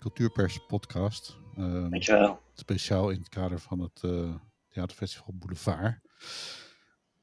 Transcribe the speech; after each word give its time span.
Cultuurpers 0.00 0.58
podcast. 0.66 1.36
Uh, 1.58 1.90
Dankjewel. 1.90 2.40
Speciaal 2.54 3.10
in 3.10 3.18
het 3.18 3.28
kader 3.28 3.60
van 3.60 3.80
het 3.80 4.02
uh, 4.04 4.34
Theaterfestival 4.70 5.34
Boulevard. 5.38 5.98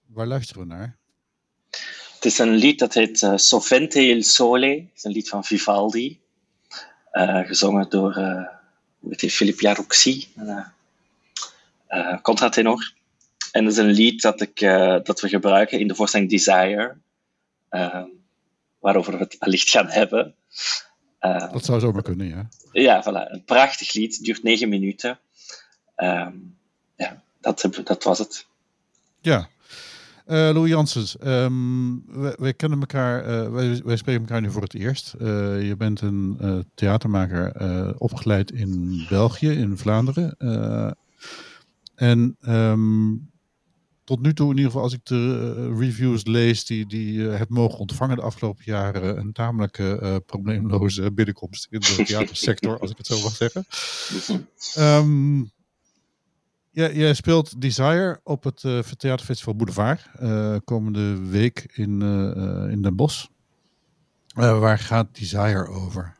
Waar 0.05 0.27
luisteren 0.27 0.61
we 0.61 0.67
naar? 0.67 0.97
Het 2.13 2.25
is 2.25 2.37
een 2.39 2.55
lied 2.55 2.79
dat 2.79 2.93
heet 2.93 3.21
uh, 3.21 3.35
Sovente 3.35 4.07
il 4.07 4.23
Sole. 4.23 4.67
Het 4.67 4.91
is 4.95 5.03
een 5.03 5.11
lied 5.11 5.29
van 5.29 5.43
Vivaldi. 5.43 6.19
gezongen 7.45 7.89
door 7.89 8.17
uh, 8.17 9.29
Philippe 9.29 9.61
Jarouxi, 9.61 10.27
een 11.87 12.21
contratenor. 12.21 12.93
En 13.51 13.63
dat 13.63 13.73
is 13.73 13.79
een 13.79 13.91
lied 13.91 14.21
dat, 14.21 14.41
ik, 14.41 14.59
dat 15.03 15.21
we 15.21 15.29
gebruiken 15.29 15.79
in 15.79 15.87
de 15.87 15.95
voorstelling 15.95 16.29
Desire. 16.29 16.97
Ehm, 17.69 18.07
waarover 18.79 19.13
we 19.17 19.23
het 19.23 19.39
allicht 19.39 19.69
gaan 19.69 19.89
hebben. 19.89 20.35
Uh, 21.35 21.51
dat 21.51 21.65
zou 21.65 21.79
zomaar 21.79 22.01
kunnen, 22.01 22.27
ja. 22.27 22.47
Ja, 22.71 23.03
voilà. 23.03 23.31
Een 23.31 23.43
prachtig 23.45 23.93
lied. 23.93 24.23
duurt 24.23 24.43
negen 24.43 24.69
minuten. 24.69 25.19
Uh, 25.97 26.27
ja, 26.95 27.21
dat, 27.41 27.69
dat 27.83 28.03
was 28.03 28.19
het. 28.19 28.45
Ja. 29.21 29.49
Uh, 30.27 30.35
Louis 30.35 30.69
Janssens, 30.69 31.15
um, 31.23 32.03
wij, 32.37 32.53
kennen 32.53 32.79
elkaar, 32.79 33.21
uh, 33.21 33.49
wij, 33.49 33.81
wij, 33.83 33.97
spreken 33.97 34.21
elkaar 34.21 34.41
nu 34.41 34.51
voor 34.51 34.61
het 34.61 34.73
eerst. 34.73 35.15
Uh, 35.21 35.27
je 35.67 35.75
bent 35.77 36.01
een 36.01 36.65
theatermaker 36.75 37.53
opgeleid 37.97 38.51
in 38.51 39.05
België, 39.09 39.49
in 39.49 39.77
Vlaanderen. 39.77 40.35
en 41.95 42.37
um, 42.47 43.29
tot 44.07 44.21
nu 44.21 44.33
toe, 44.33 44.49
in 44.49 44.55
ieder 44.55 44.71
geval 44.71 44.83
als 44.83 44.93
ik 44.93 45.05
de 45.05 45.55
eh, 45.57 45.79
reviews 45.79 46.25
lees 46.25 46.65
die, 46.65 46.85
die 46.85 47.21
hebt 47.21 47.49
mogen 47.49 47.79
ontvangen 47.79 48.15
de 48.15 48.21
afgelopen 48.21 48.63
jaren, 48.65 49.17
een 49.17 49.33
tamelijk 49.33 49.77
uh, 49.77 50.15
probleemloze 50.25 51.11
binnenkomst 51.11 51.67
in 51.69 51.79
de 51.79 52.03
theatersector, 52.05 52.79
als 52.79 52.91
ik 52.91 52.97
het 52.97 53.05
zo 53.05 53.21
mag 53.21 53.35
zeggen. 53.35 53.65
Um, 54.77 55.51
ja, 56.79 56.89
jij 56.91 57.13
speelt 57.13 57.61
Desire 57.61 58.19
op 58.23 58.43
het 58.43 58.63
uh, 58.63 58.79
Theaterfestival 58.79 59.55
Boulevard 59.55 60.05
uh, 60.21 60.55
komende 60.63 61.27
week 61.29 61.71
in, 61.73 62.01
uh, 62.01 62.71
in 62.71 62.81
Den 62.81 62.95
Bosch. 62.95 63.25
waar 64.33 64.79
gaat 64.79 65.07
Desire 65.15 65.67
over? 65.67 66.15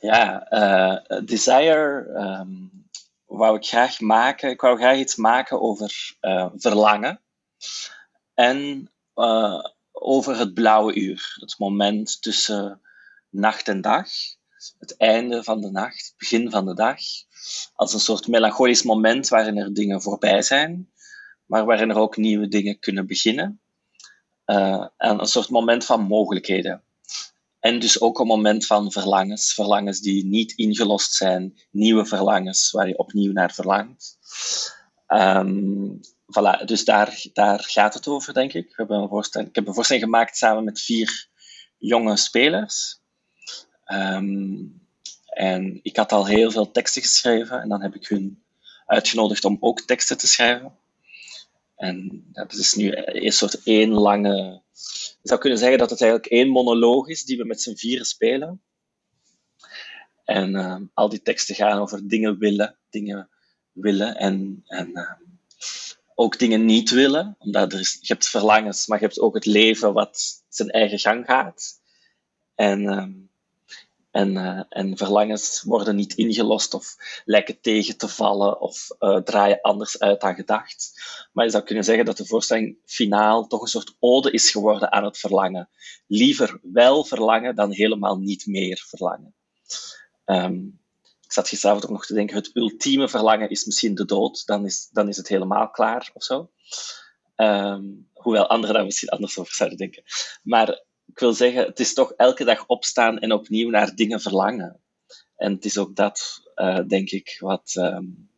Ja, 0.00 0.46
Desire 1.24 2.06
um, 2.40 2.86
wou 3.28 3.56
ik 3.56 3.66
graag 3.66 4.00
maken. 4.00 4.50
Ik 4.50 4.60
wou 4.60 4.76
graag 4.76 4.98
iets 4.98 5.16
maken 5.16 5.60
over 5.60 6.16
uh, 6.20 6.46
verlangen. 6.56 7.20
En 8.34 8.90
uh, 9.14 9.64
over 9.92 10.38
het 10.38 10.54
blauwe 10.54 10.94
uur. 10.94 11.36
Het 11.40 11.54
moment 11.58 12.22
tussen 12.22 12.80
nacht 13.28 13.68
en 13.68 13.80
dag. 13.80 14.08
Het 14.78 14.96
einde 14.96 15.44
van 15.44 15.60
de 15.60 15.70
nacht, 15.70 16.14
begin 16.16 16.50
van 16.50 16.66
de 16.66 16.74
dag. 16.74 16.98
Als 17.74 17.92
een 17.92 18.00
soort 18.00 18.26
melancholisch 18.26 18.82
moment 18.82 19.28
waarin 19.28 19.58
er 19.58 19.74
dingen 19.74 20.02
voorbij 20.02 20.42
zijn, 20.42 20.92
maar 21.46 21.64
waarin 21.64 21.90
er 21.90 21.96
ook 21.96 22.16
nieuwe 22.16 22.48
dingen 22.48 22.78
kunnen 22.78 23.06
beginnen. 23.06 23.60
Uh, 24.46 24.86
en 24.96 25.20
een 25.20 25.26
soort 25.26 25.48
moment 25.48 25.84
van 25.84 26.02
mogelijkheden. 26.02 26.82
En 27.60 27.78
dus 27.78 28.00
ook 28.00 28.18
een 28.18 28.26
moment 28.26 28.66
van 28.66 28.92
verlangens. 28.92 29.54
Verlangens 29.54 30.00
die 30.00 30.24
niet 30.24 30.52
ingelost 30.52 31.12
zijn. 31.12 31.60
Nieuwe 31.70 32.06
verlangens 32.06 32.70
waar 32.70 32.88
je 32.88 32.98
opnieuw 32.98 33.32
naar 33.32 33.52
verlangt. 33.52 34.18
Um, 35.08 36.00
voilà, 36.38 36.64
dus 36.64 36.84
daar, 36.84 37.24
daar 37.32 37.60
gaat 37.60 37.94
het 37.94 38.08
over, 38.08 38.34
denk 38.34 38.52
ik. 38.52 38.66
We 38.68 38.74
hebben 38.76 38.96
een 38.96 39.46
ik 39.46 39.54
heb 39.54 39.66
een 39.66 39.74
voorstelling 39.74 40.04
gemaakt 40.04 40.36
samen 40.36 40.64
met 40.64 40.80
vier 40.80 41.28
jonge 41.78 42.16
spelers. 42.16 43.00
Um, 43.92 44.86
en 45.26 45.80
ik 45.82 45.96
had 45.96 46.12
al 46.12 46.26
heel 46.26 46.50
veel 46.50 46.70
teksten 46.70 47.02
geschreven 47.02 47.60
en 47.60 47.68
dan 47.68 47.82
heb 47.82 47.94
ik 47.94 48.08
hun 48.08 48.42
uitgenodigd 48.86 49.44
om 49.44 49.56
ook 49.60 49.80
teksten 49.80 50.18
te 50.18 50.26
schrijven. 50.26 50.72
En 51.78 52.24
dat 52.32 52.52
is 52.52 52.74
nu 52.74 52.92
een 52.94 53.32
soort 53.32 53.62
één 53.62 53.90
lange 53.90 54.62
je 55.22 55.28
zou 55.28 55.40
kunnen 55.40 55.58
zeggen 55.58 55.78
dat 55.78 55.90
het 55.90 56.00
eigenlijk 56.00 56.32
één 56.32 56.48
monoloog 56.48 57.08
is 57.08 57.24
die 57.24 57.36
we 57.36 57.44
met 57.44 57.62
z'n 57.62 57.74
vieren 57.74 58.06
spelen. 58.06 58.62
En 60.24 60.54
uh, 60.54 60.76
al 60.94 61.08
die 61.08 61.22
teksten 61.22 61.54
gaan 61.54 61.78
over 61.78 62.08
dingen 62.08 62.38
willen, 62.38 62.78
dingen 62.90 63.30
willen 63.72 64.16
en, 64.16 64.62
en 64.66 64.90
uh, 64.92 65.12
ook 66.14 66.38
dingen 66.38 66.64
niet 66.64 66.90
willen. 66.90 67.36
Omdat 67.38 67.72
er 67.72 67.80
is, 67.80 67.98
je 68.00 68.12
hebt 68.12 68.28
verlangens, 68.28 68.86
maar 68.86 68.98
je 68.98 69.04
hebt 69.04 69.20
ook 69.20 69.34
het 69.34 69.46
leven 69.46 69.92
wat 69.92 70.44
zijn 70.48 70.70
eigen 70.70 70.98
gang 70.98 71.26
gaat. 71.26 71.80
En 72.54 72.82
uh, 72.82 73.06
en, 74.18 74.34
uh, 74.34 74.62
en 74.68 74.96
verlangens 74.96 75.62
worden 75.62 75.96
niet 75.96 76.14
ingelost 76.14 76.74
of 76.74 76.96
lijken 77.24 77.60
tegen 77.60 77.96
te 77.96 78.08
vallen 78.08 78.60
of 78.60 78.88
uh, 79.00 79.16
draaien 79.16 79.60
anders 79.60 79.98
uit 79.98 80.20
dan 80.20 80.34
gedacht. 80.34 80.92
Maar 81.32 81.44
je 81.44 81.50
zou 81.50 81.64
kunnen 81.64 81.84
zeggen 81.84 82.04
dat 82.04 82.16
de 82.16 82.26
voorstelling 82.26 82.78
finaal 82.84 83.46
toch 83.46 83.62
een 83.62 83.68
soort 83.68 83.96
ode 83.98 84.30
is 84.30 84.50
geworden 84.50 84.92
aan 84.92 85.04
het 85.04 85.18
verlangen. 85.18 85.68
Liever 86.06 86.60
wel 86.62 87.04
verlangen 87.04 87.54
dan 87.54 87.72
helemaal 87.72 88.18
niet 88.18 88.46
meer 88.46 88.84
verlangen. 88.88 89.34
Um, 90.24 90.80
ik 91.24 91.32
zat 91.32 91.48
gisteravond 91.48 91.84
ook 91.84 91.90
nog 91.90 92.06
te 92.06 92.14
denken, 92.14 92.36
het 92.36 92.50
ultieme 92.56 93.08
verlangen 93.08 93.50
is 93.50 93.64
misschien 93.64 93.94
de 93.94 94.04
dood, 94.04 94.46
dan 94.46 94.64
is, 94.64 94.88
dan 94.92 95.08
is 95.08 95.16
het 95.16 95.28
helemaal 95.28 95.70
klaar 95.70 96.10
of 96.14 96.24
zo. 96.24 96.50
Um, 97.36 98.08
hoewel 98.12 98.46
anderen 98.46 98.74
daar 98.74 98.84
misschien 98.84 99.08
anders 99.08 99.38
over 99.38 99.54
zouden 99.54 99.78
denken. 99.78 100.02
Maar 100.42 100.86
ik 101.08 101.18
wil 101.18 101.32
zeggen, 101.32 101.66
het 101.66 101.80
is 101.80 101.94
toch 101.94 102.12
elke 102.12 102.44
dag 102.44 102.66
opstaan 102.66 103.18
en 103.18 103.32
opnieuw 103.32 103.70
naar 103.70 103.94
dingen 103.94 104.20
verlangen. 104.20 104.80
En 105.36 105.52
het 105.52 105.64
is 105.64 105.78
ook 105.78 105.96
dat, 105.96 106.42
uh, 106.56 106.80
denk 106.86 107.10
ik, 107.10 107.36
wat. 107.40 107.74
Um, 107.76 108.28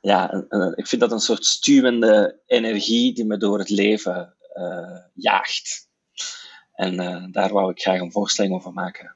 ja, 0.00 0.32
een, 0.32 0.44
een, 0.48 0.76
ik 0.76 0.86
vind 0.86 1.00
dat 1.00 1.12
een 1.12 1.20
soort 1.20 1.44
stuwende 1.44 2.40
energie 2.46 3.14
die 3.14 3.24
me 3.24 3.36
door 3.36 3.58
het 3.58 3.70
leven 3.70 4.34
uh, 4.54 4.98
jaagt. 5.14 5.88
En 6.74 6.94
uh, 6.94 7.24
daar 7.30 7.52
wou 7.52 7.70
ik 7.70 7.80
graag 7.80 8.00
een 8.00 8.12
voorstelling 8.12 8.54
over 8.54 8.72
maken. 8.72 9.14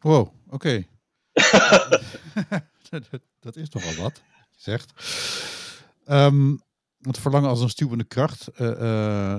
Wow, 0.00 0.28
oké. 0.50 0.86
Okay. 2.92 3.20
dat 3.40 3.56
is 3.56 3.68
toch 3.68 3.84
wel 3.84 4.04
wat, 4.04 4.22
zegt. 4.56 4.92
Um, 6.06 6.60
het 7.00 7.18
verlangen 7.18 7.48
als 7.48 7.60
een 7.60 7.68
stuwende 7.68 8.04
kracht. 8.04 8.48
Uh, 8.60 9.38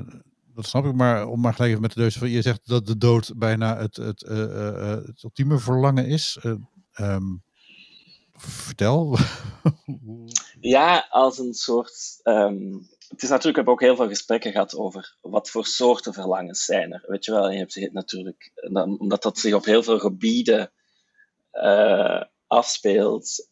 dat 0.59 0.67
snap 0.67 0.85
ik, 0.85 0.93
maar 0.93 1.27
om 1.27 1.41
maar 1.41 1.53
gelijk 1.53 1.69
even 1.69 1.81
met 1.81 1.93
de 1.93 1.99
deus 1.99 2.17
van 2.17 2.29
je 2.29 2.41
zegt 2.41 2.67
dat 2.67 2.85
de 2.85 2.97
dood 2.97 3.31
bijna 3.35 3.77
het, 3.77 3.95
het, 3.95 4.23
uh, 4.23 4.95
het 5.05 5.23
ultieme 5.23 5.59
verlangen 5.59 6.05
is. 6.05 6.37
Um, 6.99 7.43
vertel. 8.33 9.17
ja, 10.75 11.07
als 11.09 11.37
een 11.37 11.53
soort. 11.53 12.19
Um, 12.23 12.87
het 13.07 13.23
is 13.23 13.29
natuurlijk, 13.29 13.57
ik 13.57 13.65
heb 13.65 13.67
ook 13.67 13.81
heel 13.81 13.95
veel 13.95 14.07
gesprekken 14.07 14.51
gehad 14.51 14.75
over 14.75 15.17
wat 15.21 15.49
voor 15.49 15.65
soorten 15.65 16.13
verlangens 16.13 16.65
zijn 16.65 16.93
er. 16.93 17.03
Weet 17.07 17.25
je 17.25 17.31
wel, 17.31 17.51
je 17.51 17.57
hebt 17.57 17.93
natuurlijk, 17.93 18.51
omdat 18.97 19.23
dat 19.23 19.37
zich 19.37 19.53
op 19.53 19.65
heel 19.65 19.83
veel 19.83 19.99
gebieden 19.99 20.71
uh, 21.53 22.23
afspeelt. 22.47 23.49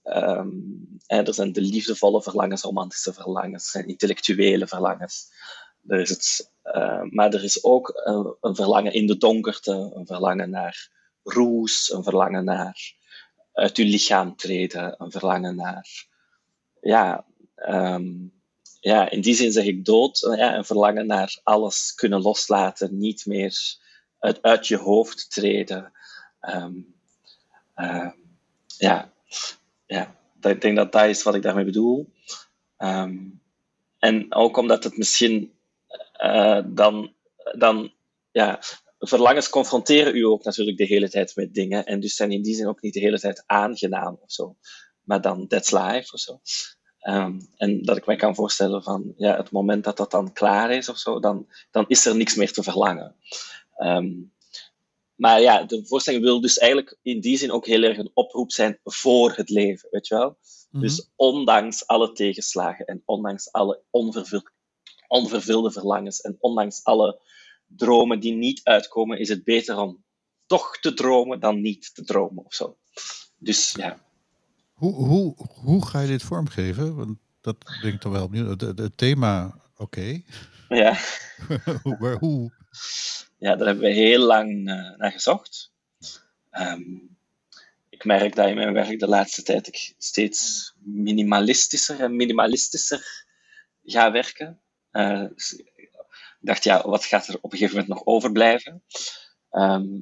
En 1.05 1.25
er 1.25 1.33
zijn 1.33 1.51
de 1.51 1.61
liefdevolle 1.61 2.21
verlangens, 2.21 2.61
romantische 2.61 3.13
verlangens, 3.13 3.73
en 3.73 3.87
intellectuele 3.87 4.67
verlangens. 4.67 5.27
Er 5.87 5.99
is 5.99 6.09
het 6.09 6.51
uh, 6.75 7.01
maar 7.09 7.33
er 7.33 7.43
is 7.43 7.63
ook 7.63 8.01
een, 8.41 8.55
verlangen 8.55 8.93
in 8.93 9.07
de 9.07 9.17
donkerte, 9.17 9.91
een 9.95 10.05
verlangen 10.05 10.49
naar 10.49 10.89
roes, 11.23 11.91
een 11.93 12.03
verlangen 12.03 12.43
naar 12.43 12.95
uit 13.53 13.77
uw 13.77 13.85
lichaam 13.85 14.35
treden, 14.35 14.95
een 14.97 15.11
verlangen 15.11 15.55
naar, 15.55 16.07
ja, 16.81 17.25
um, 17.55 18.33
ja 18.79 19.09
in 19.09 19.21
die 19.21 19.35
zin 19.35 19.51
zeg 19.51 19.65
ik 19.65 19.85
dood, 19.85 20.35
ja, 20.37 20.55
een 20.55 20.65
verlangen 20.65 21.07
naar 21.07 21.39
alles 21.43 21.93
kunnen 21.95 22.21
loslaten, 22.21 22.97
niet 22.97 23.25
meer 23.25 23.55
uit, 24.19 24.41
uit 24.41 24.67
je 24.67 24.77
hoofd 24.77 25.31
treden. 25.31 25.91
Um, 26.41 26.95
uh, 27.75 28.11
ja, 28.77 29.13
ja, 29.85 30.15
ik 30.41 30.61
denk 30.61 30.75
dat 30.75 30.91
dat 30.91 31.05
is 31.05 31.23
wat 31.23 31.35
ik 31.35 31.41
daarmee 31.41 31.65
bedoel. 31.65 32.13
En 33.99 34.25
ook 34.29 34.57
omdat 34.57 34.83
het 34.83 34.97
misschien 34.97 35.56
uh, 36.17 36.59
dan, 36.65 37.13
dan 37.57 37.93
ja, 38.31 38.59
verlangens 38.99 39.49
confronteren 39.49 40.15
u 40.15 40.21
ook 40.21 40.43
natuurlijk 40.43 40.77
de 40.77 40.85
hele 40.85 41.09
tijd 41.09 41.35
met 41.35 41.53
dingen. 41.53 41.85
En 41.85 41.99
dus 41.99 42.15
zijn 42.15 42.31
in 42.31 42.41
die 42.41 42.55
zin 42.55 42.67
ook 42.67 42.81
niet 42.81 42.93
de 42.93 42.99
hele 42.99 43.19
tijd 43.19 43.43
aangenaam 43.45 44.17
of 44.21 44.31
zo. 44.31 44.55
Maar 45.03 45.21
dan 45.21 45.47
that's 45.47 45.71
life 45.71 46.13
of 46.13 46.19
zo. 46.19 46.41
Um, 47.07 47.49
en 47.55 47.83
dat 47.83 47.97
ik 47.97 48.05
mij 48.05 48.15
kan 48.15 48.35
voorstellen 48.35 48.83
van 48.83 49.13
ja, 49.17 49.37
het 49.37 49.51
moment 49.51 49.83
dat 49.83 49.97
dat 49.97 50.11
dan 50.11 50.33
klaar 50.33 50.71
is 50.71 50.89
of 50.89 50.97
zo, 50.97 51.19
dan, 51.19 51.47
dan 51.71 51.85
is 51.87 52.05
er 52.05 52.15
niks 52.15 52.35
meer 52.35 52.51
te 52.51 52.63
verlangen. 52.63 53.15
Um, 53.77 54.33
maar 55.15 55.41
ja, 55.41 55.63
de 55.63 55.85
voorstelling 55.85 56.23
wil 56.23 56.41
dus 56.41 56.57
eigenlijk 56.57 56.97
in 57.01 57.19
die 57.19 57.37
zin 57.37 57.51
ook 57.51 57.65
heel 57.65 57.83
erg 57.83 57.97
een 57.97 58.11
oproep 58.13 58.51
zijn 58.51 58.79
voor 58.83 59.33
het 59.35 59.49
leven, 59.49 59.89
weet 59.91 60.07
je 60.07 60.15
wel? 60.15 60.27
Mm 60.27 60.35
-hmm. 60.69 60.81
Dus 60.81 61.09
ondanks 61.15 61.87
alle 61.87 62.11
tegenslagen 62.11 62.85
en 62.85 63.01
ondanks 63.05 63.51
alle 63.51 63.81
onvervuld 63.89 64.51
onvervulde 65.07 65.71
verlangens. 65.71 66.21
En 66.21 66.37
ondanks 66.39 66.83
alle 66.83 67.19
dromen 67.65 68.19
die 68.19 68.33
niet 68.33 68.61
uitkomen, 68.63 69.19
is 69.19 69.29
het 69.29 69.43
beter 69.43 69.77
om 69.77 70.03
toch 70.45 70.77
te 70.79 70.93
dromen 70.93 71.39
dan 71.39 71.61
niet 71.61 71.95
te 71.95 72.03
dromen 72.03 72.45
of 72.45 72.53
zo. 72.53 72.77
Dus 73.37 73.71
ja. 73.71 74.05
Hoe, 74.73 74.93
hoe, 74.93 75.35
hoe 75.47 75.85
ga 75.85 76.01
je 76.01 76.07
dit 76.07 76.23
vormgeven? 76.23 76.95
Want 76.95 77.17
dat 77.41 77.57
denk 77.81 77.93
ik 77.93 77.99
toch 77.99 78.11
wel 78.11 78.23
opnieuw. 78.23 78.49
Het 78.57 78.97
thema, 78.97 79.61
oké. 79.77 80.21
Ja. 80.69 80.97
maar 81.99 82.17
hoe? 82.17 82.51
Ja, 83.37 83.55
daar 83.55 83.67
hebben 83.67 83.85
we 83.85 83.93
heel 83.93 84.25
lang 84.25 84.69
uh, 84.69 84.97
naar 84.97 85.11
gezocht. 85.11 85.71
Um, 86.51 87.17
ik 87.89 88.05
merk 88.05 88.35
dat 88.35 88.47
in 88.47 88.55
mijn 88.55 88.73
werk 88.73 88.99
de 88.99 89.07
laatste 89.07 89.43
tijd 89.43 89.67
ik 89.67 89.93
steeds 89.97 90.73
minimalistischer 90.79 91.99
en 91.99 92.15
minimalistischer 92.15 93.25
ga 93.83 94.11
werken. 94.11 94.61
Ik 96.39 96.53
dacht, 96.53 96.63
ja, 96.63 96.87
wat 96.87 97.05
gaat 97.05 97.27
er 97.27 97.37
op 97.41 97.51
een 97.51 97.57
gegeven 97.57 97.79
moment 97.79 97.93
nog 97.93 98.05
overblijven? 98.05 98.83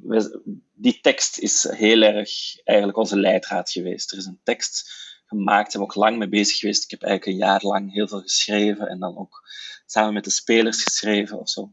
We, 0.02 0.42
die 0.74 1.00
tekst 1.00 1.38
is 1.38 1.68
heel 1.70 2.02
erg 2.02 2.30
eigenlijk 2.64 2.98
onze 2.98 3.18
leidraad 3.18 3.70
geweest. 3.70 4.12
Er 4.12 4.18
is 4.18 4.26
een 4.26 4.40
tekst 4.42 5.04
gemaakt, 5.26 5.72
daar 5.72 5.82
ben 5.82 5.90
ik 5.90 5.96
ook 5.96 6.02
lang 6.04 6.18
mee 6.18 6.28
bezig 6.28 6.58
geweest. 6.58 6.84
Ik 6.84 6.90
heb 6.90 7.02
eigenlijk 7.02 7.38
een 7.38 7.46
jaar 7.46 7.62
lang 7.62 7.92
heel 7.92 8.08
veel 8.08 8.20
geschreven 8.20 8.88
en 8.88 8.98
dan 8.98 9.18
ook 9.18 9.48
samen 9.86 10.14
met 10.14 10.24
de 10.24 10.30
spelers 10.30 10.82
geschreven 10.82 11.38
of 11.38 11.48
zo. 11.48 11.72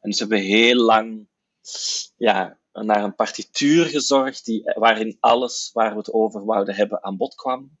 En 0.00 0.10
dus 0.10 0.18
hebben 0.18 0.38
we 0.38 0.44
heel 0.44 0.76
lang 0.76 1.28
ja, 2.16 2.58
naar 2.72 3.04
een 3.04 3.14
partituur 3.14 3.84
gezorgd 3.84 4.44
die, 4.44 4.72
waarin 4.74 5.16
alles 5.20 5.70
waar 5.72 5.90
we 5.90 5.98
het 5.98 6.12
over 6.12 6.44
wouden 6.44 6.74
hebben 6.74 7.02
aan 7.04 7.16
bod 7.16 7.34
kwam. 7.34 7.78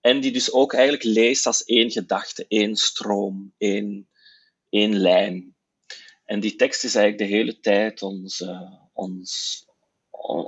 En 0.00 0.20
die 0.20 0.32
dus 0.32 0.52
ook 0.52 0.72
eigenlijk 0.72 1.04
leest 1.04 1.46
als 1.46 1.64
één 1.64 1.90
gedachte, 1.90 2.44
één 2.48 2.76
stroom, 2.76 3.54
één, 3.58 4.08
één 4.68 4.96
lijn. 4.96 5.54
En 6.24 6.40
die 6.40 6.56
tekst 6.56 6.84
is 6.84 6.94
eigenlijk 6.94 7.30
de 7.30 7.36
hele 7.36 7.60
tijd 7.60 8.02
ons, 8.02 8.44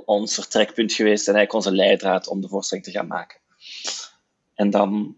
ons, 0.05 0.35
vertrekpunt 0.35 0.93
geweest 0.93 1.27
en 1.27 1.35
eigenlijk 1.35 1.65
onze 1.65 1.77
leidraad 1.77 2.27
om 2.27 2.41
de 2.41 2.47
voorstelling 2.47 2.85
te 2.85 2.91
gaan 2.91 3.07
maken. 3.07 3.39
En 4.53 4.69
dan 4.69 5.17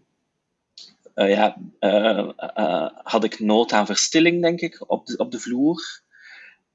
uh, 1.14 1.30
ja, 1.30 1.56
uh, 1.80 2.30
had 3.02 3.24
ik 3.24 3.38
nood 3.38 3.72
aan 3.72 3.86
verstilling, 3.86 4.42
denk 4.42 4.60
ik, 4.60 4.90
op 4.90 5.06
de, 5.06 5.16
op 5.16 5.30
de 5.30 5.40
vloer. 5.40 6.02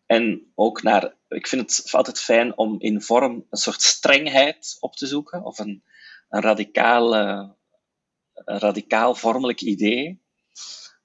En 0.05 0.51
ook 0.55 0.81
naar, 0.83 1.13
ik 1.27 1.47
vind 1.47 1.61
het 1.61 1.93
altijd 1.93 2.19
fijn 2.19 2.57
om 2.57 2.75
in 2.79 3.01
vorm 3.01 3.45
een 3.49 3.57
soort 3.57 3.81
strengheid 3.81 4.77
op 4.79 4.95
te 4.95 5.07
zoeken, 5.07 5.43
of 5.43 5.59
een, 5.59 5.83
een, 6.31 6.41
radicaal, 6.41 7.15
een 8.33 8.59
radicaal 8.59 9.15
vormelijk 9.15 9.61
idee. 9.61 10.21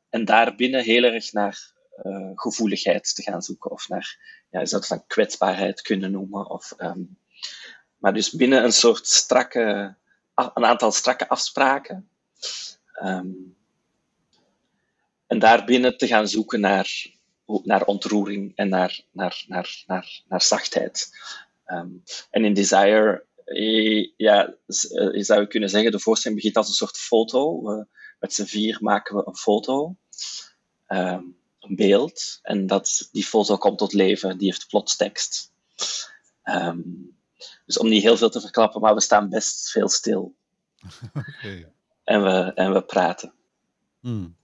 En 0.09 0.25
daarbinnen 0.25 0.83
heel 0.83 1.03
erg 1.03 1.33
naar 1.33 1.73
uh, 2.03 2.31
gevoeligheid 2.35 3.15
te 3.15 3.23
gaan 3.23 3.43
zoeken, 3.43 3.71
of 3.71 3.89
naar, 3.89 4.19
ja, 4.51 4.61
je 4.61 4.67
zou 4.67 4.81
het 4.81 4.91
van 4.91 5.07
kwetsbaarheid 5.07 5.81
kunnen 5.83 6.11
noemen. 6.11 6.51
Of, 6.51 6.75
um, 6.79 7.19
maar 7.97 8.15
dus 8.15 8.31
binnen 8.31 8.65
een 8.65 8.73
soort 8.73 9.07
strakke, 9.07 9.95
een 10.35 10.65
aantal 10.65 10.93
strakke 10.93 11.29
afspraken. 11.29 12.09
Um, 13.03 13.57
en 15.27 15.39
daarbinnen 15.39 15.97
te 15.97 16.07
gaan 16.07 16.29
zoeken 16.29 16.61
naar 16.61 17.15
naar 17.47 17.85
ontroering 17.85 18.53
en 18.55 18.69
naar, 18.69 19.01
naar, 19.11 19.45
naar, 19.47 19.85
naar, 20.29 20.43
zachtheid. 20.43 21.11
Um, 21.67 22.03
en 22.31 22.45
in 22.45 22.55
Desire, 22.55 23.25
eh, 23.35 23.36
ja, 24.17 24.55
je 24.67 25.11
eh, 25.13 25.23
zou 25.23 25.47
kunnen 25.47 25.69
zeggen, 25.69 25.91
de 25.91 25.99
voorstelling 25.99 26.41
begint 26.41 26.57
als 26.57 26.69
een 26.69 26.75
soort 26.75 26.97
foto. 26.97 27.63
We, 27.63 27.87
met 28.19 28.35
z'n 28.35 28.45
vier 28.45 28.79
maken 28.81 29.17
we 29.17 29.23
een 29.27 29.37
foto, 29.37 29.97
um, 30.89 31.37
een 31.61 31.77
beeld, 31.77 32.39
en 32.43 32.67
dat, 32.67 33.09
die 33.13 33.25
foto 33.25 33.57
komt 33.57 33.79
tot 33.79 33.93
leven, 33.93 34.39
die 34.39 34.47
heeft 34.47 34.69
plots 34.69 34.97
tekst. 34.97 35.53
Um, 36.45 37.17
dus 37.67 37.79
om 37.79 37.89
niet 37.89 38.03
heel 38.03 38.17
veel 38.17 38.31
te 38.31 38.41
verklappen, 38.41 38.81
maar 38.81 38.95
we 38.95 39.01
staan 39.01 39.29
best 39.29 39.71
veel 39.71 39.89
stil. 39.89 40.35
Okay. 41.15 41.73
En, 42.05 42.23
we, 42.23 42.53
en 42.55 42.73
we 42.73 42.83
praten. 42.83 43.33
Hmm. 44.01 44.37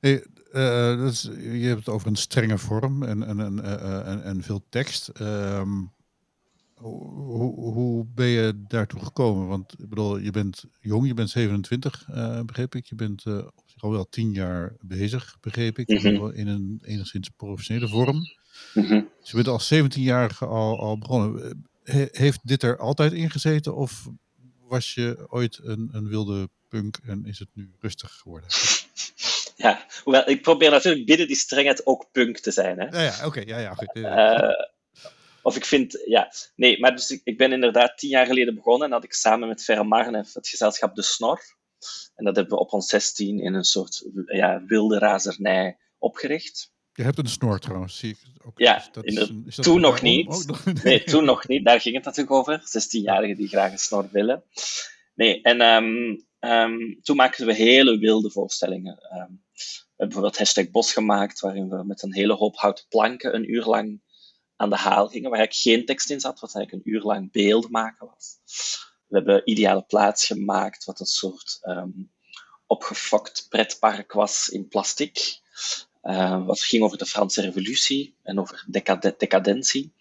Hey, 0.00 0.26
uh, 0.52 1.06
is, 1.06 1.22
je 1.22 1.66
hebt 1.66 1.78
het 1.78 1.88
over 1.88 2.06
een 2.06 2.16
strenge 2.16 2.58
vorm 2.58 3.02
en, 3.02 3.22
en, 3.22 3.40
en, 3.40 3.58
uh, 3.58 4.08
en, 4.08 4.22
en 4.22 4.42
veel 4.42 4.64
tekst. 4.68 5.10
Um, 5.20 5.92
hoe, 6.82 7.72
hoe 7.72 8.06
ben 8.14 8.26
je 8.26 8.62
daartoe 8.68 9.00
gekomen? 9.00 9.48
Want 9.48 9.72
ik 9.78 9.88
bedoel, 9.88 10.18
je 10.18 10.30
bent 10.30 10.64
jong, 10.80 11.06
je 11.06 11.14
bent 11.14 11.30
27, 11.30 12.08
uh, 12.10 12.40
begreep 12.40 12.74
ik. 12.74 12.86
Je 12.86 12.94
bent 12.94 13.26
op 13.26 13.64
zich 13.66 13.82
al 13.82 13.90
wel 13.90 14.08
tien 14.08 14.32
jaar 14.32 14.76
bezig, 14.80 15.36
begreep 15.40 15.78
ik. 15.78 15.88
Mm 15.88 15.96
-hmm. 15.96 16.30
In 16.30 16.48
een 16.48 16.80
enigszins 16.84 17.28
professionele 17.36 17.88
vorm. 17.88 18.16
Mm 18.74 18.84
-hmm. 18.84 19.08
Dus 19.20 19.30
je 19.30 19.42
bent 19.42 19.48
al 19.48 19.60
17-jarige 19.60 20.46
al, 20.46 20.80
al 20.80 20.98
begonnen. 20.98 21.64
He, 21.82 22.06
heeft 22.10 22.40
dit 22.42 22.62
er 22.62 22.78
altijd 22.78 23.12
in 23.12 23.30
gezeten 23.30 23.76
of 23.76 24.08
was 24.68 24.94
je 24.94 25.26
ooit 25.28 25.60
een, 25.62 25.88
een 25.92 26.08
wilde 26.08 26.48
punk 26.68 26.98
en 27.04 27.24
is 27.24 27.38
het 27.38 27.48
nu 27.52 27.70
rustig 27.80 28.12
geworden? 28.12 28.48
ja, 29.56 29.86
hoewel 30.02 30.28
ik 30.28 30.42
probeer 30.42 30.70
natuurlijk 30.70 31.06
binnen 31.06 31.26
die 31.26 31.36
strengheid 31.36 31.86
ook 31.86 32.08
punk 32.12 32.38
te 32.38 32.50
zijn. 32.50 32.78
Hè. 32.78 32.84
Ja, 32.84 33.02
ja 33.02 33.26
oké. 33.26 33.40
ja, 33.40 33.58
ja, 33.58 33.74
goed. 33.74 33.96
Uh, 33.96 34.48
of 35.42 35.56
ik 35.56 35.64
vind, 35.64 36.02
ja, 36.04 36.32
nee, 36.56 36.80
maar 36.80 36.96
dus 36.96 37.10
ik, 37.10 37.20
ik, 37.24 37.36
ben 37.36 37.52
inderdaad 37.52 37.98
tien 37.98 38.10
jaar 38.10 38.26
geleden 38.26 38.54
begonnen 38.54 38.86
en 38.86 38.92
had 38.92 39.04
ik 39.04 39.12
samen 39.12 39.48
met 39.48 39.64
Verre 39.64 39.84
Marnev 39.84 40.32
het 40.32 40.48
gezelschap 40.48 40.94
De 40.94 41.02
Snor. 41.02 41.40
En 42.14 42.24
dat 42.24 42.36
hebben 42.36 42.54
we 42.54 42.62
op 42.62 42.72
ons 42.72 42.86
16 42.86 43.40
in 43.40 43.54
een 43.54 43.64
soort 43.64 44.08
ja, 44.26 44.62
wilde 44.66 44.98
razernij 44.98 45.78
opgericht. 45.98 46.72
Je 46.92 47.02
hebt 47.02 47.18
een 47.18 47.26
snor 47.26 47.58
trouwens, 47.58 47.98
zie 47.98 48.10
ik. 48.10 48.18
Ook. 48.46 48.58
Ja, 48.58 48.88
dat 48.92 49.04
is 49.04 49.30
is 49.44 49.54
toen 49.54 49.80
nog 49.80 50.02
niet. 50.02 50.46
nog, 50.46 50.64
nee, 50.82 51.04
toen 51.04 51.24
nog 51.24 51.48
niet. 51.48 51.64
Daar 51.64 51.80
ging 51.80 51.94
het 51.94 52.04
natuurlijk 52.04 52.36
over. 52.36 52.60
16-jarigen 52.60 53.36
die 53.36 53.48
graag 53.48 53.72
een 53.72 53.78
snor 53.78 54.08
willen. 54.10 54.44
Nee, 55.14 55.42
en 55.42 55.60
um, 55.60 56.26
um, 56.40 57.00
toen 57.02 57.16
maakten 57.16 57.46
we 57.46 57.54
hele 57.54 57.98
wilde 57.98 58.30
voorstellingen. 58.30 58.92
Um, 58.92 59.44
we 59.52 60.08
hebben 60.08 60.22
bijvoorbeeld 60.22 60.38
hashtag 60.38 60.70
Bos 60.70 60.92
gemaakt, 60.92 61.40
waarin 61.40 61.68
we 61.68 61.84
met 61.84 62.02
een 62.02 62.14
hele 62.14 62.34
hoop 62.34 62.56
houten 62.56 62.84
planken 62.88 63.34
een 63.34 63.52
uur 63.52 63.64
lang 63.64 64.00
aan 64.62 64.70
de 64.70 64.76
haal 64.76 65.08
gingen, 65.08 65.30
waar 65.30 65.38
eigenlijk 65.38 65.76
geen 65.76 65.86
tekst 65.86 66.10
in 66.10 66.20
zat, 66.20 66.40
wat 66.40 66.54
eigenlijk 66.54 66.86
een 66.86 66.92
uur 66.92 67.02
lang 67.02 67.32
beeld 67.32 67.70
maken 67.70 68.06
was. 68.06 68.38
We 69.06 69.16
hebben 69.16 69.42
Ideale 69.44 69.82
Plaats 69.82 70.26
gemaakt, 70.26 70.84
wat 70.84 71.00
een 71.00 71.06
soort 71.06 71.58
um, 71.62 72.10
opgefokt 72.66 73.46
pretpark 73.48 74.12
was 74.12 74.48
in 74.48 74.68
plastic. 74.68 75.40
Uh, 76.02 76.46
wat 76.46 76.60
ging 76.60 76.82
over 76.82 76.98
de 76.98 77.06
Franse 77.06 77.40
Revolutie 77.40 78.16
en 78.22 78.38
over 78.38 78.64
decad 78.68 79.14
decadentie. 79.18 79.94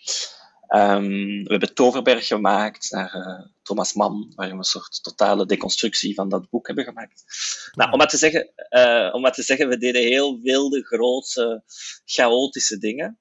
Um, 0.68 1.44
we 1.44 1.50
hebben 1.50 1.74
Toverberg 1.74 2.28
gemaakt 2.28 2.92
naar 2.92 3.16
uh, 3.16 3.48
Thomas 3.62 3.94
Mann, 3.94 4.32
waarin 4.36 4.56
we 4.56 4.62
een 4.62 4.70
soort 4.70 5.04
totale 5.04 5.46
deconstructie 5.46 6.14
van 6.16 6.30
dat 6.30 6.50
boek 6.50 6.68
hebben 6.68 6.86
gemaakt. 6.86 7.24
Nou, 7.76 7.92
om 7.92 7.98
maar 7.98 8.08
te 8.08 8.18
zeggen, 8.18 8.52
uh, 8.70 9.10
om 9.14 9.22
maar 9.22 9.34
te 9.34 9.44
zeggen 9.44 9.68
we 9.68 9.78
deden 9.78 10.02
heel 10.02 10.40
wilde, 10.42 10.84
grote, 10.84 11.64
chaotische 12.06 12.78
dingen. 12.78 13.20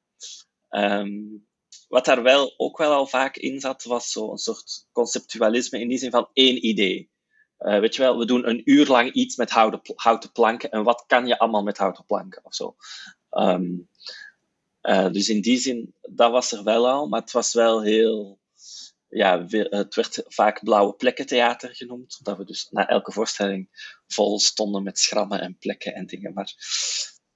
Um, 0.71 1.49
wat 1.89 2.05
daar 2.05 2.23
wel 2.23 2.55
ook 2.57 2.79
wel 2.79 2.93
al 2.93 3.07
vaak 3.07 3.37
in 3.37 3.61
zat, 3.61 3.85
was 3.85 4.11
zo'n 4.11 4.39
soort 4.39 4.87
conceptualisme 4.93 5.81
in 5.81 5.89
die 5.89 5.99
zin 5.99 6.11
van 6.11 6.29
één 6.33 6.67
idee. 6.67 7.11
Uh, 7.59 7.79
weet 7.79 7.95
je 7.95 8.03
wel, 8.03 8.19
we 8.19 8.27
doen 8.27 8.49
een 8.49 8.63
uur 8.65 8.87
lang 8.87 9.13
iets 9.13 9.37
met 9.37 9.51
houten, 9.51 9.81
houten 9.95 10.33
planken 10.33 10.71
en 10.71 10.83
wat 10.83 11.05
kan 11.07 11.27
je 11.27 11.39
allemaal 11.39 11.63
met 11.63 11.79
houten 11.79 12.05
planken 12.07 12.45
of 12.45 12.55
zo. 12.55 12.77
Um, 13.31 13.89
uh, 14.83 15.11
dus 15.11 15.29
in 15.29 15.41
die 15.41 15.59
zin, 15.59 15.95
dat 16.01 16.31
was 16.31 16.53
er 16.53 16.65
wel 16.65 16.89
al, 16.89 17.09
maar 17.09 17.21
het 17.21 17.33
was 17.33 17.53
wel 17.53 17.83
heel. 17.83 18.39
Ja, 19.09 19.47
het 19.49 19.95
werd 19.95 20.23
vaak 20.27 20.65
blauwe 20.65 20.95
plekken 20.95 21.27
theater 21.27 21.75
genoemd, 21.75 22.17
omdat 22.19 22.37
we 22.37 22.45
dus 22.45 22.69
na 22.71 22.89
elke 22.89 23.13
voorstelling 23.13 23.69
vol 24.07 24.39
stonden 24.39 24.83
met 24.83 24.99
schrammen 24.99 25.41
en 25.41 25.59
plekken 25.59 25.95
en 25.95 26.07
dingen. 26.07 26.33
Maar 26.33 26.55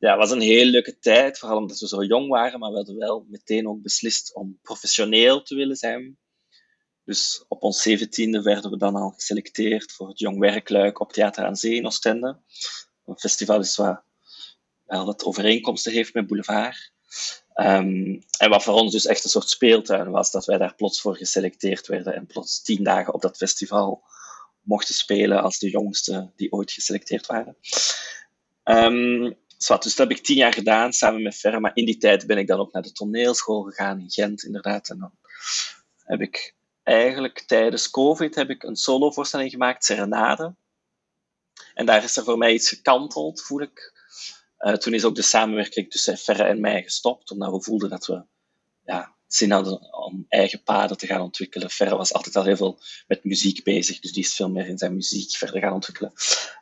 ja, 0.04 0.10
het 0.10 0.18
was 0.18 0.30
een 0.30 0.40
heel 0.40 0.64
leuke 0.64 0.98
tijd, 0.98 1.38
vooral 1.38 1.58
omdat 1.58 1.78
we 1.78 1.88
zo 1.88 2.02
jong 2.02 2.28
waren, 2.28 2.58
maar 2.58 2.70
we 2.70 2.76
hadden 2.76 2.96
wel 2.96 3.26
meteen 3.28 3.68
ook 3.68 3.82
beslist 3.82 4.34
om 4.34 4.58
professioneel 4.62 5.42
te 5.42 5.54
willen 5.54 5.76
zijn. 5.76 6.18
Dus 7.04 7.44
op 7.48 7.62
ons 7.62 7.82
zeventiende 7.82 8.42
werden 8.42 8.70
we 8.70 8.76
dan 8.76 8.94
al 8.94 9.10
geselecteerd 9.10 9.92
voor 9.92 10.08
het 10.08 10.18
Jong 10.18 10.38
Werkluik 10.38 11.00
op 11.00 11.12
Theater 11.12 11.44
aan 11.44 11.56
Zee 11.56 11.74
in 11.74 11.86
Oostende. 11.86 12.40
Een 13.04 13.18
festival 13.18 13.60
is 13.60 13.76
wel 13.76 14.02
wat 14.86 15.24
overeenkomsten 15.24 15.92
heeft 15.92 16.14
met 16.14 16.26
Boulevard. 16.26 16.92
Um, 17.54 18.22
en 18.38 18.50
wat 18.50 18.62
voor 18.62 18.74
ons 18.74 18.92
dus 18.92 19.06
echt 19.06 19.24
een 19.24 19.30
soort 19.30 19.50
speeltuin 19.50 20.10
was, 20.10 20.30
dat 20.30 20.44
wij 20.44 20.58
daar 20.58 20.74
plots 20.74 21.00
voor 21.00 21.16
geselecteerd 21.16 21.86
werden 21.86 22.14
en 22.14 22.26
plots 22.26 22.62
tien 22.62 22.84
dagen 22.84 23.14
op 23.14 23.22
dat 23.22 23.36
festival 23.36 24.02
mochten 24.60 24.94
spelen 24.94 25.42
als 25.42 25.58
de 25.58 25.70
jongste 25.70 26.32
die 26.36 26.52
ooit 26.52 26.72
geselecteerd 26.72 27.26
waren. 27.26 27.56
Um, 28.64 29.36
dus 29.66 29.94
dat 29.94 30.08
heb 30.08 30.10
ik 30.10 30.24
tien 30.24 30.36
jaar 30.36 30.52
gedaan 30.52 30.92
samen 30.92 31.22
met 31.22 31.36
Ferre, 31.36 31.60
maar 31.60 31.70
in 31.74 31.84
die 31.84 31.96
tijd 31.96 32.26
ben 32.26 32.38
ik 32.38 32.46
dan 32.46 32.58
ook 32.58 32.72
naar 32.72 32.82
de 32.82 32.92
toneelschool 32.92 33.62
gegaan 33.62 34.00
in 34.00 34.10
Gent, 34.10 34.42
inderdaad. 34.42 34.88
En 34.88 34.98
dan 34.98 35.12
heb 35.96 36.20
ik 36.20 36.54
eigenlijk 36.82 37.40
tijdens 37.46 37.90
COVID 37.90 38.34
heb 38.34 38.50
ik 38.50 38.62
een 38.62 38.76
solovoorstelling 38.76 39.50
gemaakt, 39.50 39.84
Serenade. 39.84 40.54
En 41.74 41.86
daar 41.86 42.04
is 42.04 42.16
er 42.16 42.24
voor 42.24 42.38
mij 42.38 42.52
iets 42.52 42.68
gekanteld, 42.68 43.42
voel 43.42 43.60
ik. 43.60 43.92
toen 44.78 44.94
is 44.94 45.04
ook 45.04 45.14
de 45.14 45.22
samenwerking 45.22 45.90
tussen 45.90 46.16
Ferre 46.16 46.42
en 46.42 46.60
mij 46.60 46.82
gestopt, 46.82 47.30
omdat 47.30 47.50
we 47.50 47.62
voelden 47.62 47.90
dat 47.90 48.06
we 48.06 48.24
ja, 48.84 49.14
zin 49.26 49.50
hadden 49.50 49.94
om 49.94 50.24
eigen 50.28 50.62
paden 50.62 50.96
te 50.96 51.06
gaan 51.06 51.20
ontwikkelen. 51.20 51.70
Ferre 51.70 51.96
was 51.96 52.12
altijd 52.12 52.36
al 52.36 52.44
heel 52.44 52.56
veel 52.56 52.78
met 53.06 53.24
muziek 53.24 53.64
bezig, 53.64 54.00
dus 54.00 54.12
die 54.12 54.24
is 54.24 54.34
veel 54.34 54.50
meer 54.50 54.66
in 54.66 54.78
zijn 54.78 54.94
muziek 54.94 55.30
verder 55.30 55.60
gaan 55.60 55.72
ontwikkelen. 55.72 56.12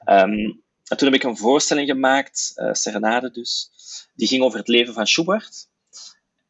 Um, 0.04 0.62
en 0.92 0.98
toen 0.98 1.12
heb 1.12 1.22
ik 1.22 1.28
een 1.28 1.36
voorstelling 1.36 1.88
gemaakt, 1.88 2.52
uh, 2.56 2.72
Serenade 2.72 3.30
dus, 3.30 3.70
die 4.14 4.28
ging 4.28 4.42
over 4.42 4.58
het 4.58 4.68
leven 4.68 4.94
van 4.94 5.06
Schubert. 5.06 5.68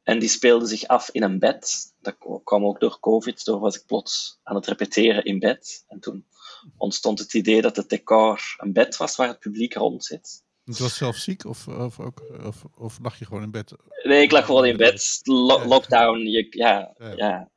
En 0.03 0.19
die 0.19 0.29
speelde 0.29 0.67
zich 0.67 0.87
af 0.87 1.09
in 1.13 1.23
een 1.23 1.39
bed. 1.39 1.93
Dat 2.01 2.17
kwam 2.45 2.65
ook 2.65 2.81
door 2.81 3.01
COVID. 3.01 3.45
Door 3.45 3.61
was 3.61 3.77
ik 3.77 3.87
plots 3.87 4.39
aan 4.43 4.55
het 4.55 4.67
repeteren 4.67 5.25
in 5.25 5.39
bed. 5.39 5.85
En 5.89 6.01
toen 6.01 6.27
ontstond 6.77 7.19
het 7.19 7.35
idee 7.35 7.63
dat 7.63 7.77
het 7.77 7.89
decor 7.89 8.41
een 8.57 8.73
bed 8.73 8.97
was 8.97 9.17
waar 9.17 9.29
het 9.29 9.39
publiek 9.39 9.75
rond 9.75 10.05
zit. 10.05 10.43
Je 10.76 10.83
was 10.83 10.97
zelf 10.97 11.17
ziek 11.17 11.45
of, 11.45 11.69
of, 11.69 12.00
ook, 12.00 12.23
of, 12.45 12.64
of 12.76 12.99
lag 13.02 13.19
je 13.19 13.25
gewoon 13.25 13.43
in 13.43 13.50
bed? 13.50 13.73
Nee, 14.02 14.23
ik 14.23 14.31
lag 14.31 14.45
gewoon 14.45 14.67
in 14.67 14.76
bed. 14.76 15.21
lockdown. 15.25 16.19
Je, 16.19 16.47
ja, 16.50 16.95
ja. 17.17 17.50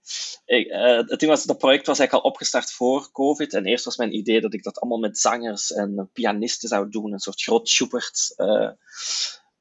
Ik, 0.45 0.67
uh, 0.67 0.97
het 0.97 1.19
ding 1.19 1.31
was, 1.31 1.43
dat 1.43 1.57
project 1.57 1.87
was 1.87 1.99
eigenlijk 1.99 2.25
al 2.25 2.31
opgestart 2.31 2.71
voor 2.71 3.11
COVID. 3.11 3.53
En 3.53 3.65
eerst 3.65 3.85
was 3.85 3.97
mijn 3.97 4.15
idee 4.15 4.41
dat 4.41 4.53
ik 4.53 4.63
dat 4.63 4.79
allemaal 4.79 4.99
met 4.99 5.17
zangers 5.17 5.71
en 5.71 6.09
pianisten 6.13 6.69
zou 6.69 6.89
doen. 6.89 7.13
Een 7.13 7.19
soort 7.19 7.41
groot 7.41 7.69
Schubert, 7.69 8.33
uh, 8.37 8.69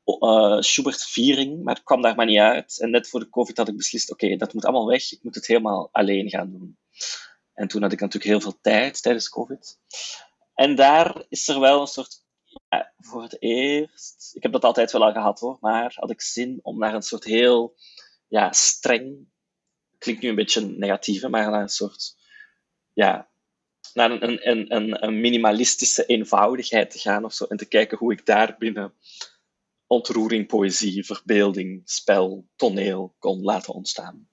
uh, 0.05 0.61
Schubert-viering. 0.61 1.63
Maar 1.63 1.75
het 1.75 1.85
kwam 1.85 2.03
daar 2.03 2.15
maar 2.15 2.27
niet 2.27 2.39
uit. 2.39 2.81
En 2.81 2.91
net 2.91 3.09
voor 3.09 3.21
de 3.21 3.31
COVID 3.31 3.57
had 3.57 3.69
ik 3.69 3.77
beslist, 3.77 4.11
oké, 4.11 4.37
dat 4.37 4.55
moet 4.55 4.65
allemaal 4.65 4.87
weg. 4.87 5.13
Ik 5.13 5.23
moet 5.23 5.35
het 5.35 5.47
helemaal 5.47 5.89
alleen 5.93 6.29
gaan 6.31 6.51
doen. 6.51 6.79
En 7.55 7.69
toen 7.69 7.83
had 7.83 7.93
ik 7.93 8.01
natuurlijk 8.01 8.31
heel 8.31 8.41
veel 8.41 8.59
tijd 8.61 9.03
tijdens 9.03 9.29
COVID. 9.29 9.79
En 10.55 10.75
daar 10.75 11.25
is 11.29 11.49
er 11.49 11.61
wel 11.61 11.81
een 11.81 11.87
soort 11.87 12.24
voor 12.99 13.23
het 13.23 13.43
eerst, 13.43 14.31
ik 14.35 14.43
heb 14.43 14.53
dat 14.53 14.65
altijd 14.65 14.93
wel 14.93 15.05
al 15.05 15.13
gehad 15.13 15.41
hoor, 15.41 15.57
maar 15.61 15.93
had 15.97 16.11
ik 16.11 16.21
zin 16.21 16.59
om 16.63 16.79
naar 16.79 16.95
een 16.95 17.03
soort 17.03 17.25
heel 17.25 17.77
ja, 18.29 18.53
streng, 18.53 19.29
klinkt 19.99 20.23
nu 20.23 20.29
een 20.29 20.35
beetje 20.35 20.61
negatief, 20.61 21.29
maar 21.29 21.51
naar 21.51 21.63
een 21.63 21.69
soort, 21.69 22.17
ja, 22.93 23.31
naar 23.93 24.11
een, 24.11 24.51
een, 24.51 24.75
een, 24.75 25.05
een 25.05 25.21
minimalistische 25.21 26.07
eenvoudigheid 26.07 26.91
te 26.91 26.99
gaan 26.99 27.25
of 27.25 27.33
zo, 27.33 27.45
en 27.45 27.57
te 27.57 27.69
kijken 27.69 27.99
hoe 27.99 28.13
ik 28.13 28.27
daar 28.27 28.57
binnen 28.59 28.95
ontroering, 29.87 30.47
poëzie, 30.47 31.05
verbeelding, 31.05 31.83
spel, 31.85 32.49
toneel 32.57 33.15
kon 33.19 33.43
laten 33.43 33.75
ontstaan. 33.75 34.29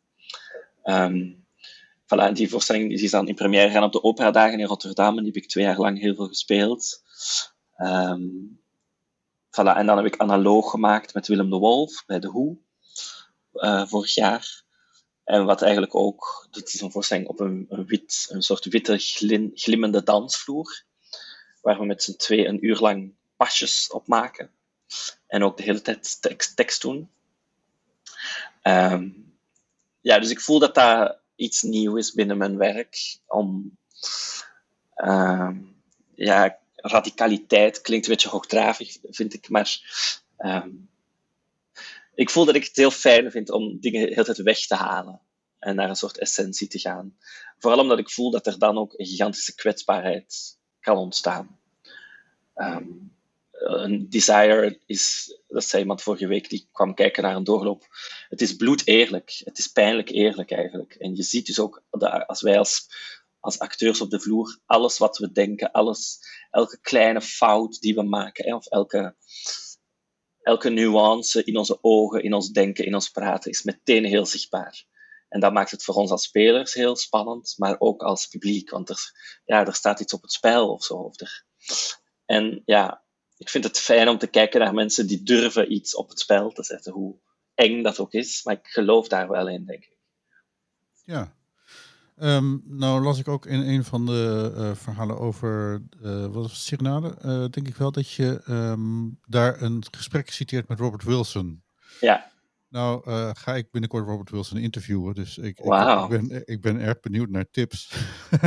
Um, 0.84 1.46
voilà, 2.06 2.32
die 2.34 2.50
voorstelling 2.50 2.90
die 2.90 3.02
is 3.02 3.12
dan 3.12 3.28
in 3.28 3.36
première 3.36 3.70
gaan 3.70 3.84
op 3.84 3.92
de 3.92 4.04
Operadagen 4.04 4.60
in 4.60 4.66
Rotterdam 4.66 5.18
en 5.18 5.24
die 5.24 5.34
heb 5.34 5.44
ik 5.44 5.50
twee 5.50 5.64
jaar 5.64 5.78
lang 5.78 6.00
heel 6.00 6.16
veel 6.16 6.28
gespeeld. 6.28 7.04
Um, 7.82 8.60
voilà, 9.50 9.76
en 9.76 9.86
dan 9.86 9.98
heb 9.98 10.06
ik 10.06 10.18
analoog 10.18 10.70
gemaakt 10.70 11.14
met 11.14 11.28
Willem 11.28 11.50
de 11.50 11.58
Wolf 11.58 12.04
bij 12.06 12.20
de 12.20 12.28
Hoe 12.28 12.58
uh, 13.54 13.88
vorig 13.88 14.14
jaar. 14.14 14.64
En 15.24 15.46
wat 15.46 15.62
eigenlijk 15.62 15.96
ook, 15.96 16.48
dit 16.52 16.74
is 16.74 16.82
een 16.82 16.92
voorstelling 16.92 17.28
op 17.28 17.40
een, 17.40 17.68
wit, 17.70 18.28
een 18.30 18.42
soort 18.42 18.66
witte 18.66 18.98
glimmende 19.54 20.04
dansvloer, 20.04 20.84
waar 21.62 21.80
we 21.80 21.86
met 21.86 22.04
z'n 22.04 22.16
twee 22.16 22.48
een 22.48 22.66
uur 22.66 22.80
lang 22.80 23.14
pasjes 23.38 23.92
op 23.92 24.08
maken. 24.08 24.52
En 25.28 25.44
ook 25.44 25.58
de 25.58 25.64
hele 25.64 25.82
tijd 25.82 26.22
tekst, 26.22 26.56
tekst 26.56 26.82
doen. 26.82 27.10
Um, 28.64 29.36
ja, 30.02 30.20
dus 30.20 30.30
ik 30.30 30.42
voel 30.42 30.60
dat 30.60 30.76
dat 30.76 31.20
iets 31.36 31.62
nieuw 31.62 31.96
is 31.98 32.14
binnen 32.14 32.38
mijn 32.38 32.58
werk. 32.58 33.20
Om 33.28 33.78
um, 34.96 35.84
ja, 36.16 36.61
radicaliteit 36.82 37.82
klinkt 37.82 38.06
een 38.06 38.12
beetje 38.12 38.30
hoogdravig, 38.30 38.98
vind 39.02 39.34
ik. 39.34 39.50
Maar 39.50 39.80
um, 40.38 40.90
ik 42.16 42.30
voel 42.30 42.46
dat 42.46 42.56
ik 42.56 42.64
het 42.64 42.76
heel 42.76 42.92
fijn 42.92 43.32
vind 43.32 43.52
om 43.52 43.80
dingen 43.80 44.02
de 44.02 44.14
hele 44.14 44.24
tijd 44.24 44.38
weg 44.38 44.68
te 44.68 44.76
halen 44.76 45.22
en 45.60 45.76
naar 45.76 45.90
een 45.90 45.96
soort 45.96 46.18
essentie 46.18 46.68
te 46.68 46.80
gaan. 46.80 47.18
Vooral 47.58 47.80
omdat 47.80 48.00
ik 48.00 48.10
voel 48.10 48.32
dat 48.32 48.48
er 48.48 48.60
dan 48.60 48.78
ook 48.78 48.94
een 48.98 49.06
gigantische 49.06 49.56
kwetsbaarheid 49.56 50.58
kan 50.80 50.98
ontstaan. 50.98 51.60
Um, 52.56 53.16
een 53.52 54.10
desire 54.10 54.80
is, 54.86 55.36
dat 55.48 55.64
zei 55.64 55.82
iemand 55.82 56.02
vorige 56.02 56.28
week, 56.28 56.50
die 56.50 56.68
kwam 56.72 56.94
kijken 56.94 57.24
naar 57.24 57.36
een 57.36 57.44
doorloop. 57.44 57.88
Het 58.30 58.42
is 58.42 58.56
bloed 58.56 58.88
eerlijk. 58.88 59.42
Het 59.44 59.58
is 59.58 59.68
pijnlijk 59.68 60.10
eerlijk 60.10 60.52
eigenlijk. 60.52 60.94
En 60.94 61.16
je 61.16 61.24
ziet 61.24 61.46
dus 61.46 61.60
ook, 61.60 61.84
dat 61.90 62.28
als 62.28 62.42
wij 62.42 62.58
als 62.58 62.88
als 63.42 63.60
acteurs 63.60 64.02
op 64.02 64.10
de 64.10 64.20
vloer 64.20 64.60
alles 64.66 64.98
wat 64.98 65.18
we 65.18 65.32
denken, 65.32 65.72
alles, 65.72 66.20
elke 66.52 66.80
kleine 66.82 67.22
fout 67.22 67.80
die 67.80 67.96
we 67.96 68.04
maken, 68.04 68.56
of 68.56 68.68
elke, 68.68 69.16
elke 70.42 70.70
nuance 70.70 71.44
in 71.44 71.58
onze 71.58 71.78
ogen, 71.84 72.24
in 72.24 72.34
ons 72.34 72.50
denken, 72.50 72.86
in 72.86 72.94
ons 72.94 73.10
praten, 73.10 73.52
is 73.52 73.64
meteen 73.64 74.06
heel 74.06 74.26
zichtbaar. 74.26 74.86
En 75.30 75.40
dat 75.40 75.54
maakt 75.54 75.72
het 75.72 75.84
voor 75.84 75.96
ons 75.96 76.12
als 76.12 76.24
spelers 76.24 76.74
heel 76.74 76.96
spannend, 76.96 77.54
maar 77.58 77.76
ook 77.80 78.02
als 78.02 78.28
publiek, 78.28 78.70
want 78.70 78.90
er, 78.90 79.12
ja, 79.46 79.66
er 79.66 79.76
staat 79.76 80.00
iets 80.00 80.14
op 80.14 80.22
het 80.22 80.32
spel 80.32 80.74
of 80.74 80.84
zo. 80.84 80.94
Of 80.94 81.20
er, 81.20 81.46
en 82.26 82.62
ja, 82.66 83.04
ik 83.38 83.50
vind 83.50 83.64
het 83.64 83.80
fijn 83.80 84.10
om 84.10 84.18
te 84.18 84.28
kijken 84.28 84.60
naar 84.60 84.74
mensen 84.74 85.08
die 85.08 85.24
durven 85.24 85.72
iets 85.72 85.96
op 85.96 86.10
het 86.10 86.20
spel 86.20 86.52
te 86.52 86.64
zetten, 86.64 86.94
hoe 86.94 87.20
eng 87.54 87.84
dat 87.84 88.00
ook 88.00 88.14
is, 88.14 88.44
maar 88.44 88.54
ik 88.54 88.68
geloof 88.68 89.08
daar 89.08 89.30
wel 89.30 89.48
in, 89.48 89.66
denk 89.66 89.84
ik. 89.84 89.98
Ja, 91.04 91.36
Um, 92.24 92.62
nou 92.66 93.02
las 93.02 93.20
ik 93.20 93.28
ook 93.28 93.46
in 93.46 93.60
een 93.60 93.84
van 93.84 94.06
de 94.06 94.54
uh, 94.58 94.76
verhalen 94.76 95.20
over, 95.20 95.82
uh, 96.02 96.22
wat 96.22 96.34
was 96.34 96.66
Signade, 96.66 97.16
uh, 97.26 97.46
denk 97.50 97.68
ik 97.68 97.76
wel, 97.76 97.92
dat 97.92 98.12
je 98.12 98.42
um, 98.50 99.20
daar 99.26 99.62
een 99.62 99.84
gesprek 99.92 100.30
citeert 100.30 100.68
met 100.68 100.80
Robert 100.80 101.04
Wilson. 101.04 101.64
Ja. 102.00 102.32
Nou 102.70 103.02
ga 103.34 103.56
ik 103.56 103.72
binnenkort 103.72 104.08
Robert 104.08 104.30
Wilson 104.30 104.58
interviewen, 104.58 105.14
dus 105.14 105.38
ik, 105.38 105.60
wow. 105.60 106.14
ik, 106.14 106.28
ben, 106.28 106.48
ik 106.48 106.62
ben 106.62 106.80
erg 106.80 107.00
benieuwd 107.00 107.30
naar 107.30 107.50
tips. 107.52 107.94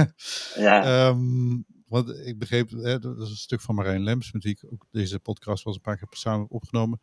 ja. 0.54 1.06
Um, 1.08 1.64
want 1.86 2.08
ik 2.08 2.38
begreep, 2.38 2.70
hè, 2.70 2.98
dat 2.98 3.20
is 3.20 3.30
een 3.30 3.36
stuk 3.36 3.60
van 3.60 3.74
Marijn 3.74 4.02
Lems, 4.02 4.32
met 4.32 4.42
wie 4.42 4.52
ik 4.52 4.72
ook 4.72 4.86
deze 4.90 5.20
podcast 5.20 5.64
was 5.64 5.74
een 5.74 5.80
paar 5.80 5.96
keer 5.96 6.08
samen 6.10 6.48
opgenomen, 6.48 7.00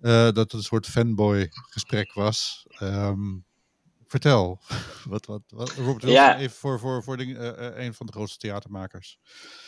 dat 0.00 0.36
het 0.36 0.52
een 0.52 0.62
soort 0.62 0.86
fanboy 0.86 1.48
gesprek 1.50 2.12
was. 2.12 2.66
Um, 2.82 3.46
Vertel. 4.08 4.60
wat, 5.08 5.26
wat, 5.26 5.42
wat, 5.48 5.70
Robert 5.70 6.02
Wilson, 6.02 6.10
ja. 6.10 6.38
even 6.38 6.56
voor, 6.56 6.78
voor, 6.78 7.02
voor 7.02 7.16
de, 7.16 7.24
uh, 7.24 7.84
een 7.84 7.94
van 7.94 8.06
de 8.06 8.12
grootste 8.12 8.38
theatermakers 8.38 9.18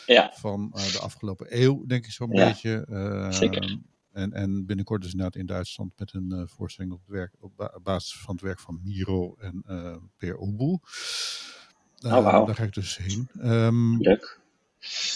ja. 0.05 0.31
van 0.33 0.71
uh, 0.75 0.91
de 0.91 0.99
afgelopen 0.99 1.47
eeuw, 1.49 1.85
denk 1.85 2.05
ik 2.05 2.11
zo'n 2.11 2.31
ja. 2.31 2.45
beetje. 2.45 2.85
Uh, 2.89 3.31
Zeker. 3.31 3.77
En, 4.11 4.33
en 4.33 4.65
binnenkort 4.65 5.01
dus 5.01 5.11
inderdaad 5.11 5.35
in 5.35 5.45
Duitsland 5.45 5.99
met 5.99 6.13
een 6.13 6.47
voorstelling 6.47 6.93
op, 6.93 7.01
werk, 7.05 7.35
op 7.39 7.79
basis 7.83 8.17
van 8.19 8.33
het 8.33 8.43
werk 8.43 8.59
van 8.59 8.79
Miro 8.83 9.35
en 9.39 9.63
Peer 10.17 10.37
Oboel. 10.37 10.81
oh, 12.01 12.11
wow. 12.11 12.45
Daar 12.45 12.55
ga 12.55 12.63
ik 12.63 12.73
dus 12.73 12.97
heen. 12.97 13.29
Um, 13.43 14.01
Leuk. 14.01 14.40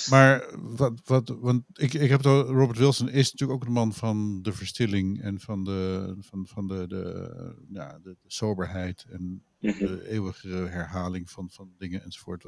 Maar 0.10 0.46
wat, 0.56 1.02
wat, 1.04 1.36
want 1.40 1.64
ik, 1.74 1.94
ik 1.94 2.10
heb 2.10 2.24
het, 2.24 2.48
Robert 2.48 2.78
Wilson 2.78 3.10
is 3.10 3.32
natuurlijk 3.32 3.60
ook 3.60 3.66
de 3.66 3.74
man 3.74 3.94
van 3.94 4.42
de 4.42 4.54
verstilling 4.54 5.22
en 5.22 5.40
van 5.40 5.64
de, 5.64 6.14
van, 6.20 6.48
van 6.48 6.68
de, 6.68 6.88
de, 6.88 7.30
ja, 7.72 8.00
de, 8.04 8.10
de 8.22 8.32
soberheid 8.32 9.06
en 9.10 9.44
mhm. 9.60 9.78
de 9.78 10.10
eeuwige 10.10 10.48
herhaling 10.48 11.30
van, 11.30 11.50
van 11.52 11.74
dingen 11.78 12.04
enzovoort. 12.04 12.44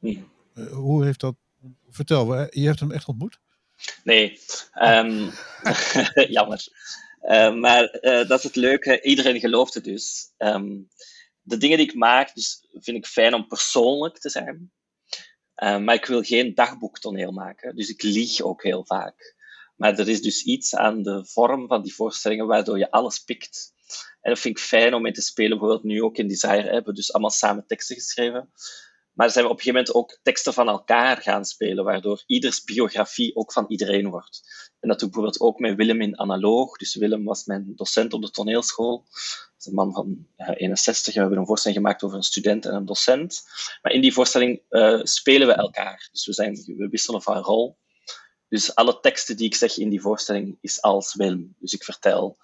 Mhm. 0.00 0.22
Eh, 0.54 0.72
hoe 0.72 1.04
heeft 1.04 1.20
dat, 1.20 1.36
vertel, 1.88 2.34
je 2.34 2.66
hebt 2.66 2.80
hem 2.80 2.92
echt 2.92 3.08
ontmoet? 3.08 3.38
Nee, 4.04 4.40
um, 4.82 5.30
jammer. 6.36 6.66
Uh, 7.22 7.54
maar 7.54 7.98
uh, 8.00 8.28
dat 8.28 8.38
is 8.38 8.42
het 8.42 8.56
leuke, 8.56 9.02
iedereen 9.02 9.40
gelooft 9.40 9.74
het 9.74 9.84
dus. 9.84 10.32
Um, 10.38 10.88
de 11.42 11.56
dingen 11.56 11.78
die 11.78 11.86
ik 11.86 11.94
maak, 11.94 12.34
dus 12.34 12.66
vind 12.72 12.96
ik 12.96 13.06
fijn 13.06 13.34
om 13.34 13.46
persoonlijk 13.46 14.18
te 14.18 14.30
zijn. 14.30 14.72
Uh, 15.62 15.78
maar 15.78 15.94
ik 15.94 16.06
wil 16.06 16.22
geen 16.22 16.54
dagboektoneel 16.54 17.32
maken, 17.32 17.76
dus 17.76 17.88
ik 17.88 18.02
lieg 18.02 18.40
ook 18.40 18.62
heel 18.62 18.84
vaak. 18.84 19.34
Maar 19.76 19.98
er 19.98 20.08
is 20.08 20.22
dus 20.22 20.42
iets 20.42 20.74
aan 20.74 21.02
de 21.02 21.26
vorm 21.26 21.66
van 21.66 21.82
die 21.82 21.94
voorstellingen 21.94 22.46
waardoor 22.46 22.78
je 22.78 22.90
alles 22.90 23.18
pikt. 23.18 23.74
En 24.20 24.30
dat 24.32 24.40
vind 24.40 24.58
ik 24.58 24.64
fijn 24.64 24.94
om 24.94 25.02
mee 25.02 25.12
te 25.12 25.20
spelen. 25.20 25.58
Bijvoorbeeld 25.58 25.84
nu 25.84 26.02
ook 26.02 26.16
in 26.16 26.28
Desire 26.28 26.70
hebben 26.70 26.94
dus 26.94 27.12
allemaal 27.12 27.30
samen 27.30 27.66
teksten 27.66 27.96
geschreven. 27.96 28.50
Maar 29.16 29.30
zijn 29.30 29.44
we 29.44 29.50
op 29.50 29.56
een 29.56 29.62
gegeven 29.62 29.84
moment 29.84 29.94
ook 29.94 30.18
teksten 30.22 30.52
van 30.52 30.68
elkaar 30.68 31.16
gaan 31.16 31.44
spelen, 31.44 31.84
waardoor 31.84 32.22
ieders 32.26 32.64
biografie 32.64 33.36
ook 33.36 33.52
van 33.52 33.64
iedereen 33.68 34.10
wordt. 34.10 34.40
En 34.80 34.88
dat 34.88 34.98
doe 34.98 35.08
ik 35.08 35.14
bijvoorbeeld 35.14 35.40
ook 35.40 35.58
met 35.58 35.76
Willem 35.76 36.00
in 36.00 36.18
Analoog. 36.18 36.76
Dus 36.76 36.94
Willem 36.94 37.24
was 37.24 37.44
mijn 37.44 37.72
docent 37.76 38.12
op 38.12 38.22
de 38.22 38.30
toneelschool. 38.30 39.04
Dat 39.04 39.54
is 39.58 39.66
een 39.66 39.74
man 39.74 39.92
van 39.92 40.26
ja, 40.36 40.54
61. 40.54 41.14
We 41.14 41.20
hebben 41.20 41.38
een 41.38 41.46
voorstelling 41.46 41.80
gemaakt 41.80 42.02
over 42.02 42.16
een 42.16 42.22
student 42.22 42.66
en 42.66 42.74
een 42.74 42.86
docent. 42.86 43.42
Maar 43.82 43.92
in 43.92 44.00
die 44.00 44.12
voorstelling 44.12 44.62
uh, 44.70 45.00
spelen 45.02 45.46
we 45.46 45.52
elkaar. 45.52 46.08
Dus 46.12 46.26
we, 46.26 46.32
zijn, 46.32 46.54
we 46.76 46.88
wisselen 46.88 47.22
van 47.22 47.36
rol. 47.36 47.78
Dus 48.48 48.74
alle 48.74 49.00
teksten 49.00 49.36
die 49.36 49.46
ik 49.46 49.54
zeg 49.54 49.76
in 49.76 49.90
die 49.90 50.00
voorstelling 50.00 50.58
is 50.60 50.82
als 50.82 51.14
Willem. 51.14 51.54
Dus 51.58 51.72
ik 51.72 51.84
vertel 51.84 52.38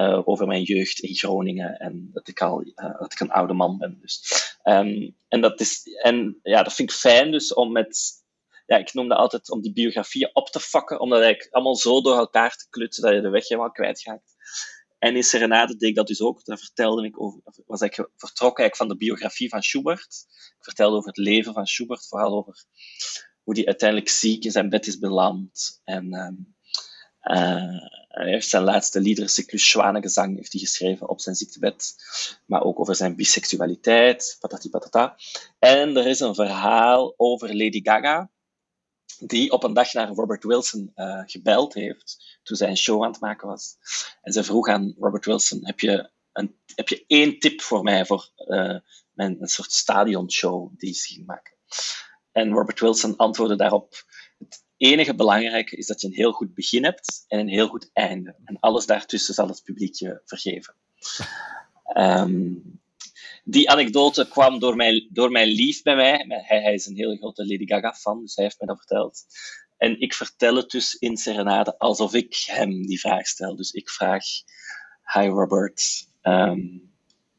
uh, 0.00 0.28
over 0.28 0.46
mijn 0.46 0.62
jeugd 0.62 0.98
in 0.98 1.14
Groningen 1.14 1.78
en 1.78 2.10
dat 2.12 2.28
ik 2.28 2.40
al 2.40 2.62
uh, 2.64 2.98
dat 2.98 3.12
ik 3.12 3.20
een 3.20 3.30
oude 3.30 3.52
man 3.52 3.78
ben. 3.78 3.98
Dus. 4.00 4.22
Um, 4.64 5.16
en, 5.28 5.40
dat 5.40 5.60
is, 5.60 5.82
en 6.02 6.38
ja, 6.42 6.62
dat 6.62 6.74
vind 6.74 6.90
ik 6.90 6.96
fijn 6.96 7.30
dus 7.30 7.54
om 7.54 7.72
met 7.72 8.18
ja, 8.66 8.76
ik 8.76 8.94
noemde 8.94 9.14
altijd 9.14 9.50
om 9.50 9.60
die 9.60 9.72
biografieën 9.72 10.30
op 10.32 10.48
te 10.48 10.60
fokken, 10.60 11.00
omdat 11.00 11.20
eigenlijk 11.20 11.54
allemaal 11.54 11.76
zo 11.76 12.00
door 12.00 12.16
elkaar 12.16 12.56
te 12.56 12.66
klutsen 12.70 13.02
dat 13.02 13.12
je 13.12 13.20
de 13.20 13.28
weg 13.28 13.48
helemaal 13.48 13.70
kwijtgaat. 13.70 14.22
En 14.98 15.16
in 15.16 15.22
Serenade 15.22 15.76
deed 15.76 15.88
ik 15.88 15.94
dat 15.94 16.06
dus 16.06 16.20
ook. 16.20 16.44
Daar 16.44 16.58
vertelde 16.58 17.06
ik 17.06 17.20
over, 17.20 17.40
was 17.66 17.80
ik 17.80 17.94
vertrok 17.94 18.58
eigenlijk 18.58 18.76
van 18.76 18.88
de 18.88 18.96
biografie 18.96 19.48
van 19.48 19.62
Schubert. 19.62 20.24
Ik 20.58 20.64
vertelde 20.64 20.96
over 20.96 21.08
het 21.08 21.16
leven 21.16 21.52
van 21.52 21.66
Schubert, 21.66 22.08
vooral 22.08 22.36
over 22.36 22.64
hoe 23.42 23.54
hij 23.54 23.66
uiteindelijk 23.66 24.08
ziek 24.08 24.44
in 24.44 24.50
zijn 24.50 24.68
bed 24.68 24.86
is 24.86 24.98
beland. 24.98 25.80
En 25.84 26.14
uh, 27.22 27.99
hij 28.10 28.30
heeft 28.30 28.48
zijn 28.48 28.62
laatste 28.62 29.00
liederencyclus 29.00 29.70
Zwanengezang 29.70 30.36
heeft 30.36 30.52
hij 30.52 30.60
geschreven 30.60 31.08
op 31.08 31.20
zijn 31.20 31.34
ziektebed. 31.34 31.94
Maar 32.46 32.62
ook 32.62 32.80
over 32.80 32.94
zijn 32.94 33.16
biseksualiteit, 33.16 34.36
patati 34.40 34.70
patata. 34.70 35.16
En 35.58 35.96
er 35.96 36.06
is 36.06 36.20
een 36.20 36.34
verhaal 36.34 37.14
over 37.16 37.48
Lady 37.48 37.80
Gaga, 37.82 38.30
die 39.18 39.50
op 39.50 39.64
een 39.64 39.72
dag 39.72 39.92
naar 39.92 40.08
Robert 40.08 40.44
Wilson 40.44 40.92
uh, 40.94 41.22
gebeld 41.26 41.74
heeft 41.74 42.38
toen 42.42 42.56
zij 42.56 42.68
een 42.68 42.76
show 42.76 43.04
aan 43.04 43.10
het 43.10 43.20
maken 43.20 43.48
was. 43.48 43.76
En 44.22 44.32
ze 44.32 44.44
vroeg 44.44 44.68
aan 44.68 44.94
Robert 44.98 45.24
Wilson, 45.24 45.66
heb 45.66 45.80
je, 45.80 46.10
een, 46.32 46.56
heb 46.74 46.88
je 46.88 47.04
één 47.06 47.38
tip 47.38 47.60
voor 47.60 47.82
mij 47.82 48.06
voor 48.06 48.30
uh, 48.36 48.78
mijn, 49.12 49.36
een 49.40 49.48
soort 49.48 49.72
stadionshow 49.72 50.78
die 50.78 50.94
ze 50.94 51.12
ging 51.12 51.26
maken? 51.26 51.56
En 52.32 52.52
Robert 52.52 52.80
Wilson 52.80 53.16
antwoordde 53.16 53.56
daarop, 53.56 54.04
enige 54.80 55.14
belangrijke 55.14 55.76
is 55.76 55.86
dat 55.86 56.00
je 56.00 56.06
een 56.06 56.14
heel 56.14 56.32
goed 56.32 56.54
begin 56.54 56.84
hebt 56.84 57.24
en 57.28 57.38
een 57.38 57.48
heel 57.48 57.68
goed 57.68 57.90
einde. 57.92 58.34
En 58.44 58.58
alles 58.60 58.86
daartussen 58.86 59.34
zal 59.34 59.48
het 59.48 59.62
publiek 59.64 59.94
je 59.94 60.20
vergeven. 60.24 60.74
Um, 61.96 62.80
die 63.44 63.70
anekdote 63.70 64.28
kwam 64.28 64.58
door 64.58 64.76
mijn, 64.76 65.08
door 65.10 65.30
mijn 65.30 65.48
lief 65.48 65.82
bij 65.82 65.96
mij. 65.96 66.24
Hij, 66.28 66.62
hij 66.62 66.74
is 66.74 66.86
een 66.86 66.96
hele 66.96 67.16
grote 67.16 67.46
Lady 67.46 67.66
Gaga-fan, 67.66 68.20
dus 68.20 68.34
hij 68.34 68.44
heeft 68.44 68.58
mij 68.58 68.68
dat 68.68 68.78
verteld. 68.78 69.24
En 69.76 70.00
ik 70.00 70.14
vertel 70.14 70.54
het 70.54 70.70
dus 70.70 70.94
in 70.94 71.16
Serenade 71.16 71.78
alsof 71.78 72.14
ik 72.14 72.42
hem 72.46 72.86
die 72.86 73.00
vraag 73.00 73.26
stel. 73.26 73.56
Dus 73.56 73.70
ik 73.70 73.90
vraag: 73.90 74.24
Hi 75.14 75.26
Robert, 75.26 76.08
um, 76.22 76.92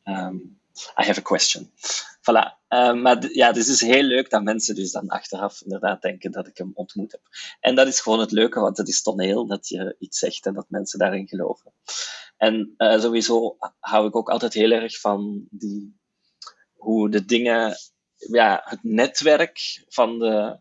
um, 0.03 0.59
I 1.01 1.05
have 1.05 1.19
a 1.19 1.23
question. 1.23 1.71
Voilà. 2.21 2.60
Um, 2.73 3.01
maar 3.01 3.33
ja, 3.33 3.51
dus 3.51 3.67
het 3.67 3.75
is 3.75 3.81
heel 3.81 4.03
leuk 4.03 4.29
dat 4.29 4.43
mensen 4.43 4.75
dus 4.75 4.91
dan 4.91 5.07
achteraf 5.07 5.61
inderdaad 5.61 6.01
denken 6.01 6.31
dat 6.31 6.47
ik 6.47 6.57
hem 6.57 6.71
ontmoet 6.73 7.11
heb. 7.11 7.21
En 7.59 7.75
dat 7.75 7.87
is 7.87 7.99
gewoon 7.99 8.19
het 8.19 8.31
leuke, 8.31 8.59
want 8.59 8.77
het 8.77 8.87
is 8.87 9.01
toneel 9.01 9.47
dat 9.47 9.67
je 9.67 9.95
iets 9.99 10.19
zegt 10.19 10.45
en 10.45 10.53
dat 10.53 10.65
mensen 10.69 10.99
daarin 10.99 11.27
geloven. 11.27 11.73
En 12.37 12.73
uh, 12.77 12.99
sowieso 12.99 13.57
hou 13.79 14.07
ik 14.07 14.15
ook 14.15 14.29
altijd 14.29 14.53
heel 14.53 14.71
erg 14.71 14.99
van 14.99 15.47
die, 15.49 15.99
hoe 16.73 17.09
de 17.09 17.25
dingen, 17.25 17.75
ja, 18.15 18.61
het 18.65 18.83
netwerk 18.83 19.83
van 19.87 20.19
de, 20.19 20.59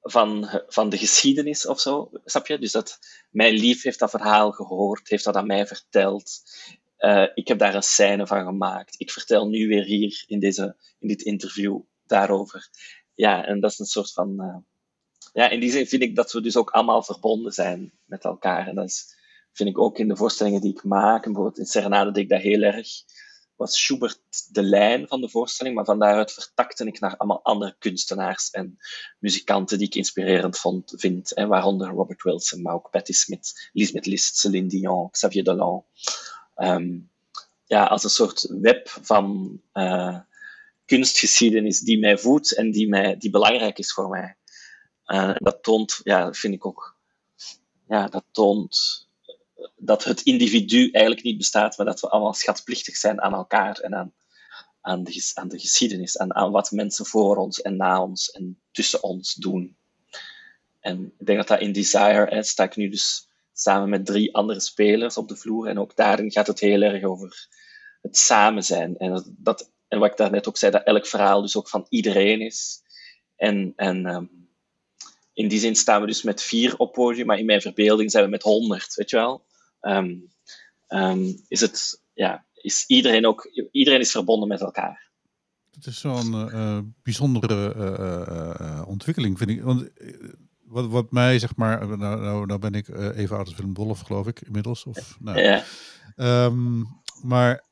van, 0.00 0.60
van 0.66 0.88
de 0.88 0.98
geschiedenis 0.98 1.66
of 1.66 1.80
zo, 1.80 2.10
snap 2.24 2.46
je? 2.46 2.58
Dus 2.58 2.72
dat 2.72 2.98
mijn 3.30 3.54
lief 3.54 3.82
heeft 3.82 3.98
dat 3.98 4.10
verhaal 4.10 4.52
gehoord, 4.52 5.08
heeft 5.08 5.24
dat 5.24 5.36
aan 5.36 5.46
mij 5.46 5.66
verteld. 5.66 6.42
Uh, 6.98 7.26
ik 7.34 7.48
heb 7.48 7.58
daar 7.58 7.74
een 7.74 7.82
scène 7.82 8.26
van 8.26 8.44
gemaakt. 8.44 8.94
Ik 9.00 9.10
vertel 9.10 9.48
nu 9.48 9.68
weer 9.68 9.84
hier 9.84 10.24
in, 10.26 10.40
deze, 10.40 10.76
in 10.98 11.08
dit 11.08 11.22
interview 11.22 11.80
daarover. 12.06 12.68
Ja, 13.14 13.44
en 13.44 13.60
dat 13.60 13.70
is 13.70 13.78
een 13.78 13.86
soort 13.86 14.12
van. 14.12 14.34
Uh, 14.38 14.56
ja, 15.32 15.48
in 15.48 15.60
die 15.60 15.70
zin 15.70 15.86
vind 15.86 16.02
ik 16.02 16.16
dat 16.16 16.32
we 16.32 16.40
dus 16.40 16.56
ook 16.56 16.70
allemaal 16.70 17.02
verbonden 17.02 17.52
zijn 17.52 17.92
met 18.04 18.24
elkaar. 18.24 18.66
En 18.66 18.74
dat 18.74 18.84
is, 18.84 19.16
vind 19.52 19.68
ik 19.68 19.78
ook 19.78 19.98
in 19.98 20.08
de 20.08 20.16
voorstellingen 20.16 20.60
die 20.60 20.72
ik 20.72 20.84
maak. 20.84 21.24
En 21.24 21.32
bijvoorbeeld 21.32 21.58
in 21.58 21.66
Serenade 21.66 22.10
deed 22.10 22.22
ik 22.22 22.28
dat 22.28 22.40
heel 22.40 22.62
erg 22.62 22.88
was 23.58 23.80
Schubert 23.80 24.54
de 24.54 24.62
lijn 24.62 25.08
van 25.08 25.20
de 25.20 25.28
voorstelling, 25.28 25.74
maar 25.74 25.84
van 25.84 25.98
daaruit 25.98 26.32
vertakte 26.32 26.84
ik 26.84 27.00
naar 27.00 27.16
allemaal 27.16 27.42
andere 27.42 27.76
kunstenaars 27.78 28.50
en 28.50 28.78
muzikanten 29.18 29.78
die 29.78 29.86
ik 29.86 29.94
inspirerend 29.94 30.58
vond, 30.58 30.92
vind, 30.96 31.32
hè, 31.34 31.46
waaronder 31.46 31.88
Robert 31.88 32.22
Wilson, 32.22 32.62
maar 32.62 32.74
ook 32.74 32.90
Patti 32.90 33.12
Smith, 33.12 33.70
Lisbeth 33.72 34.06
List, 34.06 34.36
Céline 34.36 34.68
Dion, 34.68 35.10
Xavier 35.10 35.44
Dolan. 35.44 35.84
Um, 36.58 37.10
ja, 37.64 37.84
als 37.84 38.04
een 38.04 38.10
soort 38.10 38.46
web 38.60 38.88
van 38.88 39.60
uh, 39.74 40.18
kunstgeschiedenis 40.84 41.80
die 41.80 41.98
mij 41.98 42.18
voedt 42.18 42.54
en 42.54 42.70
die, 42.70 42.88
mij, 42.88 43.16
die 43.16 43.30
belangrijk 43.30 43.78
is 43.78 43.92
voor 43.92 44.08
mij. 44.08 44.36
Uh, 45.06 45.34
dat 45.38 45.62
toont, 45.62 46.00
ja, 46.02 46.32
vind 46.32 46.54
ik 46.54 46.66
ook, 46.66 46.96
ja, 47.88 48.08
dat 48.08 48.24
toont 48.30 49.06
dat 49.76 50.04
het 50.04 50.20
individu 50.20 50.90
eigenlijk 50.90 51.24
niet 51.24 51.38
bestaat, 51.38 51.76
maar 51.76 51.86
dat 51.86 52.00
we 52.00 52.08
allemaal 52.08 52.34
schatplichtig 52.34 52.96
zijn 52.96 53.20
aan 53.20 53.32
elkaar 53.34 53.78
en 53.78 53.94
aan, 53.94 54.12
aan, 54.80 55.04
de, 55.04 55.30
aan 55.34 55.48
de 55.48 55.58
geschiedenis, 55.58 56.18
aan, 56.18 56.34
aan 56.34 56.50
wat 56.50 56.70
mensen 56.70 57.06
voor 57.06 57.36
ons 57.36 57.62
en 57.62 57.76
na 57.76 58.02
ons 58.02 58.30
en 58.30 58.60
tussen 58.72 59.02
ons 59.02 59.34
doen. 59.34 59.76
En 60.80 61.12
ik 61.18 61.26
denk 61.26 61.38
dat 61.38 61.48
dat 61.48 61.60
in 61.60 61.72
Desire, 61.72 62.26
hè, 62.28 62.42
sta 62.42 62.64
ik 62.64 62.76
nu 62.76 62.88
dus 62.88 63.27
samen 63.60 63.88
met 63.88 64.06
drie 64.06 64.34
andere 64.34 64.60
spelers 64.60 65.16
op 65.16 65.28
de 65.28 65.36
vloer, 65.36 65.66
en 65.66 65.78
ook 65.78 65.96
daarin 65.96 66.30
gaat 66.30 66.46
het 66.46 66.60
heel 66.60 66.82
erg 66.82 67.04
over 67.04 67.48
het 68.02 68.16
samen 68.16 68.64
zijn. 68.64 68.96
En, 68.96 69.36
dat, 69.38 69.72
en 69.88 69.98
wat 69.98 70.10
ik 70.10 70.16
daarnet 70.16 70.48
ook 70.48 70.56
zei, 70.56 70.72
dat 70.72 70.84
elk 70.84 71.06
verhaal 71.06 71.42
dus 71.42 71.56
ook 71.56 71.68
van 71.68 71.86
iedereen 71.88 72.40
is. 72.40 72.82
En, 73.36 73.72
en 73.76 74.06
um, 74.06 74.48
in 75.32 75.48
die 75.48 75.58
zin 75.58 75.76
staan 75.76 76.00
we 76.00 76.06
dus 76.06 76.22
met 76.22 76.42
vier 76.42 76.76
op 76.76 76.92
podium, 76.92 77.26
maar 77.26 77.38
in 77.38 77.46
mijn 77.46 77.60
verbeelding 77.60 78.10
zijn 78.10 78.24
we 78.24 78.30
met 78.30 78.42
honderd, 78.42 78.94
weet 78.94 79.10
je 79.10 79.16
wel? 79.16 79.44
Um, 79.80 80.28
um, 80.88 81.44
is 81.48 81.60
het, 81.60 82.02
ja, 82.12 82.46
is 82.54 82.84
iedereen 82.86 83.26
ook, 83.26 83.44
iedereen 83.70 84.00
is 84.00 84.10
verbonden 84.10 84.48
met 84.48 84.60
elkaar. 84.60 85.06
Het 85.70 85.86
is 85.86 86.00
zo'n 86.00 86.32
uh, 86.32 86.78
bijzondere 87.02 87.74
uh, 87.76 88.66
uh, 88.66 88.88
ontwikkeling, 88.88 89.38
vind 89.38 89.50
ik. 89.50 89.62
Want 89.62 89.90
wat, 90.68 90.86
wat 90.86 91.12
mij, 91.12 91.38
zeg 91.38 91.56
maar, 91.56 91.86
nou, 91.86 92.20
nou, 92.20 92.46
nou 92.46 92.58
ben 92.58 92.72
ik 92.72 92.88
even 92.88 93.36
oud 93.36 93.46
als 93.46 93.56
Willem 93.56 93.74
Dolf, 93.74 94.00
geloof 94.00 94.26
ik, 94.26 94.40
inmiddels. 94.40 94.84
Of, 94.84 95.16
nou, 95.20 95.38
ja. 95.38 95.64
Um, 96.16 96.86
maar 97.22 97.64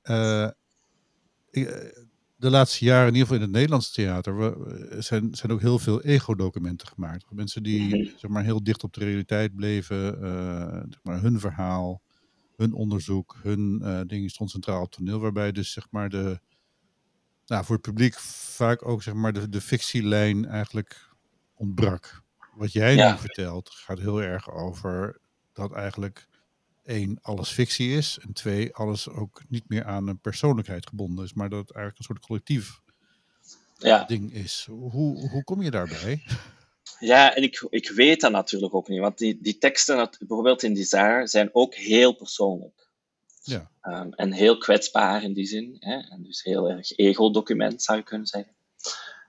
ik, 1.51 1.95
de 2.37 2.51
laatste 2.51 2.85
jaren, 2.85 3.09
in 3.09 3.13
ieder 3.13 3.27
geval 3.27 3.37
in 3.37 3.43
het 3.43 3.53
Nederlandse 3.53 3.93
theater, 3.93 4.39
we, 4.39 4.97
zijn, 4.99 5.35
zijn 5.35 5.53
ook 5.53 5.61
heel 5.61 5.79
veel 5.79 6.03
ego-documenten 6.03 6.89
gemaakt. 6.89 7.25
Mensen 7.31 7.63
die 7.63 7.81
mm 7.81 7.91
-hmm. 7.91 8.13
zeg 8.17 8.31
maar, 8.31 8.45
heel 8.45 8.63
dicht 8.63 8.83
op 8.83 8.93
de 8.93 9.05
realiteit 9.05 9.55
bleven, 9.55 10.19
uh, 10.23 10.83
zeg 10.89 11.01
maar, 11.03 11.21
hun 11.21 11.41
verhaal, 11.41 12.03
hun 12.57 12.73
onderzoek, 12.73 13.37
hun 13.43 13.81
uh, 13.83 14.01
ding 14.07 14.31
stond 14.31 14.51
centraal 14.51 14.83
op 14.83 14.93
toneel. 14.93 15.21
Waarbij 15.21 15.53
dus 15.53 15.73
zeg 15.73 15.87
maar 15.91 16.09
de, 16.09 16.41
nou, 17.47 17.65
voor 17.65 17.75
het 17.75 17.85
publiek 17.85 18.15
vaak 18.19 18.89
ook 18.89 19.03
zeg 19.03 19.15
maar 19.15 19.33
de, 19.33 19.49
de 19.49 19.61
fictielijn 19.61 20.47
eigenlijk 20.47 21.11
ontbrak. 21.55 22.25
Wat 22.57 22.73
jij 22.73 22.95
ja. 22.95 23.13
nu 23.13 23.19
vertelt 23.19 23.71
gaat 23.71 23.99
heel 23.99 24.23
erg 24.23 24.51
over 24.51 25.21
dat 25.53 25.73
eigenlijk 25.73 26.27
één, 26.85 27.19
alles 27.23 27.51
fictie 27.51 27.97
is. 27.97 28.19
En 28.23 28.33
twee, 28.33 28.75
alles 28.75 29.09
ook 29.09 29.43
niet 29.49 29.69
meer 29.69 29.85
aan 29.85 30.09
een 30.09 30.21
persoonlijkheid 30.21 30.87
gebonden 30.87 31.25
is, 31.25 31.33
maar 31.33 31.49
dat 31.49 31.59
het 31.59 31.71
eigenlijk 31.71 31.99
een 31.99 32.15
soort 32.15 32.27
collectief 32.27 32.81
ja. 33.79 34.05
ding 34.05 34.33
is. 34.33 34.67
Hoe, 34.71 35.29
hoe 35.31 35.45
kom 35.45 35.63
je 35.63 35.71
daarbij? 35.71 36.23
Ja, 36.99 37.35
en 37.35 37.43
ik, 37.43 37.67
ik 37.71 37.91
weet 37.91 38.21
dat 38.21 38.33
natuurlijk 38.33 38.75
ook 38.75 38.89
niet, 38.89 39.01
want 39.01 39.19
die, 39.19 39.39
die 39.41 39.59
teksten, 39.59 40.11
bijvoorbeeld 40.19 40.63
in 40.63 40.75
Desire, 40.75 41.27
zijn 41.27 41.49
ook 41.53 41.75
heel 41.75 42.13
persoonlijk. 42.13 42.91
Ja. 43.43 43.71
Um, 43.83 44.13
en 44.13 44.33
heel 44.33 44.59
kwetsbaar 44.59 45.23
in 45.23 45.33
die 45.33 45.47
zin. 45.47 45.77
Hè? 45.79 45.99
En 45.99 46.23
dus 46.23 46.43
heel 46.43 46.71
erg 46.71 46.97
ego-document, 46.97 47.83
zou 47.83 47.99
je 47.99 48.05
kunnen 48.05 48.27
zeggen. 48.27 48.56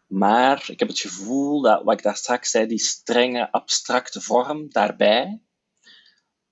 Maar 0.08 0.66
ik 0.70 0.80
heb 0.80 0.88
het 0.88 1.00
gevoel 1.00 1.62
dat, 1.62 1.84
wat 1.84 1.94
ik 1.94 2.04
daar 2.04 2.16
straks 2.16 2.50
zei, 2.50 2.68
die 2.68 2.80
strenge 2.80 3.52
abstracte 3.52 4.22
vorm 4.22 4.70
daarbij, 4.70 5.42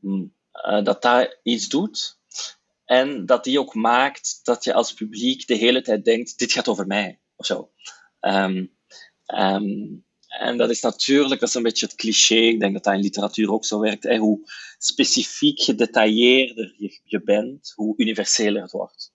uh, 0.02 0.84
dat 0.84 1.02
dat 1.02 1.40
iets 1.44 1.68
doet. 1.68 2.20
En 2.86 3.26
dat 3.26 3.44
die 3.44 3.60
ook 3.60 3.74
maakt 3.74 4.40
dat 4.44 4.64
je 4.64 4.74
als 4.74 4.94
publiek 4.94 5.48
de 5.48 5.56
hele 5.56 5.82
tijd 5.82 6.06
denkt, 6.06 6.38
dit 6.38 6.52
gaat 6.52 6.68
over 6.68 6.88
mij, 6.88 7.20
of 7.36 7.46
zo. 7.46 7.72
Um, 8.20 8.78
um, 9.26 10.06
en 10.28 10.58
dat 10.58 10.70
is 10.70 10.82
natuurlijk, 10.82 11.40
dat 11.40 11.50
is 11.50 11.56
een 11.56 11.64
beetje 11.64 11.86
het 11.86 11.96
cliché, 11.96 12.36
ik 12.36 12.60
denk 12.60 12.74
dat 12.74 12.84
dat 12.84 12.94
in 12.94 13.00
literatuur 13.00 13.52
ook 13.52 13.66
zo 13.66 13.80
werkt, 13.80 14.18
hoe 14.18 14.52
specifiek 14.78 15.62
gedetailleerder 15.62 16.74
je, 16.78 17.00
je 17.04 17.24
bent, 17.24 17.72
hoe 17.76 17.94
universeler 17.98 18.62
het 18.62 18.72
wordt. 18.72 19.14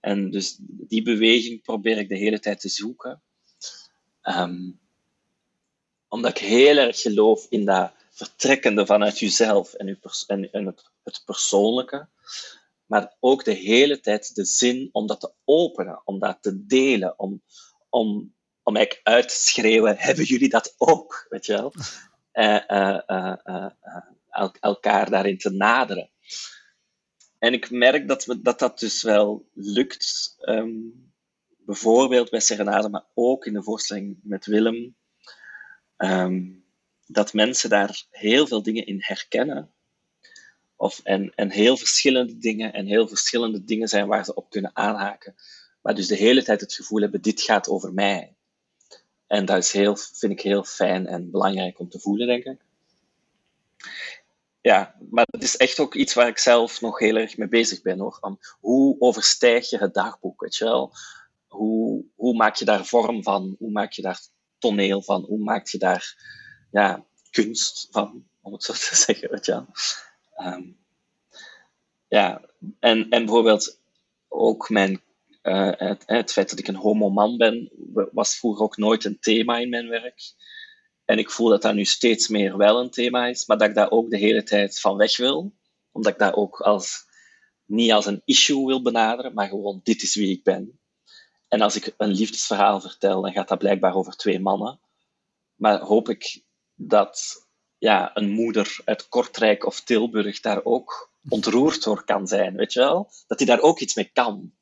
En 0.00 0.30
dus 0.30 0.56
die 0.60 1.02
beweging 1.02 1.62
probeer 1.62 1.98
ik 1.98 2.08
de 2.08 2.16
hele 2.16 2.40
tijd 2.40 2.60
te 2.60 2.68
zoeken. 2.68 3.22
Um, 4.22 4.80
omdat 6.08 6.30
ik 6.30 6.38
heel 6.38 6.76
erg 6.76 7.00
geloof 7.00 7.46
in 7.48 7.64
dat 7.64 7.92
vertrekkende 8.10 8.86
vanuit 8.86 9.18
jezelf 9.18 9.74
en, 9.74 10.00
en, 10.26 10.52
en 10.52 10.66
het, 10.66 10.90
het, 11.02 11.22
persoonlijke, 11.24 12.08
maar 12.86 13.16
ook 13.20 13.44
de 13.44 13.52
hele 13.52 14.00
tijd 14.00 14.34
de 14.34 14.44
zin 14.44 14.88
om 14.92 15.06
dat 15.06 15.20
te 15.20 15.32
openen, 15.44 16.02
om 16.04 16.18
dat 16.18 16.38
te 16.40 16.66
delen, 16.66 17.18
om, 17.18 17.42
om, 17.88 18.34
om 18.62 18.76
eigenlijk 18.76 19.06
uit 19.06 19.28
te 19.28 19.34
schreeuwen, 19.34 19.96
hebben 19.98 20.24
jullie 20.24 20.48
dat 20.48 20.74
ook, 20.78 21.26
weet 21.28 21.46
je 21.46 21.52
wel? 21.52 21.72
Uh, 22.32 23.36
el 24.30 24.54
elkaar 24.60 25.10
daarin 25.10 25.38
te 25.38 25.50
naderen. 25.50 26.10
En 27.38 27.52
ik 27.52 27.70
merk 27.70 28.08
dat 28.08 28.24
we, 28.24 28.40
dat, 28.40 28.58
dat 28.58 28.78
dus 28.78 29.02
wel 29.02 29.48
lukt, 29.52 30.36
um, 30.40 31.11
bijvoorbeeld 31.66 32.30
bij 32.30 32.40
Serenade, 32.40 32.88
maar 32.88 33.04
ook 33.14 33.46
in 33.46 33.52
de 33.52 33.62
voorstelling 33.62 34.18
met 34.22 34.46
Willem, 34.46 34.96
ehm, 35.96 36.50
dat 37.06 37.32
mensen 37.32 37.70
daar 37.70 38.04
heel 38.10 38.46
veel 38.46 38.62
dingen 38.62 38.86
in 38.86 38.98
herkennen. 39.00 39.70
Of, 40.76 41.00
en, 41.02 41.32
en 41.34 41.50
heel 41.50 41.76
verschillende 41.76 42.38
dingen 42.38 42.72
en 42.72 42.86
heel 42.86 43.08
verschillende 43.08 43.64
dingen 43.64 43.88
zijn 43.88 44.06
waar 44.06 44.24
ze 44.24 44.34
op 44.34 44.50
kunnen 44.50 44.76
aanhaken. 44.76 45.34
Maar 45.82 45.94
dus 45.94 46.06
de 46.06 46.16
hele 46.16 46.42
tijd 46.42 46.60
het 46.60 46.74
gevoel 46.74 47.00
hebben, 47.00 47.22
dit 47.22 47.40
gaat 47.40 47.68
over 47.68 47.92
mij. 47.92 48.34
En 49.26 49.44
dat 49.44 49.58
is 49.58 49.72
heel, 49.72 49.96
vind 49.96 50.32
ik 50.32 50.40
heel 50.40 50.64
fijn 50.64 51.06
en 51.06 51.30
belangrijk 51.30 51.78
om 51.78 51.88
te 51.88 51.98
voelen, 51.98 52.26
denk 52.26 52.44
ik. 52.44 52.60
Ja, 54.60 54.94
maar 55.10 55.26
het 55.30 55.42
is 55.42 55.56
echt 55.56 55.78
ook 55.78 55.94
iets 55.94 56.14
waar 56.14 56.28
ik 56.28 56.38
zelf 56.38 56.80
nog 56.80 56.98
heel 56.98 57.16
erg 57.16 57.36
mee 57.36 57.48
bezig 57.48 57.82
ben. 57.82 57.98
Hoor. 57.98 58.38
Hoe 58.60 58.96
overstijg 58.98 59.70
je 59.70 59.78
het 59.78 59.94
dagboek, 59.94 60.40
weet 60.40 60.56
je 60.56 60.64
wel? 60.64 60.92
Hoe, 61.52 62.04
hoe 62.14 62.36
maak 62.36 62.56
je 62.56 62.64
daar 62.64 62.86
vorm 62.86 63.22
van? 63.22 63.56
Hoe 63.58 63.70
maak 63.70 63.92
je 63.92 64.02
daar 64.02 64.20
toneel 64.58 65.02
van? 65.02 65.24
Hoe 65.24 65.38
maak 65.38 65.66
je 65.66 65.78
daar 65.78 66.16
ja, 66.70 67.04
kunst 67.30 67.88
van, 67.90 68.24
om 68.40 68.52
het 68.52 68.64
zo 68.64 68.72
te 68.72 68.96
zeggen, 69.06 69.30
weet 69.30 69.46
je? 69.46 69.64
Ehm, 70.34 70.62
ja, 72.08 72.40
en, 72.80 73.08
en 73.08 73.24
bijvoorbeeld 73.24 73.80
ook 74.28 74.70
mijn 74.70 75.00
uh, 75.42 75.70
het, 75.76 76.02
het, 76.06 76.32
feit 76.32 76.50
dat 76.50 76.58
ik 76.58 76.68
een 76.68 76.74
homo-man 76.74 77.36
ben, 77.36 77.70
was 78.12 78.36
vroeger 78.36 78.64
ook 78.64 78.76
nooit 78.76 79.04
een 79.04 79.18
thema 79.20 79.58
in 79.58 79.68
mijn 79.68 79.88
werk. 79.88 80.20
En 81.04 81.18
ik 81.18 81.30
voel 81.30 81.48
dat 81.48 81.62
dat 81.62 81.74
nu 81.74 81.84
steeds 81.84 82.28
meer 82.28 82.56
wel 82.56 82.80
een 82.80 82.90
thema 82.90 83.26
is, 83.26 83.46
maar 83.46 83.58
dat 83.58 83.68
ik 83.68 83.74
daar 83.74 83.90
ook 83.90 84.10
de 84.10 84.18
hele 84.18 84.42
tijd 84.42 84.80
van 84.80 84.96
weg 84.96 85.16
wil. 85.16 85.54
Omdat 85.92 86.12
ik 86.12 86.18
dat 86.18 86.34
ook 86.34 86.60
als, 86.60 87.04
niet 87.64 87.92
als 87.92 88.06
een 88.06 88.22
issue 88.24 88.66
wil 88.66 88.82
benaderen, 88.82 89.34
maar 89.34 89.48
gewoon 89.48 89.80
dit 89.82 90.02
is 90.02 90.14
wie 90.14 90.30
ik 90.30 90.42
ben. 90.42 90.80
En 91.52 91.60
als 91.60 91.76
ik 91.76 91.94
een 91.96 92.10
liefdesverhaal 92.10 92.80
vertel, 92.80 93.22
dan 93.22 93.32
gaat 93.32 93.48
dat 93.48 93.58
blijkbaar 93.58 93.94
over 93.94 94.16
twee 94.16 94.40
mannen. 94.40 94.80
Maar 95.54 95.80
hoop 95.80 96.08
ik 96.08 96.42
dat 96.74 97.46
ja, 97.78 98.10
een 98.16 98.30
moeder 98.30 98.80
uit 98.84 99.08
Kortrijk 99.08 99.66
of 99.66 99.80
Tilburg 99.80 100.40
daar 100.40 100.64
ook 100.64 101.10
ontroerd 101.28 101.82
door 101.84 102.04
kan 102.04 102.26
zijn, 102.26 102.56
weet 102.56 102.72
je 102.72 102.80
wel? 102.80 103.10
Dat 103.26 103.38
hij 103.38 103.46
daar 103.46 103.60
ook 103.60 103.80
iets 103.80 103.94
mee 103.94 104.10
kan. 104.12 104.52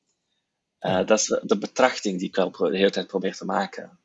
Uh, 0.80 1.06
dat 1.06 1.18
is 1.18 1.40
de 1.42 1.58
betrachting 1.58 2.18
die 2.18 2.28
ik 2.28 2.36
wel 2.36 2.50
de 2.50 2.76
hele 2.76 2.90
tijd 2.90 3.06
probeer 3.06 3.36
te 3.36 3.44
maken. 3.44 3.98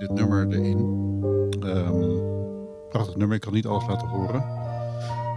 Dit 0.00 0.10
nummer 0.10 0.46
erin. 0.48 0.78
Um, 1.64 2.20
prachtig 2.88 3.16
nummer, 3.16 3.36
ik 3.36 3.42
kan 3.42 3.52
niet 3.52 3.66
alles 3.66 3.86
laten 3.86 4.08
horen. 4.08 4.44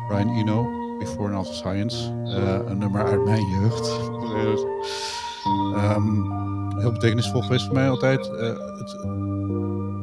Brian 0.08 0.30
Eno, 0.30 0.68
Before 1.00 1.34
and 1.34 1.36
After 1.36 1.56
Science. 1.56 2.12
Uh, 2.26 2.60
een 2.66 2.78
nummer 2.78 3.04
uit 3.06 3.24
mijn 3.26 3.46
jeugd. 3.46 4.00
um, 5.96 6.32
heel 6.80 6.92
betekenisvol 6.92 7.42
geweest 7.42 7.66
voor 7.66 7.74
mij 7.74 7.90
altijd. 7.90 8.28
Uh, 8.28 8.48
het, 8.78 8.96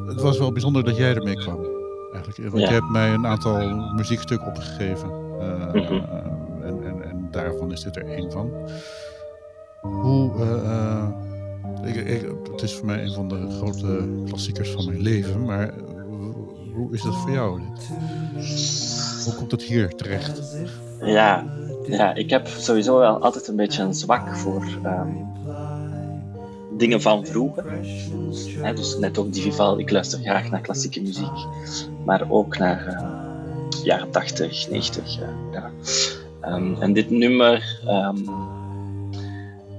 het, 0.07 0.21
was 0.21 0.39
wel 0.39 0.53
bijzonder 0.53 0.85
dat 0.85 0.97
jij 0.97 1.15
ermee 1.15 1.37
kwam. 1.37 1.67
Eigenlijk. 2.13 2.51
Want 2.51 2.69
je 2.69 2.75
hebt 2.75 2.91
mij 2.91 3.13
een 3.13 3.27
aantal 3.27 3.75
muziekstukken 3.95 4.49
opgegeven. 4.49 5.11
Uh, 5.41 5.73
mm 5.73 5.87
-hmm. 5.87 6.05
en, 6.63 6.85
en, 6.85 7.03
en 7.03 7.29
daarvan 7.31 7.73
is 7.73 7.83
dit 7.83 7.97
er 7.97 8.07
één 8.07 8.33
van. 8.33 8.51
Hoe 9.81 10.31
ik, 11.85 12.31
het 12.53 12.63
is 12.63 12.75
voor 12.75 12.87
mij 12.87 13.03
een 13.03 13.13
van 13.13 13.29
de 13.29 13.51
grote 13.51 14.09
klassiekers 14.27 14.71
van 14.71 14.85
mijn 14.85 15.01
leven, 15.01 15.45
maar 15.45 15.75
hoe 16.75 16.93
is 16.93 17.03
dat 17.03 17.17
voor 17.17 17.31
jou? 17.31 17.61
Hoe 19.25 19.35
komt 19.35 19.51
het 19.51 19.63
hier 19.63 19.95
terecht? 19.95 20.57
Ja, 21.01 21.45
ja, 21.87 22.15
ik 22.15 22.31
heb 22.31 22.47
sowieso 22.47 22.99
wel 22.99 23.19
altijd 23.19 23.49
een 23.49 23.57
beetje 23.57 23.83
een 23.83 23.95
zwak 23.95 24.37
voor 24.37 24.65
um, 24.85 25.27
dingen 26.77 27.01
van 27.01 27.27
vroeger. 27.27 27.65
dus 28.75 28.99
net 28.99 29.19
ook 29.19 29.33
die 29.33 29.43
geval, 29.43 29.79
ik 29.79 29.91
luister 29.91 30.19
graag 30.19 30.51
naar 30.51 30.61
klassieke 30.61 31.03
muziek, 31.03 31.47
maar 32.05 32.31
ook 32.31 32.59
naar 32.59 32.87
uh, 32.87 33.85
jaren 33.85 34.11
80, 34.11 34.69
90. 34.71 35.21
Uh, 35.21 35.27
ja. 35.53 35.71
Um, 36.55 36.77
en 36.81 36.93
dit 36.93 37.11
nummer 37.11 37.81
um, 37.87 38.25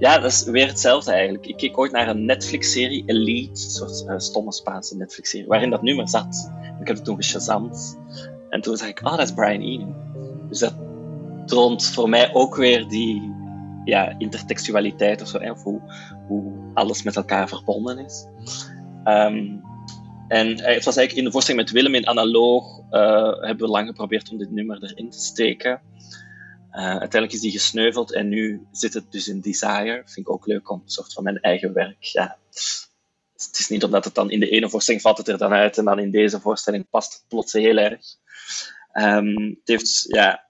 ja, 0.01 0.19
dat 0.19 0.31
is 0.31 0.43
weer 0.43 0.67
hetzelfde 0.67 1.11
eigenlijk. 1.11 1.45
Ik 1.45 1.57
keek 1.57 1.77
ooit 1.77 1.91
naar 1.91 2.07
een 2.07 2.25
Netflix-serie, 2.25 3.03
Elite, 3.05 3.49
een 3.49 3.57
soort 3.57 4.05
uh, 4.07 4.13
stomme 4.17 4.53
Spaanse 4.53 4.97
Netflix-serie, 4.97 5.47
waarin 5.47 5.69
dat 5.69 5.81
nummer 5.81 6.09
zat. 6.09 6.51
Ik 6.79 6.87
heb 6.87 6.95
het 6.95 7.05
toen 7.05 7.15
geshazamd. 7.15 7.99
En 8.49 8.61
toen 8.61 8.77
zag 8.77 8.87
ik, 8.87 9.01
ah, 9.01 9.11
oh, 9.11 9.17
dat 9.17 9.27
is 9.27 9.33
Brian 9.33 9.61
Eno. 9.61 9.95
Dus 10.49 10.59
dat 10.59 10.75
toont 11.45 11.85
voor 11.85 12.09
mij 12.09 12.33
ook 12.33 12.55
weer 12.55 12.87
die 12.87 13.33
ja, 13.85 14.15
intertextualiteit 14.17 15.21
of 15.21 15.27
zo, 15.27 15.39
hè, 15.39 15.51
hoe, 15.51 15.81
alles 16.73 17.03
met 17.03 17.15
elkaar 17.15 17.47
verbonden 17.47 17.97
is. 17.97 18.25
Um, 19.05 19.61
en 20.27 20.57
eh, 20.57 20.73
het 20.73 20.85
was 20.85 20.95
eigenlijk 20.95 21.17
in 21.17 21.23
de 21.23 21.31
voorstelling 21.31 21.63
met 21.63 21.71
Willem 21.71 21.95
in 21.95 22.07
analoog, 22.07 22.79
uh, 22.91 23.41
hebben 23.41 23.65
we 23.65 23.71
lang 23.71 23.87
geprobeerd 23.87 24.31
om 24.31 24.37
dit 24.37 24.51
nummer 24.51 24.83
erin 24.83 25.09
te 25.09 25.19
steken. 25.19 25.81
Uh, 26.71 26.79
uiteindelijk 26.79 27.33
is 27.33 27.39
die 27.39 27.51
gesneuveld 27.51 28.13
en 28.13 28.27
nu 28.27 28.67
zit 28.71 28.93
het 28.93 29.11
dus 29.11 29.27
in 29.27 29.39
Desire. 29.39 30.01
Vind 30.05 30.27
ik 30.27 30.29
ook 30.29 30.45
leuk 30.45 30.69
om 30.69 30.81
een 30.83 30.89
soort 30.89 31.13
van 31.13 31.23
mijn 31.23 31.39
eigen 31.39 31.73
werk. 31.73 32.03
Ja. 32.03 32.37
Het 33.33 33.59
is 33.59 33.69
niet 33.69 33.83
omdat 33.83 34.05
het 34.05 34.15
dan 34.15 34.31
in 34.31 34.39
de 34.39 34.49
ene 34.49 34.69
voorstelling 34.69 35.03
valt 35.03 35.17
het 35.17 35.27
er 35.27 35.37
dan 35.37 35.51
uit 35.51 35.77
en 35.77 35.85
dan 35.85 35.99
in 35.99 36.11
deze 36.11 36.39
voorstelling 36.39 36.89
past 36.89 37.13
het 37.13 37.23
plots 37.27 37.53
heel 37.53 37.77
erg. 37.77 38.01
Um, 38.93 39.37
het 39.37 39.67
heeft 39.67 40.05
ja, 40.07 40.49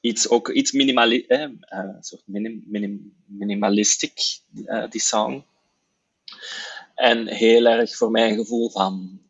iets, 0.00 0.28
ook 0.28 0.48
iets 0.48 0.72
minimali 0.72 1.26
eh, 1.26 1.48
uh, 1.72 1.96
soort 2.00 2.22
minim, 2.24 2.62
minim, 2.66 3.14
minimalistic, 3.26 4.40
uh, 4.54 4.90
die 4.90 5.00
song. 5.00 5.44
En 6.94 7.26
heel 7.26 7.66
erg 7.66 7.96
voor 7.96 8.10
mijn 8.10 8.36
gevoel 8.36 8.70
van 8.70 9.20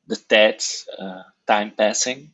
de 0.00 0.26
tijd, 0.26 0.84
time 1.44 1.72
passing 1.72 2.32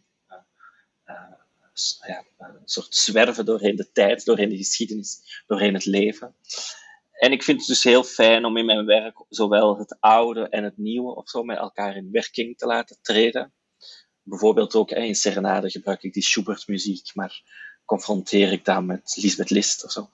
ja, 2.07 2.25
een 2.39 2.61
soort 2.65 2.95
zwerven 2.95 3.45
doorheen 3.45 3.77
de 3.77 3.93
tijd, 3.93 4.25
doorheen 4.25 4.49
de 4.49 4.57
geschiedenis, 4.57 5.43
doorheen 5.47 5.75
het 5.75 5.85
leven. 5.85 6.35
En 7.13 7.33
ik 7.33 7.43
vind 7.43 7.59
het 7.59 7.69
dus 7.69 7.85
heel 7.85 8.05
fijn 8.05 8.45
om 8.45 8.57
in 8.57 8.65
mijn 8.65 8.87
werk 8.87 9.25
zowel 9.29 9.79
het 9.79 9.97
oude 10.01 10.49
en 10.49 10.65
het 10.65 10.77
nieuwe 10.77 11.15
of 11.15 11.29
zo 11.29 11.43
met 11.43 11.59
elkaar 11.59 11.97
in 11.97 12.11
werking 12.11 12.59
te 12.59 12.67
laten 12.67 12.99
treden. 13.03 13.53
Bijvoorbeeld 14.23 14.75
ook 14.75 14.91
in 14.91 15.15
Serenade 15.15 15.71
gebruik 15.71 16.03
ik 16.03 16.13
die 16.13 16.23
Schubert-muziek, 16.23 17.15
maar 17.15 17.43
confronteer 17.85 18.53
ik 18.53 18.65
dat 18.65 18.83
met 18.83 19.17
Lisbeth 19.17 19.51
List 19.51 19.85
of 19.85 19.93
zo. 19.93 20.11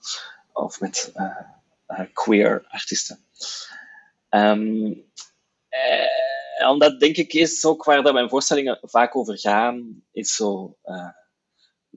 Of 0.53 0.79
met 0.79 1.11
uh, 1.15 1.39
uh, 1.87 2.05
queer 2.13 2.65
artiesten. 2.67 3.25
Um, 4.29 5.05
eh, 5.69 6.69
omdat 6.69 6.99
denk 6.99 7.15
ik 7.15 7.33
is 7.33 7.65
ook 7.65 7.83
waar 7.83 8.03
dat 8.03 8.13
mijn 8.13 8.29
voorstellingen 8.29 8.79
vaak 8.81 9.15
over 9.15 9.39
gaan, 9.39 10.03
is 10.11 10.35
zo 10.35 10.77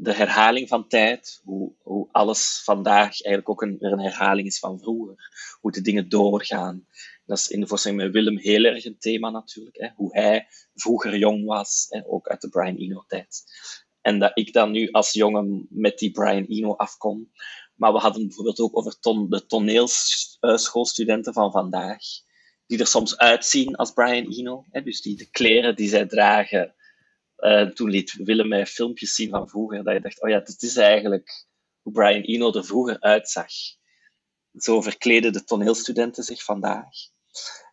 de 0.00 0.14
herhaling 0.14 0.68
van 0.68 0.88
tijd, 0.88 1.40
hoe, 1.44 1.72
hoe 1.82 2.08
alles 2.12 2.60
vandaag 2.64 3.22
eigenlijk 3.22 3.48
ook 3.48 3.62
een, 3.62 4.00
herhaling 4.00 4.46
is 4.46 4.58
van 4.58 4.78
vroeger. 4.78 5.16
Hoe 5.60 5.72
de 5.72 5.80
dingen 5.80 6.08
doorgaan. 6.08 6.86
Dat 7.26 7.38
is 7.38 7.48
in 7.48 7.60
de 7.60 7.66
voorstelling 7.66 8.00
met 8.00 8.12
Willem 8.12 8.38
heel 8.38 8.64
erg 8.64 8.84
een 8.84 8.98
thema 8.98 9.30
natuurlijk. 9.30 9.76
Hè? 9.76 9.88
Hoe 9.94 10.18
hij 10.18 10.46
vroeger 10.74 11.16
jong 11.16 11.44
was, 11.44 11.88
ook 12.06 12.28
uit 12.28 12.40
de 12.40 12.48
Brian 12.48 12.76
Eno-tijd. 12.76 13.44
En 14.00 14.18
dat 14.18 14.30
ik 14.34 14.52
dan 14.52 14.70
nu 14.70 14.90
als 14.90 15.12
jongen 15.12 15.66
met 15.70 15.98
die 15.98 16.10
Brian 16.10 16.44
Eno 16.44 16.74
afkom. 16.76 17.30
Maar 17.74 17.92
we 17.92 17.98
hadden 17.98 18.26
bijvoorbeeld 18.26 18.60
ook 18.60 18.76
over 18.76 18.98
ton, 18.98 19.30
de 19.30 19.46
toneelschoolstudenten 19.46 21.32
van 21.32 21.52
vandaag. 21.52 22.02
Die 22.66 22.78
er 22.78 22.86
soms 22.86 23.16
uitzien 23.16 23.76
als 23.76 23.92
Brian 23.92 24.32
Eno. 24.32 24.64
Hè? 24.70 24.82
Dus 24.82 25.00
die 25.02 25.16
de 25.16 25.30
kleren 25.30 25.76
die 25.76 25.88
zij 25.88 26.06
dragen 26.06 26.74
uh, 27.38 27.70
toen 27.70 27.90
liet 27.90 28.12
Willem 28.24 28.48
mij 28.48 28.66
filmpjes 28.66 29.14
zien 29.14 29.30
van 29.30 29.48
vroeger, 29.48 29.84
dat 29.84 29.94
je 29.94 30.00
dacht, 30.00 30.22
oh 30.22 30.28
ja, 30.28 30.40
dit 30.40 30.62
is 30.62 30.76
eigenlijk 30.76 31.46
hoe 31.82 31.92
Brian 31.92 32.22
Eno 32.22 32.52
er 32.52 32.64
vroeger 32.64 33.00
uitzag. 33.00 33.50
Zo 34.52 34.80
verkleden 34.80 35.32
de 35.32 35.44
toneelstudenten 35.44 36.24
zich 36.24 36.44
vandaag. 36.44 36.88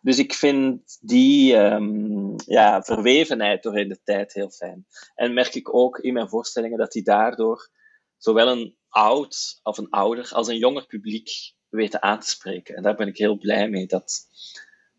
Dus 0.00 0.18
ik 0.18 0.34
vind 0.34 0.98
die 1.00 1.56
um, 1.56 2.34
ja, 2.46 2.82
verwevenheid 2.82 3.62
doorheen 3.62 3.88
de 3.88 4.00
tijd 4.04 4.32
heel 4.32 4.50
fijn. 4.50 4.86
En 5.14 5.34
merk 5.34 5.54
ik 5.54 5.74
ook 5.74 5.98
in 5.98 6.12
mijn 6.12 6.28
voorstellingen 6.28 6.78
dat 6.78 6.92
die 6.92 7.02
daardoor 7.02 7.70
zowel 8.16 8.48
een 8.48 8.76
oud 8.88 9.60
of 9.62 9.78
een 9.78 9.90
ouder 9.90 10.30
als 10.32 10.48
een 10.48 10.58
jonger 10.58 10.86
publiek 10.86 11.30
weten 11.68 12.02
aan 12.02 12.20
te 12.20 12.28
spreken. 12.28 12.76
En 12.76 12.82
daar 12.82 12.96
ben 12.96 13.08
ik 13.08 13.16
heel 13.16 13.38
blij 13.38 13.68
mee. 13.68 13.86
Dat 13.86 14.26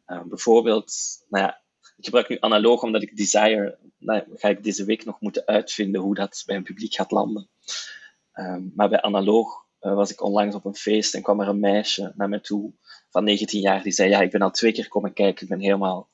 uh, 0.08 0.24
bijvoorbeeld, 0.24 0.94
nou 1.30 1.44
ja, 1.44 1.62
ik 1.98 2.06
gebruik 2.06 2.30
nu 2.30 2.38
analoog 2.40 2.84
omdat 2.84 3.02
ik 3.02 3.18
Desire, 3.18 3.78
nou, 3.98 4.24
ga 4.36 4.50
ik 4.50 4.64
deze 4.64 4.86
week 4.86 5.06
nog 5.06 5.20
moeten 5.20 5.46
uitvinden 5.46 6.02
hoe 6.02 6.16
dat 6.16 6.44
bij 6.46 6.56
een 6.56 6.64
publiek 6.64 6.94
gaat 6.94 7.12
landen. 7.12 7.48
Um, 8.34 8.72
maar 8.76 8.90
bij 8.90 9.02
analoog 9.02 9.66
uh, 9.82 9.94
was 9.94 10.12
ik 10.12 10.24
onlangs 10.24 10.56
op 10.56 10.66
een 10.66 10.76
feest 10.76 11.14
en 11.14 11.22
kwam 11.22 11.42
er 11.42 11.48
een 11.48 11.60
meisje 11.60 12.14
naar 12.16 12.30
mij 12.30 12.40
toe 12.40 12.72
van 13.10 13.24
19 13.24 13.60
jaar 13.60 13.84
die 13.84 13.92
zei, 13.92 14.10
ja, 14.10 14.22
ik 14.22 14.32
ben 14.32 14.42
al 14.42 14.52
twee 14.52 14.72
keer 14.72 14.88
komen 14.88 15.14
kijken, 15.14 15.44
ik 15.44 15.50
ben 15.50 15.60
helemaal, 15.60 16.10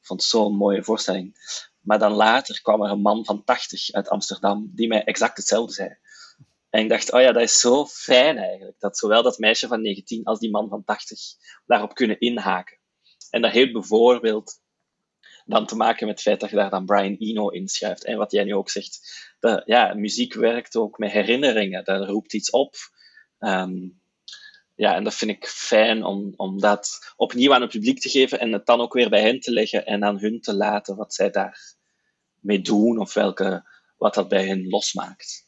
ik 0.00 0.06
vond 0.06 0.20
het 0.20 0.30
zo'n 0.30 0.56
mooie 0.56 0.82
voorstelling. 0.82 1.34
Maar 1.80 1.98
dan 1.98 2.12
later 2.12 2.62
kwam 2.62 2.82
er 2.82 2.90
een 2.90 3.00
man 3.00 3.24
van 3.24 3.44
80 3.44 3.92
uit 3.92 4.08
Amsterdam 4.08 4.70
die 4.74 4.88
mij 4.88 5.04
exact 5.04 5.36
hetzelfde 5.36 5.72
zei. 5.72 5.96
En 6.70 6.82
ik 6.82 6.88
dacht, 6.88 7.12
oh 7.12 7.20
ja, 7.20 7.32
dat 7.32 7.42
is 7.42 7.60
zo 7.60 7.86
fijn 7.86 8.38
eigenlijk. 8.38 8.80
Dat 8.80 8.98
zowel 8.98 9.22
dat 9.22 9.38
meisje 9.38 9.66
van 9.66 9.82
19 9.82 10.24
als 10.24 10.38
die 10.38 10.50
man 10.50 10.68
van 10.68 10.84
80 10.84 11.20
daarop 11.66 11.94
kunnen 11.94 12.20
inhaken. 12.20 12.78
En 13.30 13.42
dat 13.42 13.52
heeft 13.52 13.72
bijvoorbeeld 13.72 14.62
dan 15.44 15.66
te 15.66 15.76
maken 15.76 16.06
met 16.06 16.14
het 16.14 16.24
feit 16.24 16.40
dat 16.40 16.50
je 16.50 16.56
daar 16.56 16.70
dan 16.70 16.86
Brian 16.86 17.16
Eno 17.18 17.48
inschuift. 17.48 18.04
En 18.04 18.16
wat 18.16 18.32
jij 18.32 18.44
nu 18.44 18.54
ook 18.54 18.70
zegt, 18.70 19.00
dat, 19.40 19.62
ja, 19.66 19.94
muziek 19.94 20.34
werkt 20.34 20.76
ook 20.76 20.98
met 20.98 21.10
herinneringen. 21.10 21.84
Dat 21.84 22.08
roept 22.08 22.34
iets 22.34 22.50
op. 22.50 22.74
Um, 23.38 24.02
ja, 24.74 24.94
en 24.94 25.04
dat 25.04 25.14
vind 25.14 25.30
ik 25.30 25.46
fijn 25.46 26.04
om, 26.04 26.32
om 26.36 26.60
dat 26.60 27.12
opnieuw 27.16 27.54
aan 27.54 27.60
het 27.60 27.70
publiek 27.70 28.00
te 28.00 28.08
geven 28.08 28.40
en 28.40 28.52
het 28.52 28.66
dan 28.66 28.80
ook 28.80 28.92
weer 28.92 29.10
bij 29.10 29.22
hen 29.22 29.40
te 29.40 29.52
leggen 29.52 29.86
en 29.86 30.04
aan 30.04 30.18
hun 30.18 30.40
te 30.40 30.54
laten 30.54 30.96
wat 30.96 31.14
zij 31.14 31.30
daarmee 31.30 32.60
doen 32.62 32.98
of 32.98 33.14
welke, 33.14 33.68
wat 33.96 34.14
dat 34.14 34.28
bij 34.28 34.46
hen 34.46 34.68
losmaakt. 34.68 35.46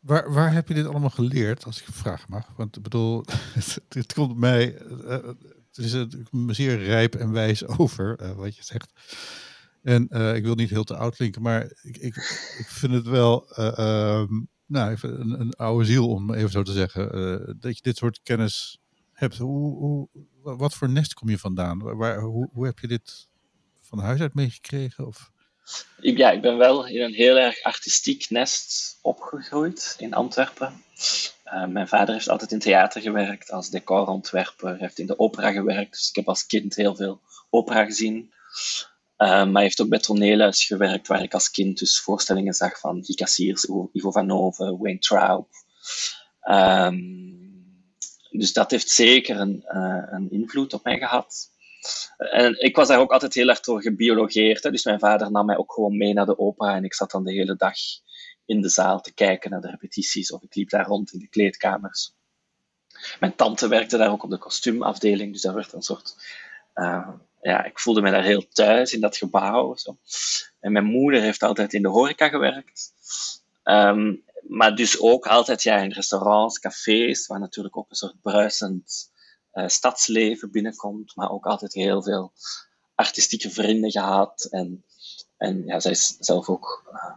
Waar, 0.00 0.32
waar 0.32 0.52
heb 0.52 0.68
je 0.68 0.74
dit 0.74 0.86
allemaal 0.86 1.10
geleerd, 1.10 1.64
als 1.64 1.80
ik 1.80 1.86
vraag 1.90 2.28
mag? 2.28 2.52
Want 2.56 2.76
ik 2.76 2.82
bedoel, 2.82 3.24
het 3.88 4.12
komt 4.14 4.36
mij, 4.36 4.78
het 5.06 5.55
is 5.78 5.94
uh, 5.94 6.04
zeer 6.46 6.82
rijp 6.82 7.14
en 7.14 7.32
wijs 7.32 7.66
over 7.78 8.18
uh, 8.22 8.32
wat 8.32 8.56
je 8.56 8.64
zegt. 8.64 8.92
En 9.82 10.02
ik 10.34 10.44
wil 10.44 10.54
niet 10.54 10.70
heel 10.70 10.84
te 10.84 10.96
oud 10.96 11.16
klinken, 11.16 11.42
maar 11.42 11.62
ik, 11.82 11.96
ik, 11.96 12.16
ik 12.58 12.66
vind 12.68 12.92
het 12.92 13.06
wel 13.06 13.60
um, 13.60 14.48
nou, 14.66 14.90
even 14.90 15.20
een, 15.20 15.40
een, 15.40 15.52
oude 15.52 15.84
ziel, 15.84 16.08
om 16.08 16.34
even 16.34 16.50
zo 16.50 16.62
te 16.62 16.72
zeggen. 16.72 17.08
dat 17.60 17.76
je 17.76 17.82
dit 17.82 17.96
soort 17.96 18.20
kennis 18.22 18.80
hebt. 19.12 19.38
Hoe, 19.38 19.76
hoe, 19.76 20.08
wat 20.42 20.74
voor 20.74 20.88
nest 20.88 21.14
kom 21.14 21.28
je 21.28 21.38
vandaan? 21.38 21.96
Waar, 21.96 22.20
hoe, 22.20 22.48
hoe 22.52 22.66
heb 22.66 22.78
je 22.78 22.86
dit 22.86 23.28
van 23.80 23.98
huis 23.98 24.20
uit 24.20 24.34
meegekregen? 24.34 25.06
Of? 25.06 25.30
Ja, 26.00 26.30
ik 26.30 26.40
ben 26.40 26.56
wel 26.56 26.86
in 26.86 27.00
een 27.00 27.14
heel 27.14 27.36
erg 27.36 27.62
artistiek 27.62 28.30
nest 28.30 28.98
opgegroeid 29.02 29.94
in 29.98 30.14
Antwerpen. 30.14 30.82
Uh, 31.46 31.66
mijn 31.66 31.88
vader 31.88 32.14
heeft 32.14 32.28
altijd 32.28 32.52
in 32.52 32.58
theater 32.58 33.00
gewerkt 33.00 33.50
als 33.50 33.70
decorontwerper, 33.70 34.76
heeft 34.78 34.98
in 34.98 35.06
de 35.06 35.18
opera 35.18 35.52
gewerkt. 35.52 35.90
Dus 35.90 36.08
ik 36.08 36.16
heb 36.16 36.28
als 36.28 36.46
kind 36.46 36.74
heel 36.74 36.96
veel 36.96 37.20
opera 37.50 37.84
gezien. 37.84 38.32
Uh, 39.18 39.28
maar 39.28 39.52
hij 39.52 39.62
heeft 39.62 39.80
ook 39.80 39.88
bij 39.88 39.98
toneelhuis 39.98 40.64
gewerkt, 40.64 41.06
waar 41.06 41.22
ik 41.22 41.34
als 41.34 41.50
kind 41.50 41.78
dus 41.78 42.00
voorstellingen 42.00 42.54
zag 42.54 42.80
van 42.80 43.04
Cassiers, 43.14 43.64
Ivo 43.92 44.10
van 44.10 44.26
Nove, 44.26 44.76
Wayne 44.78 44.98
Traub. 44.98 45.48
Um, 46.50 47.46
dus 48.30 48.52
dat 48.52 48.70
heeft 48.70 48.88
zeker 48.88 49.40
een, 49.40 49.64
uh, 49.68 50.02
een 50.10 50.30
invloed 50.30 50.74
op 50.74 50.84
mij 50.84 50.98
gehad. 50.98 51.50
En 52.16 52.60
ik 52.60 52.76
was 52.76 52.88
daar 52.88 53.00
ook 53.00 53.12
altijd 53.12 53.34
heel 53.34 53.48
erg 53.48 53.60
door 53.60 53.82
gebiologeerd. 53.82 54.62
Hè. 54.62 54.70
Dus 54.70 54.84
mijn 54.84 54.98
vader 54.98 55.30
nam 55.30 55.46
mij 55.46 55.56
ook 55.56 55.72
gewoon 55.72 55.96
mee 55.96 56.12
naar 56.12 56.26
de 56.26 56.38
opera 56.38 56.74
en 56.74 56.84
ik 56.84 56.94
zat 56.94 57.10
dan 57.10 57.24
de 57.24 57.32
hele 57.32 57.56
dag 57.56 57.74
in 58.46 58.60
de 58.60 58.68
zaal 58.68 59.00
te 59.00 59.14
kijken 59.14 59.50
naar 59.50 59.60
de 59.60 59.70
repetities 59.70 60.32
of 60.32 60.42
ik 60.42 60.54
liep 60.54 60.70
daar 60.70 60.86
rond 60.86 61.12
in 61.12 61.18
de 61.18 61.28
kleedkamers. 61.28 62.14
Mijn 63.20 63.36
tante 63.36 63.68
werkte 63.68 63.96
daar 63.96 64.10
ook 64.10 64.22
op 64.22 64.30
de 64.30 64.38
kostuumafdeling, 64.38 65.32
dus 65.32 65.42
dat 65.42 65.54
werd 65.54 65.72
een 65.72 65.82
soort. 65.82 66.16
Uh, 66.74 67.08
ja, 67.40 67.64
ik 67.64 67.78
voelde 67.78 68.00
me 68.00 68.10
daar 68.10 68.24
heel 68.24 68.48
thuis 68.48 68.92
in 68.92 69.00
dat 69.00 69.16
gebouw. 69.16 69.74
Zo. 69.74 69.98
En 70.60 70.72
mijn 70.72 70.84
moeder 70.84 71.20
heeft 71.20 71.42
altijd 71.42 71.72
in 71.72 71.82
de 71.82 71.88
horeca 71.88 72.28
gewerkt. 72.28 72.92
Um, 73.64 74.24
maar 74.48 74.76
dus 74.76 75.00
ook 75.00 75.26
altijd 75.26 75.62
ja, 75.62 75.76
in 75.76 75.92
restaurants, 75.92 76.58
cafés, 76.58 77.26
waar 77.26 77.40
natuurlijk 77.40 77.76
ook 77.76 77.90
een 77.90 77.96
soort 77.96 78.20
bruisend 78.20 79.10
uh, 79.52 79.68
stadsleven 79.68 80.50
binnenkomt, 80.50 81.16
maar 81.16 81.30
ook 81.30 81.46
altijd 81.46 81.72
heel 81.72 82.02
veel 82.02 82.32
artistieke 82.94 83.50
vrienden 83.50 83.90
gehad. 83.90 84.48
En, 84.50 84.84
en 85.36 85.64
ja, 85.64 85.80
zij 85.80 85.90
is 85.90 86.16
zelf 86.18 86.48
ook 86.48 86.90
uh, 86.92 87.16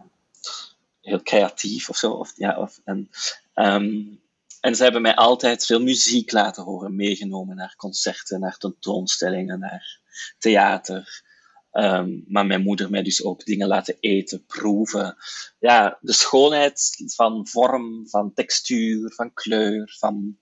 heel 1.02 1.22
creatief 1.22 1.90
of 1.90 1.98
zo. 1.98 2.12
Of, 2.12 2.34
ja, 2.36 2.58
of, 2.58 2.82
en, 2.84 3.10
um, 3.56 4.22
en 4.62 4.76
ze 4.76 4.84
hebben 4.84 5.02
mij 5.02 5.16
altijd 5.16 5.66
veel 5.66 5.82
muziek 5.82 6.32
laten 6.32 6.64
horen, 6.64 6.96
meegenomen 6.96 7.56
naar 7.56 7.76
concerten, 7.76 8.40
naar 8.40 8.58
tentoonstellingen, 8.58 9.60
naar 9.60 10.00
theater. 10.38 11.28
Um, 11.72 12.24
maar 12.28 12.46
mijn 12.46 12.62
moeder 12.62 12.90
mij 12.90 13.04
dus 13.04 13.24
ook 13.24 13.46
dingen 13.46 13.68
laten 13.68 13.98
eten, 14.00 14.46
proeven. 14.46 15.16
Ja, 15.60 15.98
de 16.02 16.14
schoonheid 16.14 17.04
van 17.16 17.48
vorm, 17.48 18.10
van 18.10 18.34
textuur, 18.34 19.14
van 19.14 19.34
kleur, 19.34 19.96
van 20.00 20.38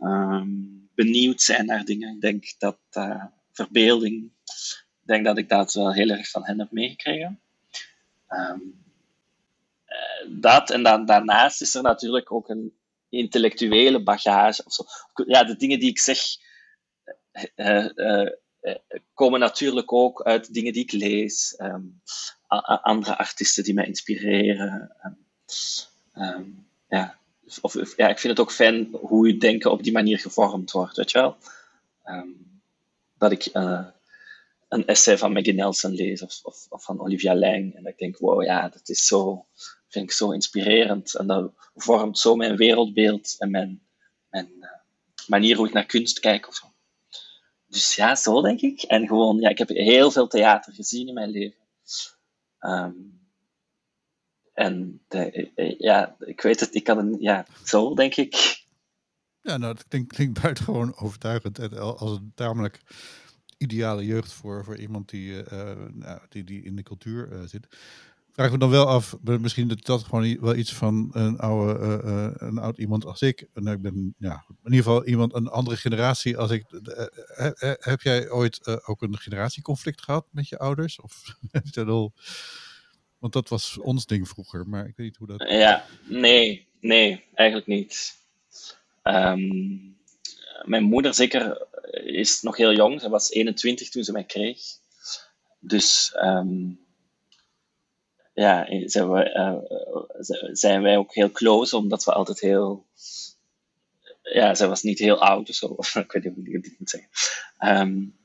um, 0.00 0.88
benieuwd 0.94 1.42
zijn 1.42 1.66
naar 1.66 1.84
dingen. 1.84 2.14
Ik 2.14 2.20
denk 2.20 2.54
dat 2.58 2.78
uh, 2.92 3.24
verbeelding, 3.52 4.30
ik 5.00 5.06
denk 5.06 5.24
dat 5.24 5.38
ik 5.38 5.48
dat 5.48 5.72
wel 5.72 5.92
heel 5.92 6.08
erg 6.08 6.30
van 6.30 6.44
hen 6.44 6.58
heb 6.58 6.70
meegekregen. 6.70 7.40
Um, 8.28 8.84
dat 10.28 10.70
en 10.70 10.82
dan, 10.82 11.04
daarnaast 11.04 11.60
is 11.60 11.74
er 11.74 11.82
natuurlijk 11.82 12.32
ook 12.32 12.48
een 12.48 12.74
intellectuele 13.08 14.02
bagage. 14.02 14.64
Of 14.64 14.72
zo. 14.72 14.84
Ja, 15.26 15.44
de 15.44 15.56
dingen 15.56 15.78
die 15.78 15.90
ik 15.90 15.98
zeg 15.98 16.18
uh, 17.56 17.88
uh, 17.94 18.30
komen 19.14 19.40
natuurlijk 19.40 19.92
ook 19.92 20.22
uit 20.22 20.54
dingen 20.54 20.72
die 20.72 20.82
ik 20.82 20.92
lees, 20.92 21.54
um, 21.58 22.00
andere 22.82 23.16
artiesten 23.16 23.64
die 23.64 23.74
mij 23.74 23.86
inspireren. 23.86 24.96
Um, 26.14 26.66
ja, 26.88 27.18
of, 27.60 27.96
ja, 27.96 28.08
ik 28.08 28.18
vind 28.18 28.38
het 28.38 28.46
ook 28.46 28.52
fijn 28.52 28.88
hoe 28.92 29.26
je 29.26 29.36
denken 29.36 29.70
op 29.70 29.82
die 29.82 29.92
manier 29.92 30.18
gevormd 30.18 30.70
wordt, 30.70 30.96
weet 30.96 31.10
je 31.10 31.18
wel. 31.18 31.36
Dat 33.18 33.32
ik 33.32 33.50
een 34.68 34.86
essay 34.86 35.18
van 35.18 35.32
Maggie 35.32 35.54
Nelson 35.54 35.92
lees 35.92 36.22
of, 36.22 36.40
of, 36.68 36.84
van 36.84 37.00
Olivia 37.00 37.34
Lang 37.36 37.74
en 37.74 37.86
ik 37.86 37.98
denk, 37.98 38.18
wow, 38.18 38.42
ja, 38.42 38.68
dat 38.68 38.88
is 38.88 39.06
zo, 39.06 39.46
vind 39.90 40.04
ik 40.04 40.12
zo 40.12 40.30
inspirerend 40.30 41.14
en 41.14 41.26
dat 41.26 41.52
vormt 41.74 42.18
zo 42.18 42.36
mijn 42.36 42.56
wereldbeeld 42.56 43.34
en 43.38 43.50
mijn, 43.50 43.82
mijn 44.30 44.48
uh, 44.60 44.68
manier 45.26 45.56
hoe 45.56 45.66
ik 45.66 45.72
naar 45.72 45.86
kunst 45.86 46.18
kijk 46.18 46.48
of 46.48 46.54
zo. 46.54 46.66
Dus 47.66 47.94
ja, 47.94 48.14
zo 48.14 48.42
denk 48.42 48.60
ik. 48.60 48.82
En 48.82 49.06
gewoon, 49.06 49.38
ja, 49.38 49.48
ik 49.48 49.58
heb 49.58 49.68
heel 49.68 50.10
veel 50.10 50.28
theater 50.28 50.72
gezien 50.72 51.08
in 51.08 51.14
mijn 51.14 51.30
leven. 51.30 51.58
Um, 52.60 53.18
en 54.52 55.02
de, 55.08 55.50
ja, 55.78 56.16
ik 56.18 56.40
weet 56.40 56.60
het, 56.60 56.74
ik 56.74 56.84
kan 56.84 56.98
een, 56.98 57.16
ja, 57.20 57.46
zo 57.64 57.94
denk 57.94 58.14
ik. 58.14 58.64
Ja, 59.40 59.56
nou, 59.56 59.74
dat 59.74 59.88
klinkt, 59.88 60.12
klinkt 60.12 60.40
buitengewoon 60.42 60.96
overtuigend. 60.96 61.78
Als 61.78 62.10
een 62.10 62.32
tamelijk 62.34 62.80
ideale 63.56 64.04
jeugd 64.04 64.32
voor, 64.32 64.64
voor 64.64 64.76
iemand 64.78 65.08
die, 65.08 65.30
uh, 65.30 65.86
nou, 65.92 66.20
die, 66.28 66.44
die 66.44 66.62
in 66.62 66.76
de 66.76 66.82
cultuur 66.82 67.48
zit. 67.48 67.68
Vraag 68.40 68.52
me 68.52 68.58
dan 68.58 68.70
wel 68.70 68.86
af, 68.86 69.16
misschien 69.22 69.68
dat 69.68 69.84
dat 69.84 70.02
gewoon 70.02 70.40
wel 70.40 70.54
iets 70.54 70.72
van 70.72 71.10
een, 71.12 71.38
oude, 71.38 72.02
uh, 72.04 72.48
een 72.48 72.58
oud 72.58 72.78
iemand 72.78 73.04
als 73.04 73.22
ik. 73.22 73.46
En 73.54 73.66
ik 73.66 73.82
ben 73.82 74.14
ja, 74.18 74.44
in 74.48 74.72
ieder 74.72 74.84
geval 74.84 75.06
iemand, 75.06 75.34
een 75.34 75.48
andere 75.48 75.76
generatie 75.76 76.36
als 76.36 76.50
ik. 76.50 76.64
heb 77.78 78.00
jij 78.00 78.30
ooit 78.30 78.86
ook 78.86 79.02
een 79.02 79.18
generatieconflict 79.18 80.02
gehad 80.02 80.26
met 80.30 80.48
je 80.48 80.58
ouders? 80.58 81.00
Of 81.00 81.36
dat 81.70 81.86
al 81.86 82.12
Want 83.18 83.32
dat 83.32 83.48
was 83.48 83.78
ons 83.78 84.06
ding 84.06 84.28
vroeger, 84.28 84.68
maar 84.68 84.86
ik 84.86 84.96
weet 84.96 85.06
niet 85.06 85.16
hoe 85.16 85.26
dat... 85.26 85.48
Ja, 85.50 85.84
nee, 86.08 86.66
nee, 86.80 87.24
eigenlijk 87.34 87.68
niet. 87.68 88.14
Ehm, 89.02 89.48
mijn 90.62 90.82
moeder 90.82 91.14
zeker 91.14 91.66
is 92.04 92.42
nog 92.42 92.56
heel 92.56 92.74
jong. 92.74 93.00
Ze 93.00 93.08
was 93.08 93.30
21 93.30 93.88
toen 93.88 94.04
ze 94.04 94.12
mij 94.12 94.24
kreeg. 94.24 94.60
Dus 95.58 96.16
um, 96.22 96.88
ja, 98.32 98.66
zijn 98.84 99.10
wij, 99.10 99.34
uh, 99.36 99.58
zijn 100.52 100.82
wij 100.82 100.96
ook 100.96 101.14
heel 101.14 101.30
close, 101.30 101.76
omdat 101.76 102.04
we 102.04 102.12
altijd 102.12 102.40
heel... 102.40 102.86
Ja, 104.22 104.54
zij 104.54 104.68
was 104.68 104.82
niet 104.82 104.98
heel 104.98 105.22
oud 105.22 105.48
of 105.48 105.54
zo. 105.54 105.76
ik 106.00 106.12
weet 106.12 106.24
niet 106.24 106.34
hoe 106.34 106.54
ik 106.54 106.62
dit 106.62 106.78
moet 106.78 106.90
zeggen. 106.90 107.10
Um, 107.58 108.18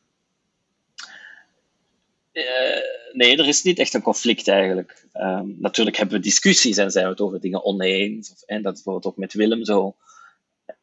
nee, 3.13 3.37
er 3.37 3.47
is 3.47 3.63
niet 3.63 3.79
echt 3.79 3.93
een 3.93 4.01
conflict 4.01 4.47
eigenlijk. 4.47 5.05
Um, 5.13 5.55
natuurlijk 5.59 5.97
hebben 5.97 6.15
we 6.15 6.23
discussies 6.23 6.77
en 6.77 6.91
zijn 6.91 7.05
we 7.05 7.11
het 7.11 7.21
over 7.21 7.39
dingen 7.39 7.63
oneens. 7.63 8.31
Of, 8.31 8.41
en 8.41 8.61
dat 8.61 8.73
bijvoorbeeld 8.73 9.05
ook 9.05 9.17
met 9.17 9.33
Willem 9.33 9.65
zo. 9.65 9.95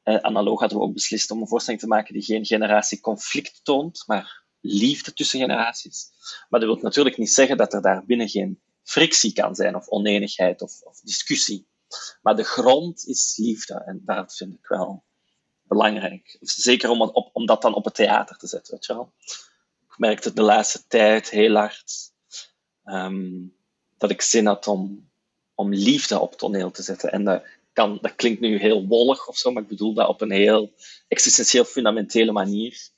Uh, 0.04 0.16
analoog 0.16 0.60
hadden 0.60 0.78
we 0.78 0.84
ook 0.84 0.92
beslist 0.92 1.30
om 1.30 1.40
een 1.40 1.48
voorstelling 1.48 1.82
te 1.82 1.88
maken 1.88 2.14
die 2.14 2.22
geen 2.22 2.46
generatie 2.46 3.00
conflict 3.00 3.60
toont, 3.62 4.04
maar 4.06 4.42
liefde 4.60 5.12
tussen 5.12 5.40
generaties. 5.40 6.10
Maar 6.48 6.60
dat 6.60 6.68
wil 6.68 6.78
natuurlijk 6.82 7.18
niet 7.18 7.32
zeggen 7.32 7.56
dat 7.56 7.72
er 7.72 7.82
daar 7.82 8.04
binnen 8.04 8.28
geen 8.28 8.60
frictie 8.82 9.32
kan 9.32 9.54
zijn, 9.54 9.76
of 9.76 9.88
oneenigheid, 9.88 10.62
of, 10.62 10.80
of 10.82 11.00
discussie. 11.00 11.66
Maar 12.22 12.36
de 12.36 12.44
grond 12.44 13.06
is 13.06 13.36
liefde, 13.36 13.74
en 13.74 14.02
dat 14.04 14.36
vind 14.36 14.54
ik 14.54 14.66
wel 14.66 15.04
belangrijk. 15.62 16.36
Zeker 16.40 16.90
om, 16.90 17.00
op, 17.02 17.46
dat 17.46 17.62
dan 17.62 17.74
op 17.74 17.84
het 17.84 17.94
theater 17.94 18.36
te 18.36 18.46
zetten, 18.46 18.74
weet 18.74 18.86
je 18.86 18.94
wel. 18.94 19.12
Ik 19.88 19.98
merkte 19.98 20.32
de 20.32 20.42
laatste 20.42 20.86
tijd 20.86 21.30
heel 21.30 21.54
hard 21.54 22.12
um, 22.84 23.56
dat 23.98 24.10
ik 24.10 24.22
zin 24.22 24.46
had 24.46 24.66
om, 24.66 25.10
om 25.54 25.74
liefde 25.74 26.18
op 26.18 26.34
toneel 26.34 26.70
te 26.70 26.82
zetten. 26.82 27.12
En 27.12 27.24
dat, 27.24 27.42
dat 27.72 28.14
klinkt 28.16 28.40
nu 28.40 28.58
heel 28.58 28.86
wollig 28.86 29.28
of 29.28 29.36
zo, 29.36 29.52
maar 29.52 29.62
ik 29.62 29.68
bedoel 29.68 29.94
dat 29.94 30.08
op 30.08 30.20
een 30.20 30.30
heel 30.30 30.72
existentieel 31.08 31.64
fundamentele 31.64 32.32
manier. 32.32 32.90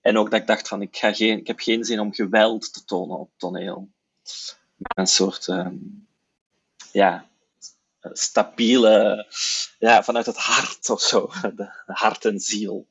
En 0.00 0.16
ook 0.16 0.30
dat 0.30 0.40
ik 0.40 0.46
dacht 0.46 0.68
van, 0.68 0.82
ik, 0.82 0.96
ga 0.96 1.12
geen, 1.12 1.38
ik 1.38 1.46
heb 1.46 1.58
geen 1.60 1.84
zin 1.84 2.00
om 2.00 2.14
geweld 2.14 2.72
te 2.72 2.84
tonen 2.84 3.18
op 3.18 3.30
toneel. 3.36 3.88
Een 4.78 5.06
soort, 5.06 5.46
um, 5.46 6.08
ja, 6.92 7.28
stabiele, 8.12 9.26
ja, 9.78 10.02
vanuit 10.02 10.26
het 10.26 10.36
hart 10.36 10.90
of 10.90 11.00
zo. 11.00 11.30
De 11.56 11.70
hart 11.86 12.24
en 12.24 12.40
ziel. 12.40 12.88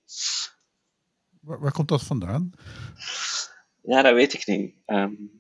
Waar, 1.42 1.60
waar 1.60 1.72
komt 1.72 1.88
dat 1.88 2.04
vandaan? 2.04 2.52
Ja, 3.82 4.02
dat 4.02 4.14
weet 4.14 4.34
ik 4.34 4.48
niet. 4.48 4.76
Um, 4.86 5.38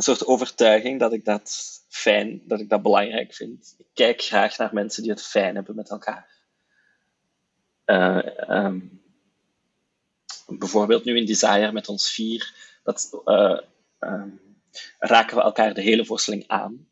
een 0.00 0.16
soort 0.16 0.26
overtuiging 0.26 1.00
dat 1.00 1.12
ik 1.12 1.24
dat 1.24 1.80
fijn, 1.88 2.42
dat 2.44 2.60
ik 2.60 2.68
dat 2.68 2.82
belangrijk 2.82 3.34
vind. 3.34 3.74
Ik 3.78 3.86
kijk 3.94 4.22
graag 4.22 4.58
naar 4.58 4.74
mensen 4.74 5.02
die 5.02 5.10
het 5.10 5.22
fijn 5.22 5.54
hebben 5.54 5.74
met 5.74 5.90
elkaar. 5.90 6.28
Uh, 7.86 8.18
um, 8.48 9.02
bijvoorbeeld 10.46 11.04
nu 11.04 11.16
in 11.16 11.26
Desire 11.26 11.72
met 11.72 11.88
ons 11.88 12.10
vier, 12.10 12.54
dat, 12.82 13.20
uh, 13.24 13.58
um, 13.98 14.49
raken 14.98 15.36
we 15.36 15.42
elkaar 15.42 15.74
de 15.74 15.80
hele 15.80 16.04
voorstelling 16.04 16.44
aan. 16.46 16.88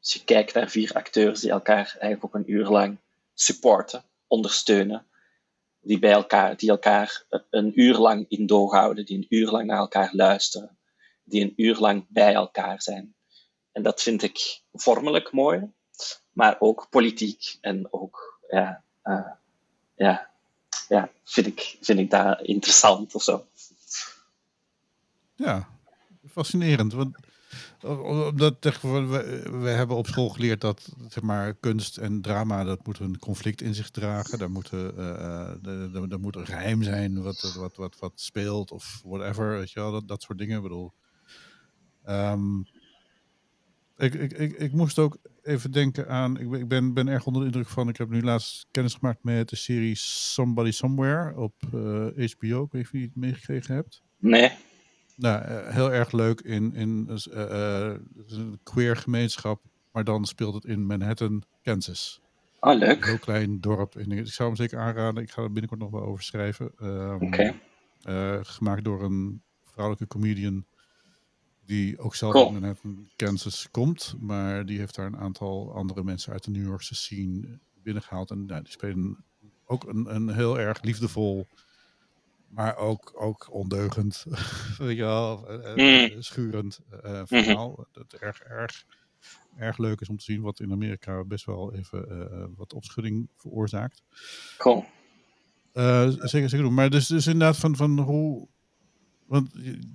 Dus 0.00 0.12
je 0.12 0.24
kijkt 0.24 0.54
naar 0.54 0.68
vier 0.68 0.92
acteurs 0.92 1.40
die 1.40 1.50
elkaar 1.50 1.96
eigenlijk 1.98 2.24
ook 2.24 2.34
een 2.34 2.52
uur 2.52 2.66
lang 2.66 2.98
supporten, 3.34 4.04
ondersteunen, 4.26 5.06
die, 5.80 5.98
bij 5.98 6.12
elkaar, 6.12 6.56
die 6.56 6.70
elkaar 6.70 7.24
een 7.50 7.80
uur 7.80 7.96
lang 7.96 8.26
in 8.28 8.46
doog 8.46 8.72
houden, 8.72 9.04
die 9.04 9.16
een 9.16 9.26
uur 9.28 9.50
lang 9.50 9.66
naar 9.66 9.78
elkaar 9.78 10.10
luisteren, 10.12 10.78
die 11.24 11.42
een 11.42 11.52
uur 11.56 11.76
lang 11.76 12.06
bij 12.08 12.34
elkaar 12.34 12.82
zijn. 12.82 13.14
En 13.72 13.82
dat 13.82 14.02
vind 14.02 14.22
ik 14.22 14.60
vormelijk 14.72 15.32
mooi, 15.32 15.72
maar 16.32 16.56
ook 16.58 16.86
politiek 16.90 17.58
en 17.60 17.92
ook, 17.92 18.40
ja, 18.48 18.82
uh, 19.04 19.30
ja, 19.94 20.30
ja 20.88 21.10
vind, 21.24 21.46
ik, 21.46 21.76
vind 21.80 21.98
ik 21.98 22.10
dat 22.10 22.40
interessant 22.40 23.14
of 23.14 23.22
zo. 23.22 23.46
Ja, 25.34 25.73
fascinerend. 26.26 26.92
Want 26.92 27.16
omdat 28.32 28.80
we, 28.80 29.42
we 29.60 29.68
hebben 29.68 29.96
op 29.96 30.06
school 30.06 30.28
geleerd 30.28 30.60
dat 30.60 30.94
zeg 31.08 31.22
maar, 31.22 31.54
kunst 31.54 31.96
en 31.96 32.20
drama 32.20 32.64
dat 32.64 32.86
moet 32.86 32.98
een 32.98 33.18
conflict 33.18 33.60
in 33.60 33.74
zich 33.74 33.90
dragen. 33.90 34.38
Daar 34.38 34.50
moet, 34.50 34.72
uh, 34.72 34.98
er, 35.66 36.12
er 36.12 36.20
moet 36.20 36.36
een 36.36 36.46
geheim 36.46 36.82
zijn 36.82 37.22
wat, 37.22 37.54
wat, 37.56 37.76
wat, 37.76 37.98
wat 37.98 38.12
speelt 38.14 38.70
of 38.70 39.00
whatever. 39.04 39.48
Weet 39.48 39.70
je 39.70 39.80
wel, 39.80 39.92
dat, 39.92 40.08
dat 40.08 40.22
soort 40.22 40.38
dingen. 40.38 40.56
Ik 40.56 40.62
bedoel, 40.62 40.92
um, 42.08 42.66
ik, 43.96 44.14
ik, 44.14 44.32
ik, 44.32 44.52
ik 44.52 44.72
moest 44.72 44.98
ook 44.98 45.18
even 45.42 45.70
denken 45.70 46.08
aan. 46.08 46.38
Ik 46.38 46.52
ik 46.52 46.68
ben, 46.68 46.94
ben 46.94 47.08
erg 47.08 47.26
onder 47.26 47.42
de 47.42 47.48
indruk 47.48 47.68
van. 47.68 47.88
Ik 47.88 47.96
heb 47.96 48.08
nu 48.08 48.22
laatst 48.22 48.66
kennis 48.70 48.94
gemaakt 48.94 49.24
met 49.24 49.48
de 49.48 49.56
serie 49.56 49.94
Somebody 49.94 50.70
Somewhere 50.70 51.36
op 51.36 51.54
HBO. 51.60 52.62
Ik 52.62 52.72
weet 52.72 52.92
niet 52.92 52.92
je 52.92 53.10
meegekregen 53.14 53.74
hebt. 53.74 54.02
Nee. 54.18 54.52
Nou, 55.16 55.48
uh, 55.48 55.68
heel 55.68 55.92
erg 55.92 56.12
leuk 56.12 56.40
in, 56.40 56.74
in 56.74 57.18
uh, 57.30 57.94
een 58.26 58.58
queer 58.62 58.96
gemeenschap. 58.96 59.62
Maar 59.92 60.04
dan 60.04 60.24
speelt 60.24 60.54
het 60.54 60.64
in 60.64 60.86
Manhattan, 60.86 61.42
Kansas. 61.62 62.20
Oh, 62.60 62.78
leuk. 62.78 62.96
Een 62.96 63.08
heel 63.08 63.18
klein 63.18 63.60
dorp. 63.60 63.98
Ik 63.98 64.26
zou 64.26 64.48
hem 64.48 64.56
zeker 64.56 64.78
aanraden. 64.78 65.22
Ik 65.22 65.30
ga 65.30 65.42
er 65.42 65.52
binnenkort 65.52 65.80
nog 65.80 65.90
wel 65.90 66.02
over 66.02 66.22
schrijven. 66.22 66.72
Um, 66.82 67.22
Oké. 67.22 67.54
Okay. 68.02 68.44
gemaakt 68.44 68.84
door 68.84 69.02
een 69.02 69.42
vrouwelijke 69.64 70.06
comedian 70.06 70.64
die 71.66 71.98
ook 71.98 72.14
zelf 72.14 72.32
cool. 72.32 72.46
in 72.46 72.52
Manhattan, 72.52 73.08
Kansas 73.16 73.68
komt. 73.70 74.14
Maar 74.20 74.66
die 74.66 74.78
heeft 74.78 74.94
daar 74.94 75.06
een 75.06 75.16
aantal 75.16 75.74
andere 75.74 76.04
mensen 76.04 76.32
uit 76.32 76.44
de 76.44 76.50
New 76.50 76.66
Yorkse 76.66 76.94
scene 76.94 77.58
binnengehaald. 77.82 78.30
En 78.30 78.46
nou, 78.46 78.62
die 78.62 78.72
spelen 78.72 79.24
ook 79.66 79.84
een, 79.84 80.14
een 80.14 80.28
heel 80.28 80.58
erg 80.58 80.82
liefdevol, 80.82 81.46
maar 82.54 82.76
ook, 82.76 83.12
ook 83.14 83.52
ondeugend, 83.52 84.24
ja, 84.78 85.38
mm. 85.76 86.22
schurend 86.22 86.80
uh, 87.04 87.22
verhaal. 87.24 87.68
Mm 87.68 87.74
-hmm. 87.74 87.86
Dat 87.92 88.12
erg, 88.12 88.40
erg, 88.40 88.84
erg 89.56 89.78
leuk 89.78 90.00
is 90.00 90.08
om 90.08 90.16
te 90.16 90.24
zien 90.24 90.42
wat 90.42 90.60
in 90.60 90.72
Amerika 90.72 91.24
best 91.24 91.44
wel 91.44 91.74
even 91.74 92.54
wat 92.56 92.72
opschudding 92.72 93.28
veroorzaakt. 93.36 94.02
Cool. 94.58 94.84
Zeker, 95.72 96.48
zeker 96.48 96.58
doen. 96.58 96.74
Maar 96.74 96.90
dus, 96.90 97.06
dus 97.06 97.26
inderdaad 97.26 97.56
van, 97.56 97.76
van 97.76 97.98
hoe, 97.98 98.48
want 99.26 99.52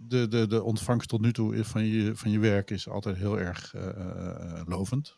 de, 0.07 0.28
de, 0.28 0.47
de 0.47 0.64
ontvangst 0.64 1.10
tot 1.10 1.22
nu 1.22 1.34
toe 1.34 1.64
van 1.64 1.86
je, 1.86 2.16
van 2.16 2.32
je 2.32 2.39
werk 2.39 2.70
is 2.70 2.89
altijd 2.89 3.18
heel 3.18 3.39
erg 3.39 3.74
uh, 3.76 4.62
lovend. 4.66 5.18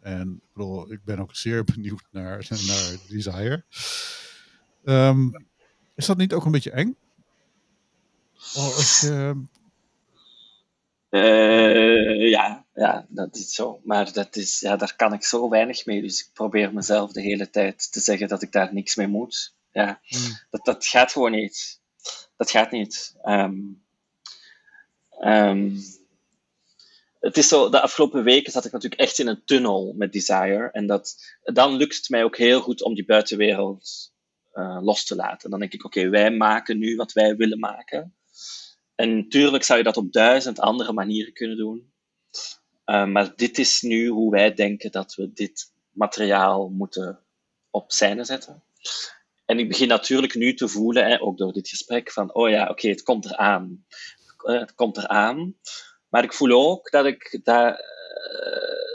En 0.00 0.34
ik, 0.34 0.52
bedoel, 0.52 0.92
ik 0.92 1.04
ben 1.04 1.18
ook 1.18 1.34
zeer 1.34 1.64
benieuwd 1.74 2.08
naar, 2.10 2.46
naar 2.68 2.96
Desire. 3.08 3.64
Um, 4.84 5.46
is 5.98 6.06
dat 6.06 6.16
niet 6.16 6.32
ook 6.32 6.44
een 6.44 6.52
beetje 6.52 6.70
eng? 6.70 6.96
Als 8.54 9.00
je... 9.00 9.44
Uh, 11.10 12.30
ja, 12.30 12.64
ja, 12.74 13.06
dat 13.08 13.36
is 13.36 13.54
zo. 13.54 13.80
Maar 13.84 14.12
dat 14.12 14.36
is, 14.36 14.60
ja, 14.60 14.76
daar 14.76 14.96
kan 14.96 15.12
ik 15.12 15.24
zo 15.24 15.48
weinig 15.48 15.86
mee. 15.86 16.02
Dus 16.02 16.20
ik 16.20 16.32
probeer 16.32 16.74
mezelf 16.74 17.12
de 17.12 17.20
hele 17.20 17.50
tijd 17.50 17.92
te 17.92 18.00
zeggen 18.00 18.28
dat 18.28 18.42
ik 18.42 18.52
daar 18.52 18.74
niks 18.74 18.96
mee 18.96 19.06
moet. 19.06 19.54
Ja, 19.72 20.00
hmm. 20.02 20.38
dat, 20.50 20.64
dat 20.64 20.86
gaat 20.86 21.12
gewoon 21.12 21.30
niet 21.30 21.80
dat 22.38 22.50
gaat 22.50 22.70
niet. 22.70 23.16
Um, 23.24 23.82
um, 25.20 25.82
het 27.20 27.36
is 27.36 27.48
zo, 27.48 27.70
de 27.70 27.80
afgelopen 27.80 28.24
weken 28.24 28.52
zat 28.52 28.64
ik 28.64 28.72
natuurlijk 28.72 29.00
echt 29.00 29.18
in 29.18 29.26
een 29.26 29.44
tunnel 29.44 29.94
met 29.96 30.12
Desire. 30.12 30.70
En 30.72 30.86
dat, 30.86 31.34
dan 31.42 31.76
lukt 31.76 31.96
het 31.96 32.08
mij 32.08 32.24
ook 32.24 32.36
heel 32.36 32.60
goed 32.60 32.82
om 32.82 32.94
die 32.94 33.04
buitenwereld 33.04 34.12
uh, 34.54 34.78
los 34.80 35.04
te 35.04 35.16
laten. 35.16 35.50
Dan 35.50 35.58
denk 35.58 35.72
ik, 35.72 35.84
oké, 35.84 36.08
wij 36.08 36.30
maken 36.30 36.78
nu 36.78 36.96
wat 36.96 37.12
wij 37.12 37.36
willen 37.36 37.58
maken. 37.58 38.14
En 38.94 39.16
natuurlijk 39.16 39.62
zou 39.62 39.78
je 39.78 39.84
dat 39.84 39.96
op 39.96 40.12
duizend 40.12 40.60
andere 40.60 40.92
manieren 40.92 41.32
kunnen 41.32 41.56
doen. 41.56 41.92
Uh, 42.86 43.06
maar 43.06 43.36
dit 43.36 43.58
is 43.58 43.82
nu 43.82 44.08
hoe 44.08 44.30
wij 44.30 44.54
denken 44.54 44.90
dat 44.90 45.14
we 45.14 45.32
dit 45.32 45.72
materiaal 45.90 46.68
moeten 46.68 47.20
op 47.70 47.92
scène 47.92 48.24
zetten. 48.24 48.62
En 49.44 49.58
ik 49.58 49.68
begin 49.68 49.88
natuurlijk 49.88 50.34
nu 50.34 50.54
te 50.54 50.68
voelen, 50.68 51.06
hè, 51.06 51.20
ook 51.22 51.38
door 51.38 51.52
dit 51.52 51.68
gesprek, 51.68 52.12
van 52.12 52.34
oh 52.34 52.48
ja, 52.48 52.68
oké, 52.68 52.88
het 52.88 53.02
komt 53.02 53.24
eraan. 53.24 53.84
Het 54.36 54.74
komt 54.74 54.96
eraan. 54.96 55.54
Maar 56.08 56.24
ik 56.24 56.32
voel 56.32 56.70
ook 56.70 56.90
dat 56.90 57.06
ik 57.06 57.40
daar, 57.42 57.80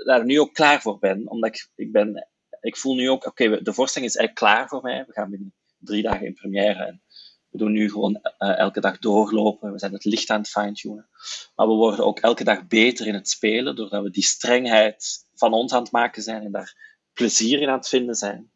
daar 0.06 0.26
nu 0.26 0.40
ook 0.40 0.54
klaar 0.54 0.82
voor 0.82 1.00
ben. 1.00 1.30
Omdat 1.30 1.50
ik, 1.50 1.70
ik 1.76 1.92
ben, 1.92 2.28
ik 2.64 2.78
voel 2.78 2.96
nu 2.96 3.10
ook, 3.10 3.26
oké, 3.26 3.62
de 3.62 3.74
voorstelling 3.74 4.12
is 4.12 4.18
eigenlijk 4.18 4.36
klaar 4.36 4.68
voor 4.68 4.82
mij. 4.82 5.04
We 5.08 5.14
gaan 5.14 5.30
binnen 5.30 5.54
drie 5.78 6.02
dagen 6.02 6.26
in 6.26 6.34
première. 6.34 6.84
En 6.84 7.02
we 7.50 7.58
doen 7.58 7.72
nu 7.72 7.90
gewoon 7.90 8.20
uh, 8.40 8.58
elke 8.58 8.80
dag 8.80 9.00
doorlopen. 9.00 9.72
We 9.72 9.80
zijn 9.80 9.94
het 9.94 10.06
licht 10.06 10.30
aan 10.30 10.40
het 10.40 10.50
fine-tunen. 10.50 11.08
Maar 11.56 11.68
we 11.68 11.74
worden 11.74 12.06
ook 12.06 12.20
elke 12.20 12.44
dag 12.44 12.68
beter 12.68 13.08
in 13.08 13.14
het 13.14 13.30
spelen, 13.30 13.76
doordat 13.76 14.04
we 14.04 14.10
die 14.10 14.24
strengheid 14.24 15.26
van 15.36 15.54
ons 15.54 15.74
aan 15.74 15.82
het 15.82 15.92
maken 15.92 16.24
zijn 16.24 16.44
en 16.44 16.52
daar 16.52 17.02
plezier 17.14 17.62
in 17.62 17.70
aan 17.70 17.78
het 17.78 17.90
vinden 17.90 18.16
zijn. 18.16 18.52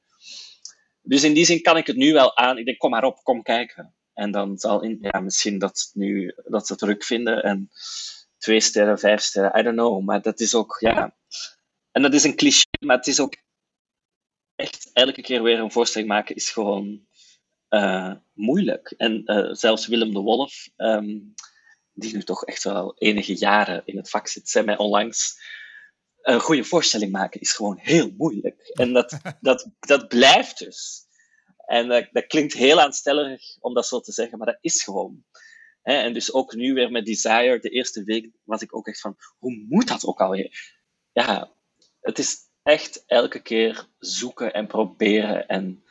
Dus 1.01 1.23
in 1.23 1.33
die 1.33 1.45
zin 1.45 1.61
kan 1.61 1.77
ik 1.77 1.87
het 1.87 1.95
nu 1.95 2.13
wel 2.13 2.37
aan. 2.37 2.57
Ik 2.57 2.65
denk, 2.65 2.77
kom 2.77 2.89
maar 2.89 3.03
op, 3.03 3.23
kom 3.23 3.43
kijken. 3.43 3.93
En 4.13 4.31
dan 4.31 4.57
zal 4.57 4.83
ja, 4.85 5.19
misschien 5.19 5.57
dat, 5.57 5.91
nu, 5.93 6.33
dat 6.45 6.67
ze 6.67 6.73
het 6.73 6.81
druk 6.81 7.03
vinden 7.03 7.43
en 7.43 7.69
twee 8.37 8.59
sterren, 8.59 8.99
vijf 8.99 9.21
sterren, 9.21 9.59
I 9.59 9.63
don't 9.63 9.75
know. 9.75 10.03
Maar 10.03 10.21
dat 10.21 10.39
is 10.39 10.55
ook, 10.55 10.77
ja. 10.79 11.15
En 11.91 12.01
dat 12.01 12.13
is 12.13 12.23
een 12.23 12.35
cliché, 12.35 12.65
maar 12.79 12.97
het 12.97 13.07
is 13.07 13.19
ook 13.19 13.35
echt 14.57 14.89
elke 14.93 15.21
keer 15.21 15.43
weer 15.43 15.59
een 15.59 15.71
voorstelling 15.71 16.09
maken 16.09 16.35
is 16.35 16.49
gewoon 16.49 17.05
uh, 17.69 18.13
moeilijk. 18.33 18.93
En 18.97 19.21
uh, 19.25 19.53
zelfs 19.53 19.87
Willem 19.87 20.13
de 20.13 20.19
Wolf, 20.19 20.69
um, 20.77 21.33
die 21.93 22.13
nu 22.13 22.23
toch 22.23 22.45
echt 22.45 22.63
wel 22.63 22.95
enige 22.97 23.35
jaren 23.35 23.81
in 23.85 23.97
het 23.97 24.09
vak 24.09 24.27
zit, 24.27 24.49
zei 24.49 24.65
mij 24.65 24.77
onlangs. 24.77 25.39
Een 26.21 26.39
goede 26.39 26.63
voorstelling 26.63 27.11
maken 27.11 27.41
is 27.41 27.51
gewoon 27.51 27.77
heel 27.77 28.11
moeilijk. 28.17 28.71
En 28.73 28.93
dat, 28.93 29.19
dat, 29.41 29.69
dat 29.79 30.07
blijft 30.07 30.59
dus. 30.59 31.05
En 31.65 31.87
dat, 31.87 32.07
dat 32.11 32.27
klinkt 32.27 32.53
heel 32.53 32.81
aanstellerig 32.81 33.57
om 33.59 33.73
dat 33.73 33.87
zo 33.87 33.99
te 33.99 34.11
zeggen, 34.11 34.37
maar 34.37 34.47
dat 34.47 34.57
is 34.61 34.83
gewoon. 34.83 35.23
en 35.81 36.13
dus 36.13 36.33
ook 36.33 36.53
nu 36.53 36.73
weer 36.73 36.91
met 36.91 37.05
Desire, 37.05 37.59
de 37.59 37.69
eerste 37.69 38.03
week 38.03 38.29
was 38.43 38.61
ik 38.61 38.75
ook 38.75 38.87
echt 38.87 38.99
van, 39.01 39.15
hoe 39.37 39.65
moet 39.69 39.87
dat 39.87 40.05
ook 40.05 40.21
alweer? 40.21 40.75
Ja, 41.11 41.51
het 41.99 42.19
is 42.19 42.46
echt 42.67 43.03
elke 43.05 43.39
keer 43.39 43.87
zoeken 43.99 44.53
en 44.53 44.67
proberen 44.67 45.47
en, 45.47 45.83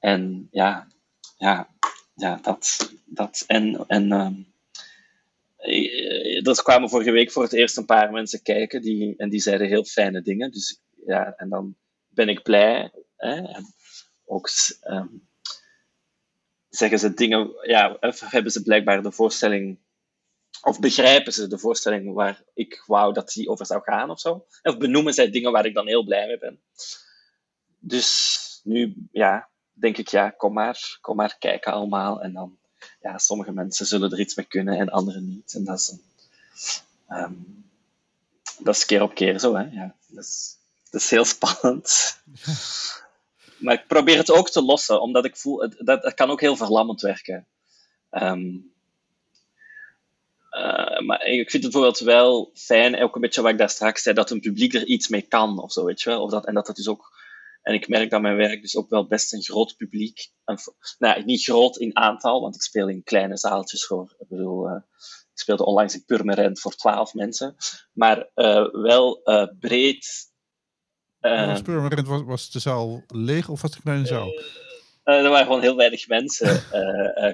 en 0.00 0.48
ja, 0.50 0.86
ja, 1.38 1.68
ja, 2.14 2.38
dat, 2.42 2.92
dat 3.04 3.44
en, 3.46 3.84
en 3.86 4.12
um, 4.12 4.52
er 6.42 6.62
kwamen 6.62 6.88
vorige 6.88 7.10
week 7.10 7.30
voor 7.32 7.42
het 7.42 7.52
eerst 7.52 7.76
een 7.76 7.84
paar 7.84 8.12
mensen 8.12 8.42
kijken 8.42 8.82
die, 8.82 9.14
en 9.16 9.28
die 9.28 9.40
zeiden 9.40 9.66
heel 9.66 9.84
fijne 9.84 10.22
dingen. 10.22 10.50
Dus 10.50 10.80
ja, 11.06 11.34
en 11.36 11.48
dan 11.48 11.76
ben 12.08 12.28
ik 12.28 12.42
blij. 12.42 12.90
Hè? 13.16 13.42
Ook 14.24 14.48
um, 14.90 15.28
zeggen 16.68 16.98
ze 16.98 17.14
dingen, 17.14 17.50
ja, 17.62 17.96
hebben 18.18 18.52
ze 18.52 18.62
blijkbaar 18.62 19.02
de 19.02 19.12
voorstelling, 19.12 19.78
of 20.62 20.80
begrijpen 20.80 21.32
ze 21.32 21.46
de 21.46 21.58
voorstelling 21.58 22.14
waar 22.14 22.42
ik 22.54 22.82
wou 22.86 23.12
dat 23.12 23.32
die 23.32 23.48
over 23.48 23.66
zou 23.66 23.82
gaan 23.82 24.10
of 24.10 24.20
zo. 24.20 24.46
Of 24.62 24.78
benoemen 24.78 25.14
zij 25.14 25.30
dingen 25.30 25.52
waar 25.52 25.66
ik 25.66 25.74
dan 25.74 25.86
heel 25.86 26.04
blij 26.04 26.26
mee 26.26 26.38
ben. 26.38 26.60
Dus 27.78 28.60
nu, 28.64 28.94
ja, 29.12 29.48
denk 29.72 29.96
ik, 29.96 30.08
ja, 30.08 30.30
kom 30.30 30.52
maar, 30.52 30.98
kom 31.00 31.16
maar 31.16 31.36
kijken 31.38 31.72
allemaal. 31.72 32.22
En 32.22 32.32
dan, 32.32 32.58
ja, 33.00 33.18
sommige 33.18 33.52
mensen 33.52 33.86
zullen 33.86 34.10
er 34.12 34.20
iets 34.20 34.34
mee 34.34 34.46
kunnen 34.46 34.78
en 34.78 34.88
anderen 34.88 35.28
niet. 35.28 35.54
En 35.54 35.64
dat 35.64 35.78
is, 35.78 35.88
een, 35.88 37.18
um, 37.18 37.64
dat 38.58 38.74
is 38.74 38.84
keer 38.84 39.02
op 39.02 39.14
keer 39.14 39.38
zo, 39.38 39.54
hè. 39.54 39.62
Ja, 39.62 39.94
dat, 40.06 40.24
is, 40.24 40.56
dat 40.90 41.00
is 41.00 41.10
heel 41.10 41.24
spannend. 41.24 42.18
maar 43.62 43.74
ik 43.74 43.86
probeer 43.86 44.16
het 44.16 44.30
ook 44.30 44.50
te 44.50 44.62
lossen, 44.62 45.00
omdat 45.02 45.24
ik 45.24 45.36
voel, 45.36 45.68
dat, 45.78 46.02
dat 46.02 46.14
kan 46.14 46.30
ook 46.30 46.40
heel 46.40 46.56
verlammend 46.56 47.00
werken. 47.00 47.46
Um, 48.10 48.72
uh, 50.58 51.06
maar 51.06 51.24
ik 51.26 51.50
vind 51.50 51.62
het 51.62 51.72
bijvoorbeeld 51.72 51.98
wel 51.98 52.50
fijn, 52.54 53.02
ook 53.02 53.14
een 53.14 53.20
beetje 53.20 53.42
wat 53.42 53.50
ik 53.50 53.58
daar 53.58 53.70
straks 53.70 54.02
zei, 54.02 54.14
dat 54.14 54.30
een 54.30 54.40
publiek 54.40 54.74
er 54.74 54.86
iets 54.86 55.08
mee 55.08 55.22
kan 55.22 55.62
of 55.62 55.72
zo, 55.72 55.84
weet 55.84 56.00
je 56.00 56.10
wel. 56.10 56.22
Of 56.22 56.30
dat, 56.30 56.46
en 56.46 56.54
dat 56.54 56.66
het 56.66 56.76
dus 56.76 56.88
ook 56.88 57.16
en 57.62 57.74
ik 57.74 57.88
merk 57.88 58.10
dat 58.10 58.20
mijn 58.20 58.36
werk 58.36 58.62
dus 58.62 58.76
ook 58.76 58.88
wel 58.88 59.06
best 59.06 59.32
een 59.32 59.42
groot 59.42 59.76
publiek, 59.76 60.30
een, 60.44 60.58
nou, 60.98 61.24
niet 61.24 61.42
groot 61.42 61.76
in 61.76 61.96
aantal, 61.96 62.40
want 62.40 62.54
ik 62.54 62.62
speel 62.62 62.88
in 62.88 63.02
kleine 63.02 63.36
zaaltjes 63.36 63.86
voor, 63.86 64.14
ik 64.18 64.28
bedoel, 64.28 64.68
uh, 64.68 64.80
ik 65.32 65.40
speelde 65.40 65.64
onlangs 65.64 65.94
in 65.94 66.04
Purmerend 66.04 66.60
voor 66.60 66.74
twaalf 66.74 67.14
mensen, 67.14 67.56
maar 67.92 68.28
uh, 68.34 68.72
wel 68.72 69.22
breed. 69.58 70.30
was 71.20 71.62
Purmerend, 71.62 72.06
was, 72.06 72.22
was 72.22 72.50
de 72.50 72.58
zaal 72.58 73.02
leeg 73.06 73.48
of 73.48 73.62
was 73.62 73.70
het 73.70 73.78
een 73.78 73.84
kleine 73.84 74.06
zaal? 74.06 74.28
er 75.02 75.28
waren 75.28 75.46
gewoon 75.46 75.60
heel 75.60 75.76
weinig 75.76 76.08
mensen 76.08 76.62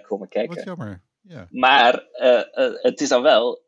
komen 0.02 0.28
kijken. 0.28 0.54
Wat 0.54 0.64
jammer. 0.64 1.02
Ja. 1.28 1.48
Maar 1.50 2.06
het 2.82 3.00
is 3.00 3.08
dan 3.08 3.22
wel, 3.22 3.62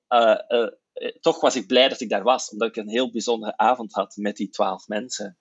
toch 1.21 1.41
was 1.41 1.57
ik 1.57 1.67
blij 1.67 1.89
dat 1.89 2.01
ik 2.01 2.09
daar 2.09 2.23
was, 2.23 2.51
omdat 2.51 2.69
ik 2.69 2.77
een 2.77 2.89
heel 2.89 3.11
bijzondere 3.11 3.57
avond 3.57 3.93
had 3.93 4.17
met 4.17 4.37
die 4.37 4.49
twaalf 4.49 4.89
mensen. 4.89 5.39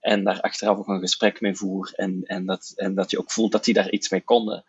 En 0.00 0.24
daar 0.24 0.40
achteraf 0.40 0.78
ook 0.78 0.88
een 0.88 1.00
gesprek 1.00 1.40
mee 1.40 1.54
voer. 1.54 1.92
En, 1.94 2.22
en, 2.22 2.46
dat, 2.46 2.72
en 2.76 2.94
dat 2.94 3.10
je 3.10 3.18
ook 3.18 3.32
voelt 3.32 3.52
dat 3.52 3.64
die 3.64 3.74
daar 3.74 3.90
iets 3.90 4.08
mee 4.08 4.24
konden. 4.24 4.64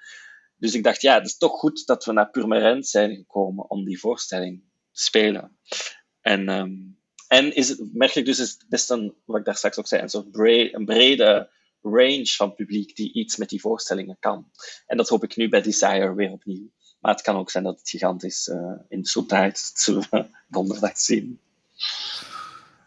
Dus 0.58 0.74
ik 0.74 0.84
dacht, 0.84 1.02
ja, 1.02 1.14
het 1.14 1.26
is 1.26 1.38
toch 1.38 1.60
goed 1.60 1.86
dat 1.86 2.06
we 2.06 2.12
naar 2.12 2.30
Purmerend 2.30 2.88
zijn 2.88 3.16
gekomen 3.16 3.70
om 3.70 3.86
die 3.86 4.00
voorstelling 4.00 4.64
te 4.92 5.02
spelen. 5.02 5.58
En, 6.22 6.50
um, 6.50 7.00
en 7.28 7.56
is 7.56 7.70
het, 7.70 7.94
merk 7.94 8.16
ik 8.16 8.26
dus, 8.26 8.40
is 8.40 8.58
best 8.70 8.90
een, 8.90 9.16
wat 9.26 9.40
ik 9.40 9.46
daar 9.46 9.56
straks 9.56 9.78
ook 9.78 9.88
zei, 9.88 10.02
een 10.02 10.10
soort 10.10 10.26
een 10.74 10.86
brede 10.86 11.50
range 11.82 12.26
van 12.26 12.56
publiek 12.56 12.96
die 12.96 13.14
iets 13.14 13.38
met 13.38 13.50
die 13.50 13.62
voorstellingen 13.62 14.18
kan. 14.20 14.52
En 14.86 14.98
dat 14.98 15.10
hoop 15.10 15.24
ik 15.24 15.36
nu 15.36 15.50
bij 15.50 15.62
Desire 15.62 16.14
weer 16.14 16.32
opnieuw. 16.32 16.72
Maar 17.00 17.12
het 17.12 17.22
kan 17.22 17.36
ook 17.36 17.50
zijn 17.50 17.64
dat 17.64 17.80
het 17.80 17.90
gigantisch 17.90 18.48
uh, 18.48 18.72
in 18.90 19.02
de. 19.02 19.26
Dat 19.30 19.72
zullen 19.74 20.08
we 20.10 20.26
donderdag 20.48 20.98
zien. 20.98 21.40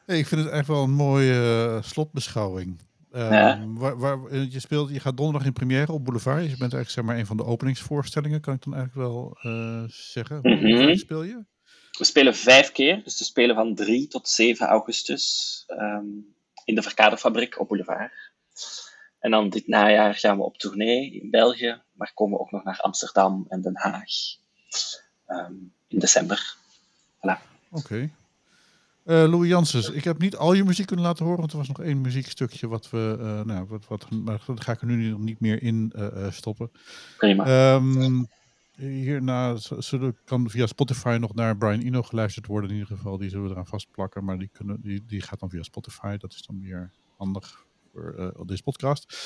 Hey, 0.07 0.19
ik 0.19 0.27
vind 0.27 0.45
het 0.45 0.53
echt 0.53 0.67
wel 0.67 0.83
een 0.83 0.91
mooie 0.91 1.67
uh, 1.77 1.83
slotbeschouwing. 1.83 2.81
Ja. 3.13 3.67
waar, 3.67 3.99
waar, 3.99 4.37
je, 4.37 4.61
speelt, 4.61 4.91
je 4.91 5.01
gaat 5.01 5.17
donderdag 5.17 5.47
in 5.47 5.53
première 5.53 5.93
op 5.93 6.05
Boulevard. 6.05 6.43
Je 6.43 6.49
bent 6.49 6.61
eigenlijk 6.61 6.91
zeg 6.91 7.05
maar, 7.05 7.19
een 7.19 7.27
van 7.27 7.37
de 7.37 7.45
openingsvoorstellingen, 7.45 8.41
kan 8.41 8.55
ik 8.55 8.65
dan 8.65 8.75
eigenlijk 8.75 9.09
wel 9.09 9.39
uh, 9.43 9.83
zeggen. 9.87 10.39
Mm 10.43 10.59
-hmm. 10.59 10.97
speel 10.97 11.23
je? 11.23 11.45
We 11.99 12.05
spelen 12.05 12.35
vijf 12.35 12.73
keer. 12.73 13.01
Dus 13.05 13.19
we 13.19 13.25
spelen 13.25 13.55
van 13.55 13.75
3 13.75 14.09
tot 14.09 14.29
7 14.29 14.67
augustus 14.67 15.65
um, 15.69 16.35
in 16.65 16.75
de 16.75 16.83
Verkaderfabriek 16.83 17.61
op 17.61 17.69
Boulevard. 17.69 18.13
En 19.23 19.31
dan 19.31 19.49
dit 19.49 19.67
najaar 19.67 20.15
gaan 20.15 20.37
we 20.37 20.43
op 20.43 20.59
tournee 20.59 21.13
in 21.21 21.31
België, 21.31 21.81
maar 21.93 22.13
komen 22.15 22.37
we 22.37 22.43
ook 22.43 22.51
nog 22.51 22.65
naar 22.65 22.81
Amsterdam 22.81 23.47
en 23.49 23.61
Den 23.61 23.77
Haag 23.77 24.11
um, 25.29 25.73
in 25.89 25.99
december. 25.99 26.57
Voilà. 27.17 27.39
Oké. 27.71 27.79
Okay. 27.79 28.13
Uh, 29.05 29.31
Louis 29.31 29.49
Janssens, 29.49 29.91
ik 29.91 30.05
heb 30.05 30.19
niet 30.19 30.37
al 30.37 30.53
je 30.53 30.65
muziek 30.65 30.87
kunnen 30.87 31.05
laten 31.05 31.25
horen, 31.25 31.41
want 31.41 31.53
er 31.53 31.59
was 31.59 31.69
nog 31.69 31.81
één 31.81 32.01
muziekstukje 32.01 32.69
wat 32.69 32.91
we, 32.91 33.17
uh, 33.21 33.43
nou, 33.43 33.67
wat, 33.67 33.87
wat, 33.87 34.11
maar 34.11 34.43
dat 34.47 34.63
ga 34.63 34.73
ik 34.73 34.81
er 34.81 34.87
nu 34.87 35.11
nog 35.11 35.21
niet 35.21 35.41
meer 35.41 35.63
in 35.63 35.93
uh, 35.97 36.31
stoppen. 36.31 36.71
Prima. 37.17 37.75
Um, 37.75 38.29
hierna 38.77 39.57
zullen, 39.79 40.17
kan 40.25 40.51
via 40.51 40.67
Spotify 40.67 41.17
nog 41.21 41.35
naar 41.35 41.57
Brian 41.57 41.81
Eno 41.81 42.03
geluisterd 42.03 42.47
worden 42.47 42.71
in 42.71 42.77
ieder 42.77 42.97
geval. 42.97 43.19
Die 43.19 43.29
zullen 43.29 43.45
we 43.45 43.51
eraan 43.51 43.67
vastplakken, 43.67 44.25
maar 44.25 44.39
die, 44.39 44.51
kunnen, 44.53 44.81
die, 44.81 45.05
die 45.07 45.23
gaat 45.23 45.41
dan 45.41 45.51
via 45.51 45.63
Spotify. 45.63 46.17
Dat 46.17 46.33
is 46.33 46.43
dan 46.43 46.61
weer 46.61 46.91
handig 47.17 47.65
voor 47.93 48.35
deze 48.47 48.63
podcast. 48.63 49.17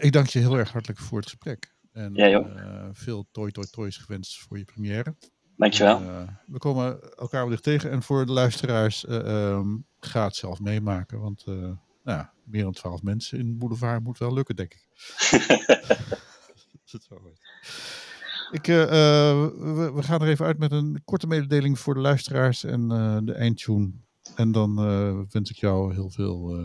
ik 0.00 0.12
dank 0.12 0.26
je 0.26 0.38
heel 0.38 0.58
erg 0.58 0.72
hartelijk 0.72 1.00
voor 1.00 1.18
het 1.18 1.28
gesprek. 1.28 1.74
En 1.92 2.14
ja, 2.14 2.90
veel 2.92 3.26
toi 3.30 3.50
toi 3.50 3.66
toys 3.66 3.96
gewenst 3.96 4.38
voor 4.38 4.58
je 4.58 4.64
première. 4.64 5.14
Dankjewel. 5.56 6.02
Uh, 6.02 6.22
we 6.46 6.58
komen 6.58 7.16
elkaar 7.16 7.42
wellicht 7.42 7.62
tegen. 7.62 7.90
En 7.90 8.02
voor 8.02 8.26
de 8.26 8.32
luisteraars, 8.32 9.08
um, 9.08 9.86
ga 10.00 10.24
het 10.24 10.36
zelf 10.36 10.60
meemaken. 10.60 11.20
Want 11.20 11.44
nou, 12.04 12.26
meer 12.44 12.62
dan 12.62 12.72
twaalf 12.72 13.02
mensen 13.02 13.38
in 13.38 13.58
Boulevard 13.58 14.02
moet 14.02 14.18
wel 14.18 14.32
lukken, 14.32 14.56
denk 14.56 14.74
ik. 14.74 14.88
Weet. 17.08 17.40
Ik, 18.50 18.66
we, 18.66 19.90
we, 19.94 20.02
gaan 20.02 20.22
er 20.22 20.28
even 20.28 20.46
uit 20.46 20.58
met 20.58 20.72
een 20.72 21.02
korte 21.04 21.26
mededeling 21.26 21.78
voor 21.78 21.94
de 21.94 22.00
luisteraars 22.00 22.64
en 22.64 22.88
de 23.24 23.32
eindtune. 23.32 23.90
En 24.34 24.52
dan 24.52 24.74
wens 25.30 25.50
ik 25.50 25.56
jou 25.56 25.94
heel 25.94 26.10
veel 26.10 26.64